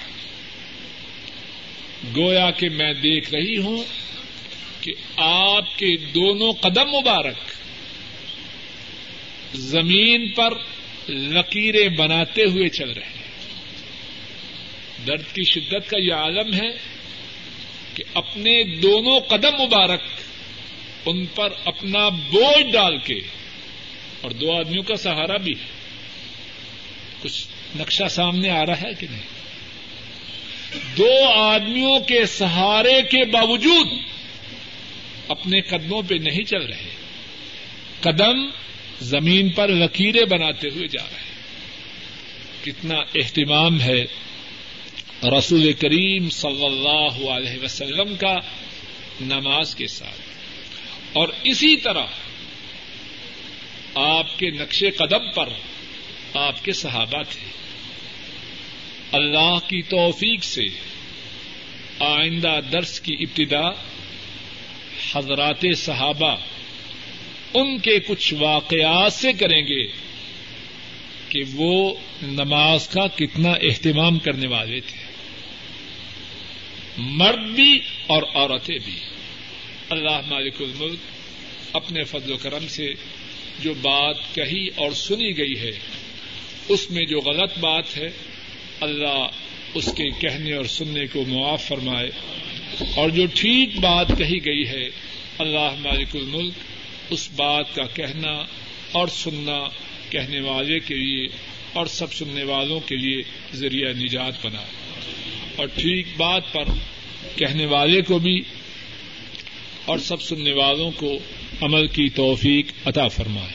گویا 2.16 2.50
کہ 2.50 2.68
میں 2.68 2.92
دیکھ 2.92 3.34
رہی 3.34 3.56
ہوں 3.56 3.84
کہ 4.80 4.94
آپ 5.16 5.78
کے 5.78 5.96
دونوں 5.96 6.52
قدم 6.52 6.88
مبارک 6.88 7.36
زمین 9.54 10.30
پر 10.30 10.54
لکیریں 11.08 11.88
بناتے 11.88 12.42
ہوئے 12.42 12.68
چل 12.68 12.90
رہے 12.90 13.06
ہیں۔ 13.06 13.22
درد 15.06 15.22
کی 15.32 15.44
شدت 15.44 15.90
کا 15.90 15.98
یہ 15.98 16.12
عالم 16.12 16.54
ہے 16.54 16.70
کہ 17.94 18.04
اپنے 18.14 18.62
دونوں 18.64 19.20
قدم 19.20 19.62
مبارک 19.62 20.00
ان 21.06 21.26
پر 21.26 21.52
اپنا 21.64 22.08
بوجھ 22.08 22.72
ڈال 22.72 22.98
کے، 22.98 23.18
اور 24.20 24.30
دو 24.30 24.56
آدمیوں 24.56 24.82
کا 24.82 24.96
سہارا 24.96 25.36
بھی 25.36 25.52
ہے۔ 25.52 25.66
کچھ 27.22 27.46
نقشہ 27.76 28.08
سامنے 28.10 28.50
آ 28.50 28.66
رہا 28.66 28.80
ہے 28.82 28.94
کہ 29.00 29.06
نہیں؟ 29.10 29.31
دو 30.98 31.28
آدمیوں 31.34 32.00
کے 32.00 32.26
سہارے 32.26 33.02
کے 33.02 33.24
باوجود 33.24 33.86
اپنے 35.28 35.60
قدموں 35.60 36.02
پہ 36.08 36.14
نہیں 36.14 36.44
چل 36.44 36.62
رہے۔ 36.62 36.90
قدم 38.00 38.50
زمین 39.00 39.48
پر 39.48 39.68
لکیریں 39.68 40.24
بناتے 40.24 40.68
ہوئے 40.68 40.88
جا 40.88 41.04
رہے 41.04 41.20
ہیں۔ 41.20 41.32
کتنا 42.64 42.94
اہتمام 42.94 43.80
ہے 43.80 44.04
رسول 45.38 45.72
کریم 45.72 46.30
صلی 46.30 46.64
اللہ 46.64 47.30
علیہ 47.30 47.64
وسلم 47.64 48.16
کا 48.16 48.38
نماز 49.20 49.74
کے 49.74 49.86
ساتھ۔ 49.86 50.20
اور 51.12 51.28
اسی 51.42 51.76
طرح 51.76 52.06
آپ 53.94 54.38
کے 54.38 54.50
نقش 54.50 54.84
قدم 54.96 55.30
پر 55.30 55.48
آپ 56.34 56.64
کے 56.64 56.72
صحابہ 56.72 57.22
تھے۔ 57.22 57.61
اللہ 59.12 59.58
کی 59.68 59.82
توفیق 59.82 60.44
سے 60.44 60.64
آئندہ 61.98 62.60
درس 62.72 63.00
کی 63.00 63.16
ابتدا 63.20 63.70
حضرات 65.14 65.64
صحابہ 65.76 66.36
ان 67.54 67.78
کے 67.78 67.98
کچھ 67.98 68.34
واقعات 68.34 69.12
سے 69.12 69.32
کریں 69.32 69.62
گے 69.62 69.86
کہ 71.28 71.42
وہ 71.54 71.94
نماز 72.22 72.88
کا 72.88 73.06
کتنا 73.06 73.50
اہتمام 73.50 74.18
کرنے 74.18 74.48
والے 74.48 74.80
تھے۔ 74.80 75.04
مرد 76.98 77.50
بھی 77.50 77.80
اور 78.06 78.22
عورتیں 78.34 78.78
بھی۔ 78.84 78.98
اللہ 79.90 80.20
مالک 80.26 80.54
الملک 80.60 80.98
اپنے 81.72 82.04
فضل 82.04 82.32
و 82.32 82.36
کرم 82.36 82.66
سے 82.68 82.92
جو 83.58 83.74
بات 83.74 84.16
کہی 84.34 84.68
اور 84.76 84.90
سنی 84.90 85.38
گئی 85.38 85.60
ہے، 85.60 85.78
اس 86.68 86.90
میں 86.90 87.06
جو 87.06 87.20
غلط 87.20 87.58
بات 87.58 87.96
ہے 87.96 88.31
اللہ 88.82 89.26
اس 89.74 89.94
کے 89.96 90.10
کہنے 90.10 90.52
اور 90.52 90.64
سننے 90.64 91.06
کو 91.06 91.24
معاف 91.28 91.64
فرمائے۔ 91.64 92.10
اور 92.96 93.10
جو 93.10 93.26
ٹھیک 93.34 93.80
بات 93.80 94.08
کہی 94.18 94.44
گئی 94.44 94.68
ہے، 94.68 94.88
اللہ 95.38 95.74
مالک 95.78 96.16
الملک 96.16 96.54
اس 97.10 97.30
بات 97.36 97.74
کا 97.74 97.82
کہنا 97.82 98.44
اور 98.92 99.08
سننا 99.08 99.58
کہنے 100.10 100.40
والے 100.40 100.80
کے 100.80 100.94
لیے 100.94 101.26
اور 101.72 101.86
سب 101.86 102.12
سننے 102.12 102.42
والوں 102.42 102.80
کے 102.80 102.96
لیے 102.96 103.22
ذریعہ 103.54 103.92
نجات 103.92 104.46
بنا۔ 104.46 104.62
اور 105.56 105.66
ٹھیک 105.66 106.06
بات 106.16 106.52
پر 106.52 106.64
کہنے 107.36 107.66
والے 107.66 108.02
کو 108.02 108.18
بھی 108.18 108.42
اور 109.84 109.98
سب 109.98 110.22
سننے 110.22 110.52
والوں 110.52 110.90
کو 110.96 111.18
عمل 111.60 111.86
کی 111.86 112.08
توفیق 112.08 112.66
عطا 112.84 113.08
فرمائے۔ 113.08 113.52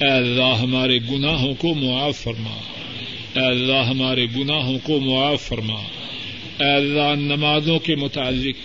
اے 0.00 0.10
اللہ، 0.10 0.58
ہمارے 0.60 0.98
گناہوں 1.10 1.54
کو 1.54 1.74
معاف 1.74 2.16
فرما۔ 2.16 2.69
اے 3.36 3.46
اللہ 3.46 3.82
ہمارے 3.88 4.26
گناہوں 4.36 4.78
کو 4.82 5.00
معاف 5.00 5.42
فرما۔ 5.42 5.80
اے 6.60 6.74
اللہ 6.74 7.14
نمازوں 7.20 7.78
کے 7.78 7.94
متعلق 7.94 8.56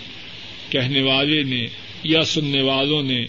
کہنے 0.72 1.02
والے 1.02 1.42
نے 1.42 1.66
یا 2.04 2.22
سننے 2.22 2.62
والوں 2.62 3.02
نے 3.02 3.24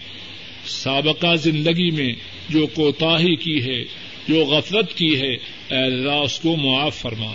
سابقہ 0.67 1.35
زندگی 1.35 1.91
میں 1.91 2.13
جو 2.49 2.67
کوتاہی 2.67 3.35
کی 3.35 3.63
ہے، 3.63 3.83
جو 4.27 4.45
غفلت 4.45 4.97
کی 4.97 5.21
ہے، 5.21 5.33
اے 5.69 5.85
اللہ 5.85 6.11
اس 6.11 6.39
کو 6.39 6.55
معاف 6.55 6.95
فرما۔ 6.95 7.33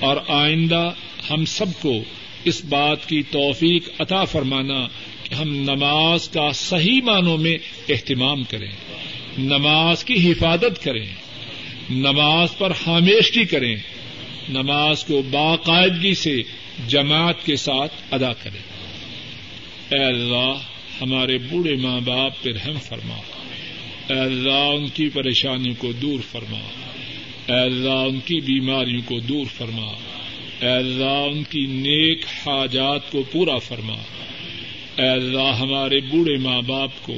اور 0.00 0.16
آئندہ 0.28 0.92
ہم 1.30 1.44
سب 1.44 1.66
کو 1.80 2.02
اس 2.44 2.64
بات 2.64 3.08
کی 3.08 3.22
توفیق 3.22 3.88
عطا 3.98 4.24
فرمانا 4.24 4.86
کہ 5.22 5.34
ہم 5.34 5.56
نماز 5.56 6.28
کا 6.28 6.52
صحیح 6.52 7.00
معنوں 7.02 7.38
میں 7.38 7.58
اہتمام 7.88 8.44
کریں، 8.44 8.70
نماز 9.38 10.04
کی 10.04 10.32
حفاظت 10.32 10.84
کریں۔ 10.84 11.25
نماز 11.90 12.58
پر 12.58 12.72
خامیشگی 12.72 13.44
کریں، 13.44 13.76
نماز 14.48 15.04
کو 15.04 15.22
باقاعدگی 15.30 16.14
سے 16.14 16.42
جماعت 16.88 17.46
کے 17.46 17.56
ساتھ 17.56 17.92
ادا 18.10 18.32
کریں۔ 18.32 18.62
اے 19.90 20.04
اللہ، 20.04 20.54
ہمارے 21.00 21.38
بوڑھے 21.38 21.74
ماں 21.74 22.00
باپ 22.00 22.42
پہ 22.42 22.50
رحم 22.50 22.78
فرما۔ 22.78 23.16
اے 24.12 24.20
اللہ، 24.20 24.50
ان 24.50 24.88
کی 24.88 25.08
پریشانی 25.08 25.74
کو 25.78 25.92
دور 25.92 26.20
فرما۔ 26.32 26.58
اے 27.52 27.60
اللہ، 27.60 27.90
ان 27.90 28.20
کی 28.20 28.40
بیماریوں 28.40 29.02
کو 29.04 29.20
دور 29.20 29.46
فرما۔ 29.46 29.92
اے 30.60 30.68
اللہ، 30.68 31.32
ان 31.32 31.42
کی 31.42 31.66
نیک 31.66 32.24
حاجات 32.24 33.10
کو 33.10 33.22
پورا 33.32 33.58
فرما۔ 33.58 33.96
اے 34.96 35.08
اللہ، 35.08 35.56
ہمارے 35.60 36.00
بوڑھے 36.00 36.36
ماں 36.36 36.62
باپ 36.62 36.90
کو 37.02 37.16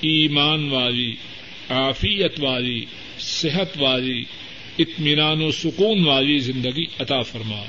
ایمان 0.00 0.68
والی، 0.68 1.12
عافیت 1.70 2.40
والی 2.40 2.84
صحت 3.18 3.68
والی 3.78 4.24
اطمینان 4.78 5.42
و 5.42 5.50
سکون 5.50 6.04
والی 6.04 6.38
زندگی 6.38 6.84
عطا 6.98 7.20
فرما۔ 7.20 7.62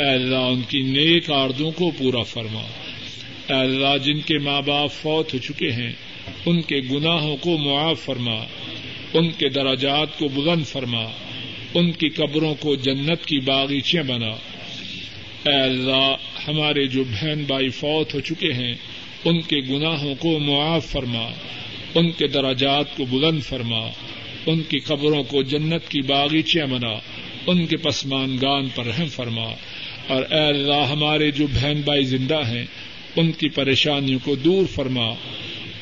اے 0.00 0.14
اللہ، 0.14 0.36
ان 0.36 0.62
کی 0.68 0.82
نیک 0.82 1.30
آردوں 1.30 1.70
کو 1.70 1.90
پورا 1.90 2.22
فرما۔ 2.22 2.62
اے 3.48 3.60
اللہ، 3.60 3.98
جن 4.04 4.20
کے 4.20 4.38
ماں 4.38 4.62
باپ 4.62 4.92
فوت 4.92 5.34
ہو 5.34 5.38
چکے 5.38 5.72
ہیں، 5.72 5.92
ان 6.46 6.62
کے 6.62 6.80
گناہوں 6.90 7.36
کو 7.36 7.58
معاف 7.58 8.00
فرما۔ 8.00 8.44
ان 9.14 9.30
کے 9.30 9.48
دراجات 9.48 10.18
کو 10.18 10.28
بلند 10.28 10.66
فرما۔ 10.66 11.04
ان 11.74 11.92
کی 11.92 12.08
قبروں 12.08 12.54
کو 12.54 12.76
جنت 12.76 13.26
کی 13.26 13.38
باغیچیاں 13.38 14.02
بنا۔ 14.02 14.30
اے 15.46 15.62
اللہ، 15.62 16.16
ہمارے 16.48 16.86
جو 16.86 17.04
بہن 17.04 17.44
بھائی 17.46 17.68
فوت 17.68 18.14
ہو 18.14 18.20
چکے 18.20 18.52
ہیں، 18.52 18.74
ان 19.24 19.40
کے 19.40 19.56
گناہوں 19.56 20.14
کو 20.14 20.38
معاف 20.38 20.86
فرما۔ 20.86 21.28
ان 21.94 22.10
کے 22.10 22.26
دراجات 22.26 22.96
کو 22.96 23.04
بلند 23.04 23.42
فرما۔ 23.42 23.88
ان 24.46 24.62
کی 24.62 24.78
قبروں 24.78 25.22
کو 25.24 25.42
جنت 25.42 25.88
کی 25.88 26.00
باغیچیاں 26.00 26.66
بنا 26.66 26.94
ان 27.46 27.66
کے 27.66 27.76
پسمان 27.76 28.36
گان 28.42 28.68
پر 28.74 28.86
رحم 28.86 29.06
فرما۔ 29.06 29.44
اور 30.06 30.22
اے 30.30 30.40
اللہ، 30.40 30.86
ہمارے 30.90 31.30
جو 31.30 31.46
بہن 31.46 31.80
بھائی 31.84 32.04
زندہ 32.04 32.40
ہیں، 32.46 32.64
ان 33.16 33.32
کی 33.32 33.48
پریشانیوں 33.48 34.18
کو 34.24 34.34
دور 34.34 34.66
فرما۔ 34.66 35.06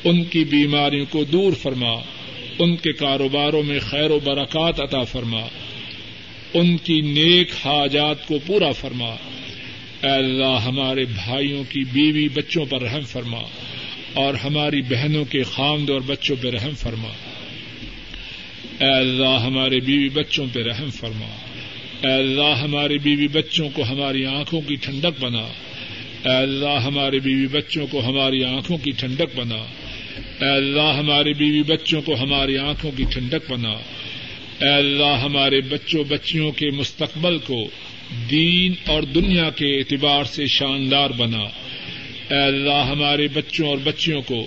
ان 0.04 0.24
کی 0.24 0.44
بیماریوں 0.44 1.06
کو 1.10 1.24
دور 1.24 1.52
فرما۔ 1.52 1.90
ان 2.58 2.76
کے 2.76 2.92
کاروباروں 2.92 3.62
میں 3.62 3.78
خیر 3.80 4.10
و 4.10 4.18
برکات 4.24 4.80
عطا 4.80 5.02
فرما۔ 5.02 5.40
ان 6.54 6.76
کی 6.76 7.00
نیک 7.00 7.48
حاجات 7.64 8.26
کو 8.26 8.38
پورا 8.46 8.72
فرما۔ 8.72 9.10
اے 10.02 10.10
اللہ، 10.10 10.58
ہمارے 10.64 11.04
بھائیوں 11.04 11.64
کی 11.64 11.84
بیوی 11.92 12.28
بچوں 12.28 12.64
پر 12.64 12.82
رحم 12.82 13.00
فرما۔ 13.00 13.40
اور 14.14 14.34
ہماری 14.34 14.82
بہنوں 14.82 15.24
کے 15.24 15.42
خامد 15.42 15.90
اور 15.90 16.00
بچوں 16.00 16.36
پہ 16.40 16.50
رحم 16.50 16.74
فرما۔ 16.74 17.08
اے 18.80 18.90
اللہ 18.90 19.40
ہمارے 19.46 19.80
بیوی 19.80 20.08
بچوں 20.08 20.46
پہ 20.52 20.62
رحم 20.62 20.90
فرما۔ 20.90 21.36
اے 22.06 22.12
اللہ 22.12 22.60
ہمارے 22.62 22.98
بیوی 22.98 23.28
بچوں 23.28 23.68
کو 23.74 23.82
ہماری 23.82 24.26
آنکھوں 24.26 24.60
کی 24.60 24.74
ٹھنڈک 24.74 25.20
بنا۔ 25.20 25.46
اے 26.24 26.36
اللہ 26.36 26.80
ہمارے 26.84 27.18
بیوی 27.18 27.46
بچوں 27.46 27.86
کو 27.86 28.00
ہماری 28.00 28.44
آنکھوں 28.44 28.78
کی 28.78 28.90
ٹھنڈک 28.90 29.36
بنا۔ 29.36 29.64
اے 30.40 30.56
اللہ 30.56 30.98
ہمارے 30.98 31.32
بیوی 31.32 31.62
بچوں 31.62 32.02
کو 32.02 32.14
ہماری 32.14 32.58
آنکھوں 32.58 32.90
کی 32.96 33.04
ٹھنڈک 33.04 33.52
بنا۔ 33.52 33.72
اے 34.60 34.68
اللہ 34.68 35.18
ہمارے 35.24 35.60
بچوں 35.60 36.04
بچیوں 36.04 36.52
کے 36.52 36.70
مستقبل 36.70 37.38
کو 37.38 37.68
دین 38.30 38.72
اور 38.86 39.02
دنیا 39.02 39.50
کے 39.50 39.78
اعتبار 39.78 40.24
سے 40.24 40.46
شاندار 40.46 41.10
بنا۔ 41.10 41.42
اے 42.34 42.40
اللہ 42.40 42.86
ہمارے 42.90 43.28
بچوں 43.34 43.68
اور 43.68 43.78
بچیوں 43.84 44.22
کو 44.22 44.46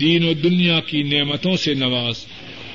دین 0.00 0.24
و 0.24 0.32
دنیا 0.32 0.80
کی 0.80 1.02
نعمتوں 1.02 1.56
سے 1.56 1.74
نواز۔ 1.74 2.26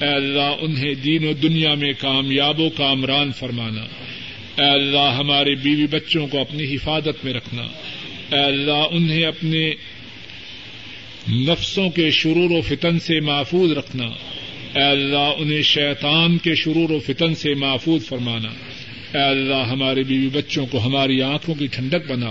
اے 0.04 0.10
اللہ، 0.10 0.56
انہیں 0.62 0.94
دین 0.94 1.28
و 1.28 1.34
دنیا 1.34 1.74
میں 1.74 1.94
کامیاب 2.00 2.60
و 2.60 2.70
کامران 2.70 3.32
فرمانا۔ 3.32 3.82
اے 4.64 4.70
اللہ، 4.70 5.16
ہمارے 5.18 5.56
بیوی 5.56 5.88
بچوں 5.88 6.28
کو 6.28 6.40
اپنی 6.40 6.76
حفاظت 6.76 7.26
میں 7.26 7.34
رکھنا۔ 7.34 7.62
اے 8.32 8.40
اللہ، 8.40 8.88
انہیں 8.92 9.26
اپنے 9.26 9.72
نفسوں 11.34 11.90
کے 11.90 12.12
شرور 12.12 12.50
و 12.50 12.62
فتن 12.62 13.00
سے 13.00 13.20
محفوظ 13.20 13.72
رکھنا۔ 13.72 14.06
اے 14.76 14.84
اللہ، 14.84 15.34
انہیں 15.38 15.62
شیطان 15.62 16.38
کے 16.38 16.56
شرور 16.56 16.90
و 16.90 17.00
فتن 17.00 17.36
سے 17.36 17.54
محفوظ 17.54 18.08
فرمانا۔ 18.08 18.50
اے 19.18 19.24
اللہ، 19.24 19.72
ہمارے 19.72 20.04
بیوی 20.04 20.30
بچوں 20.34 20.66
کو 20.66 20.80
ہماری 20.80 21.22
آنکھوں 21.22 21.56
کی 21.56 21.68
ٹھنڈک 21.68 22.12
بنا۔ 22.12 22.30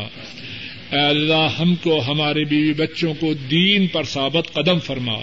اے 0.93 1.01
اللہ، 1.01 1.61
ہم 1.61 1.75
کو 1.75 2.03
ہمارے 2.09 2.45
بیوی 2.45 2.73
بچوں 2.73 3.15
کو 3.15 3.35
دین 3.35 3.87
پر 3.87 4.03
ثابت 4.03 4.53
قدم 4.53 4.79
فرما۔ 4.79 5.15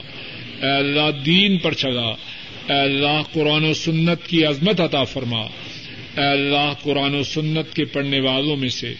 اے 0.61 0.77
اللہ، 0.77 1.21
دین 1.25 1.57
پر 1.57 1.73
چلا۔ 1.73 2.38
اے 2.69 2.75
اللہ 2.75 3.21
قرآن 3.33 3.65
و 3.65 3.73
سنت 3.73 4.27
کی 4.27 4.45
عظمت 4.45 4.81
عطا 4.81 5.03
فرما۔ 5.03 5.39
اے 6.17 6.31
اللہ 6.31 6.73
قرآن 6.83 7.15
و 7.15 7.23
سنت 7.23 7.75
کے 7.75 7.85
پڑھنے 7.85 8.19
والوں 8.19 8.55
میں 8.55 8.69
سے، 8.69 8.93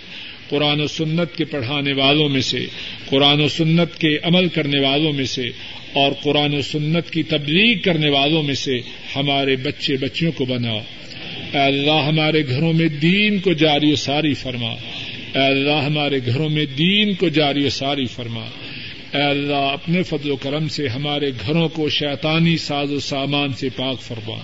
قرآن 0.50 0.82
و 0.82 0.88
سنت 0.88 1.38
کے 1.38 1.46
پڑھانے 1.46 1.94
والوں 1.94 2.30
میں 2.30 2.42
سے، 2.42 2.66
قرآن 3.06 3.42
و 3.42 3.48
سنت 3.48 4.00
کے 4.00 4.18
عمل 4.24 4.48
کرنے 4.48 4.80
والوں 4.80 5.14
میں 5.14 5.26
سے 5.26 5.50
اور 5.94 6.12
قرآن 6.24 6.56
و 6.56 6.62
سنت 6.62 7.12
کی 7.12 7.24
تبلیغ 7.24 7.78
کرنے 7.80 8.10
والوں 8.10 8.44
میں 8.44 8.56
سے 8.56 8.80
ہمارے 9.16 9.56
بچے 9.56 9.98
بچیوں 9.98 10.32
کو 10.32 10.46
بنا۔ 10.46 10.72
اے 10.72 11.60
اللہ 11.60 12.06
ہمارے 12.08 12.48
گھروں 12.48 12.74
میں 12.74 12.88
دین 12.88 13.40
کو 13.40 13.54
جاری 13.54 13.92
و 13.92 13.96
ساری 13.96 14.34
فرما۔ 14.34 14.70
اے 15.36 15.48
اللہ 15.48 15.84
ہمارے 15.86 16.20
گھروں 16.26 16.50
میں 16.50 16.66
دین 16.66 17.14
کو 17.14 17.30
جاری 17.30 17.66
و 17.66 17.70
ساری 17.70 18.06
فرما۔ 18.06 18.46
اے 19.14 19.22
اللہ، 19.22 19.56
اپنے 19.56 20.04
فضل 20.04 20.32
و 20.32 20.36
کرم 20.36 20.68
سے 20.68 20.88
ہمارے 20.88 21.30
گھروں 21.30 21.70
کو 21.70 21.90
شیطانی 21.90 22.58
ساز 22.58 22.92
و 22.92 23.00
سامان 23.00 23.54
سے 23.54 23.70
پاک 23.70 24.02
فرما۔ 24.02 24.36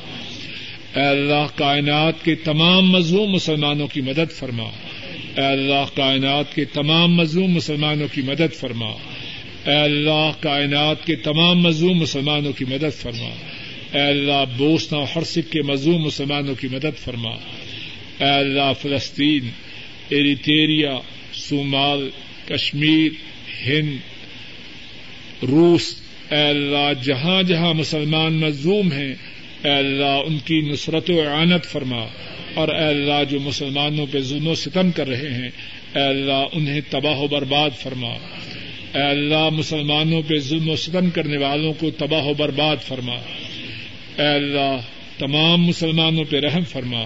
اے 0.95 1.05
اللہ، 1.05 1.57
کائنات 1.57 2.25
کے 2.25 2.35
تمام 2.35 2.91
مظلوم 2.91 3.31
مسلمانوں 3.31 3.87
کی 3.87 4.01
مدد 4.01 4.31
فرما۔ 4.31 4.63
اے 5.37 5.45
اللہ، 5.45 5.95
کائنات 5.95 6.55
کے 6.55 6.65
تمام 6.65 7.15
مظلوم 7.15 7.51
مسلمانوں 7.51 8.07
کی 8.07 8.21
مدد 8.21 8.53
فرما۔ 8.53 8.89
اے 9.65 9.75
اللہ، 9.75 10.31
کائنات 10.39 11.05
کے 11.05 11.15
تمام 11.15 11.59
مظلوم 11.59 11.97
مسلمانوں 11.97 12.51
کی 12.51 12.65
مدد 12.65 13.01
فرما۔ 13.01 13.29
اے 13.93 14.01
اللہ 14.01 14.43
بوسنا 14.57 14.97
اور 14.97 15.07
ہرسک 15.15 15.51
کے 15.51 15.61
مظلوم 15.61 16.01
مسلمانوں 16.01 16.55
کی 16.55 16.67
مدد 16.67 16.97
فرما۔ 16.97 17.31
اے 18.19 18.29
اللہ، 18.29 18.73
فلسطین 18.81 19.49
ایریٹیریا 20.09 20.97
صومال، 21.33 22.09
کشمیر، 22.47 23.11
ہند 23.65 23.97
روس 25.41 25.95
اے 26.31 26.47
اللہ، 26.47 27.03
جہاں 27.03 27.43
جہاں 27.43 27.73
مسلمان 27.73 28.33
مظلوم 28.33 28.91
ہیں، 28.91 29.13
اے 29.63 29.71
اللہ 29.71 30.19
ان 30.27 30.37
کی 30.37 30.61
نصرت 30.61 31.09
و 31.09 31.21
اعانت 31.21 31.65
فرما۔ 31.65 32.05
اور 32.53 32.67
اے 32.67 32.85
اللہ، 32.85 33.23
جو 33.29 33.39
مسلمانوں 33.39 34.05
پہ 34.11 34.19
ظلم 34.19 34.47
و 34.47 34.55
ستم 34.55 34.91
کر 34.91 35.07
رہے 35.07 35.33
ہیں، 35.33 35.49
اے 35.95 36.01
اللہ 36.01 36.43
انہیں 36.53 36.81
تباہ 36.89 37.17
و 37.17 37.27
برباد 37.27 37.69
فرما۔ 37.79 38.09
اے 38.93 39.01
اللہ، 39.01 39.49
مسلمانوں 39.49 40.21
پہ 40.27 40.39
ظلم 40.39 40.69
و 40.69 40.75
ستم 40.75 41.09
کرنے 41.09 41.37
والوں 41.37 41.73
کو 41.73 41.91
تباہ 41.91 42.23
و 42.23 42.33
برباد 42.33 42.77
فرما۔ 42.87 43.15
اے 44.17 44.27
اللہ، 44.27 44.77
تمام 45.17 45.65
مسلمانوں 45.65 46.23
پہ 46.23 46.39
رحم 46.39 46.63
فرما۔ 46.63 47.01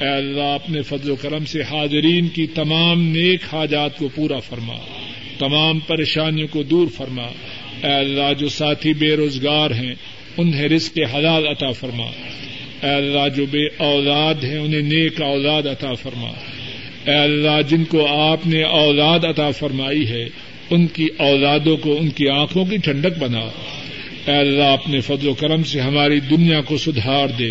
اے 0.00 0.08
اللہ، 0.08 0.42
اپنے 0.42 0.82
فضل 0.82 1.10
و 1.10 1.16
کرم 1.16 1.44
سے 1.44 1.62
حاضرین 1.62 2.28
کی 2.28 2.46
تمام 2.46 3.02
نیک 3.02 3.40
حاجات 3.52 3.98
کو 3.98 4.08
پورا 4.08 4.38
فرما۔ 4.38 5.01
تمام 5.38 5.78
پریشانیوں 5.78 6.48
کو 6.48 6.62
دور 6.62 6.86
فرما۔ 6.96 7.26
اے 7.82 7.92
اللہ، 7.92 8.32
جو 8.38 8.48
ساتھی 8.48 8.94
بے 8.94 9.16
روزگار 9.16 9.70
ہیں، 9.70 9.94
انہیں 10.36 10.62
رزق 10.62 10.98
حلال 11.14 11.46
عطا 11.46 11.72
فرما۔ 11.72 12.06
اے 12.82 12.94
اللہ، 12.94 13.28
جو 13.36 13.46
بے 13.46 13.66
اولاد 13.76 14.44
ہیں، 14.44 14.58
انہیں 14.58 14.80
نیک 14.80 15.22
اولاد 15.22 15.62
عطا 15.62 15.94
فرما۔ 15.94 16.28
اے 17.10 17.16
اللہ، 17.16 17.62
جن 17.68 17.84
کو 17.84 18.06
آپ 18.06 18.46
نے 18.46 18.62
اولاد 18.62 19.24
عطا 19.24 19.50
فرمائی 19.50 20.08
ہے، 20.08 20.24
ان 20.70 20.86
کی 20.86 21.08
اولادوں 21.18 21.76
کو 21.76 21.96
ان 21.96 22.08
کی 22.08 22.28
آنکھوں 22.28 22.64
کی 22.64 22.76
ٹھنڈک 22.76 23.18
بنا۔ 23.18 23.50
اے 24.26 24.36
اللہ، 24.36 24.64
اپنے 24.64 25.00
فضل 25.00 25.28
و 25.28 25.34
کرم 25.34 25.62
سے 25.62 25.80
ہماری 25.80 26.20
دنیا 26.20 26.60
کو 26.60 26.76
سدھار 26.76 27.28
دے، 27.28 27.50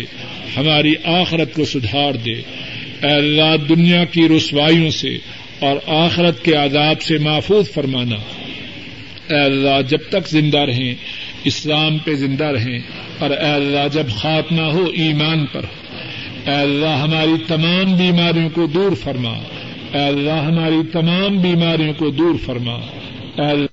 ہماری 0.56 0.94
آخرت 1.04 1.54
کو 1.54 1.64
سدھار 1.64 2.12
دے۔ 2.12 2.34
اے 3.02 3.14
اللہ، 3.16 3.56
دنیا 3.68 4.04
کی 4.04 4.28
رسوائیوں 4.36 4.90
سے 4.90 5.18
اور 5.62 5.76
آخرت 5.86 6.44
کے 6.44 6.54
عذاب 6.54 7.02
سے 7.02 7.18
محفوظ 7.18 7.70
فرمانا۔ 7.70 8.16
اے 9.34 9.40
اللہ، 9.40 9.82
جب 9.88 9.98
تک 10.08 10.28
زندہ 10.28 10.58
رہیں، 10.58 10.94
اسلام 11.44 11.98
پہ 11.98 12.14
زندہ 12.14 12.44
رہیں، 12.44 12.78
اور 13.18 13.30
اے 13.30 13.52
اللہ، 13.52 13.88
جب 13.92 14.06
خاتمہ 14.08 14.62
ہو، 14.62 14.84
ایمان 14.84 15.46
پر۔ 15.46 15.62
اے 16.46 16.54
اللہ، 16.54 16.86
ہماری 16.86 17.44
تمام 17.48 17.96
بیماریوں 17.96 18.50
کو 18.50 18.66
دور 18.66 18.92
فرما۔ 18.92 19.32
اے 19.92 20.06
اللہ، 20.08 20.30
ہماری 20.30 20.86
تمام 20.92 21.38
بیماریوں 21.38 21.92
کو 21.92 22.10
دور 22.10 22.34
فرما۔ 22.44 22.74
اے 23.38 23.50
اللہ 23.50 23.66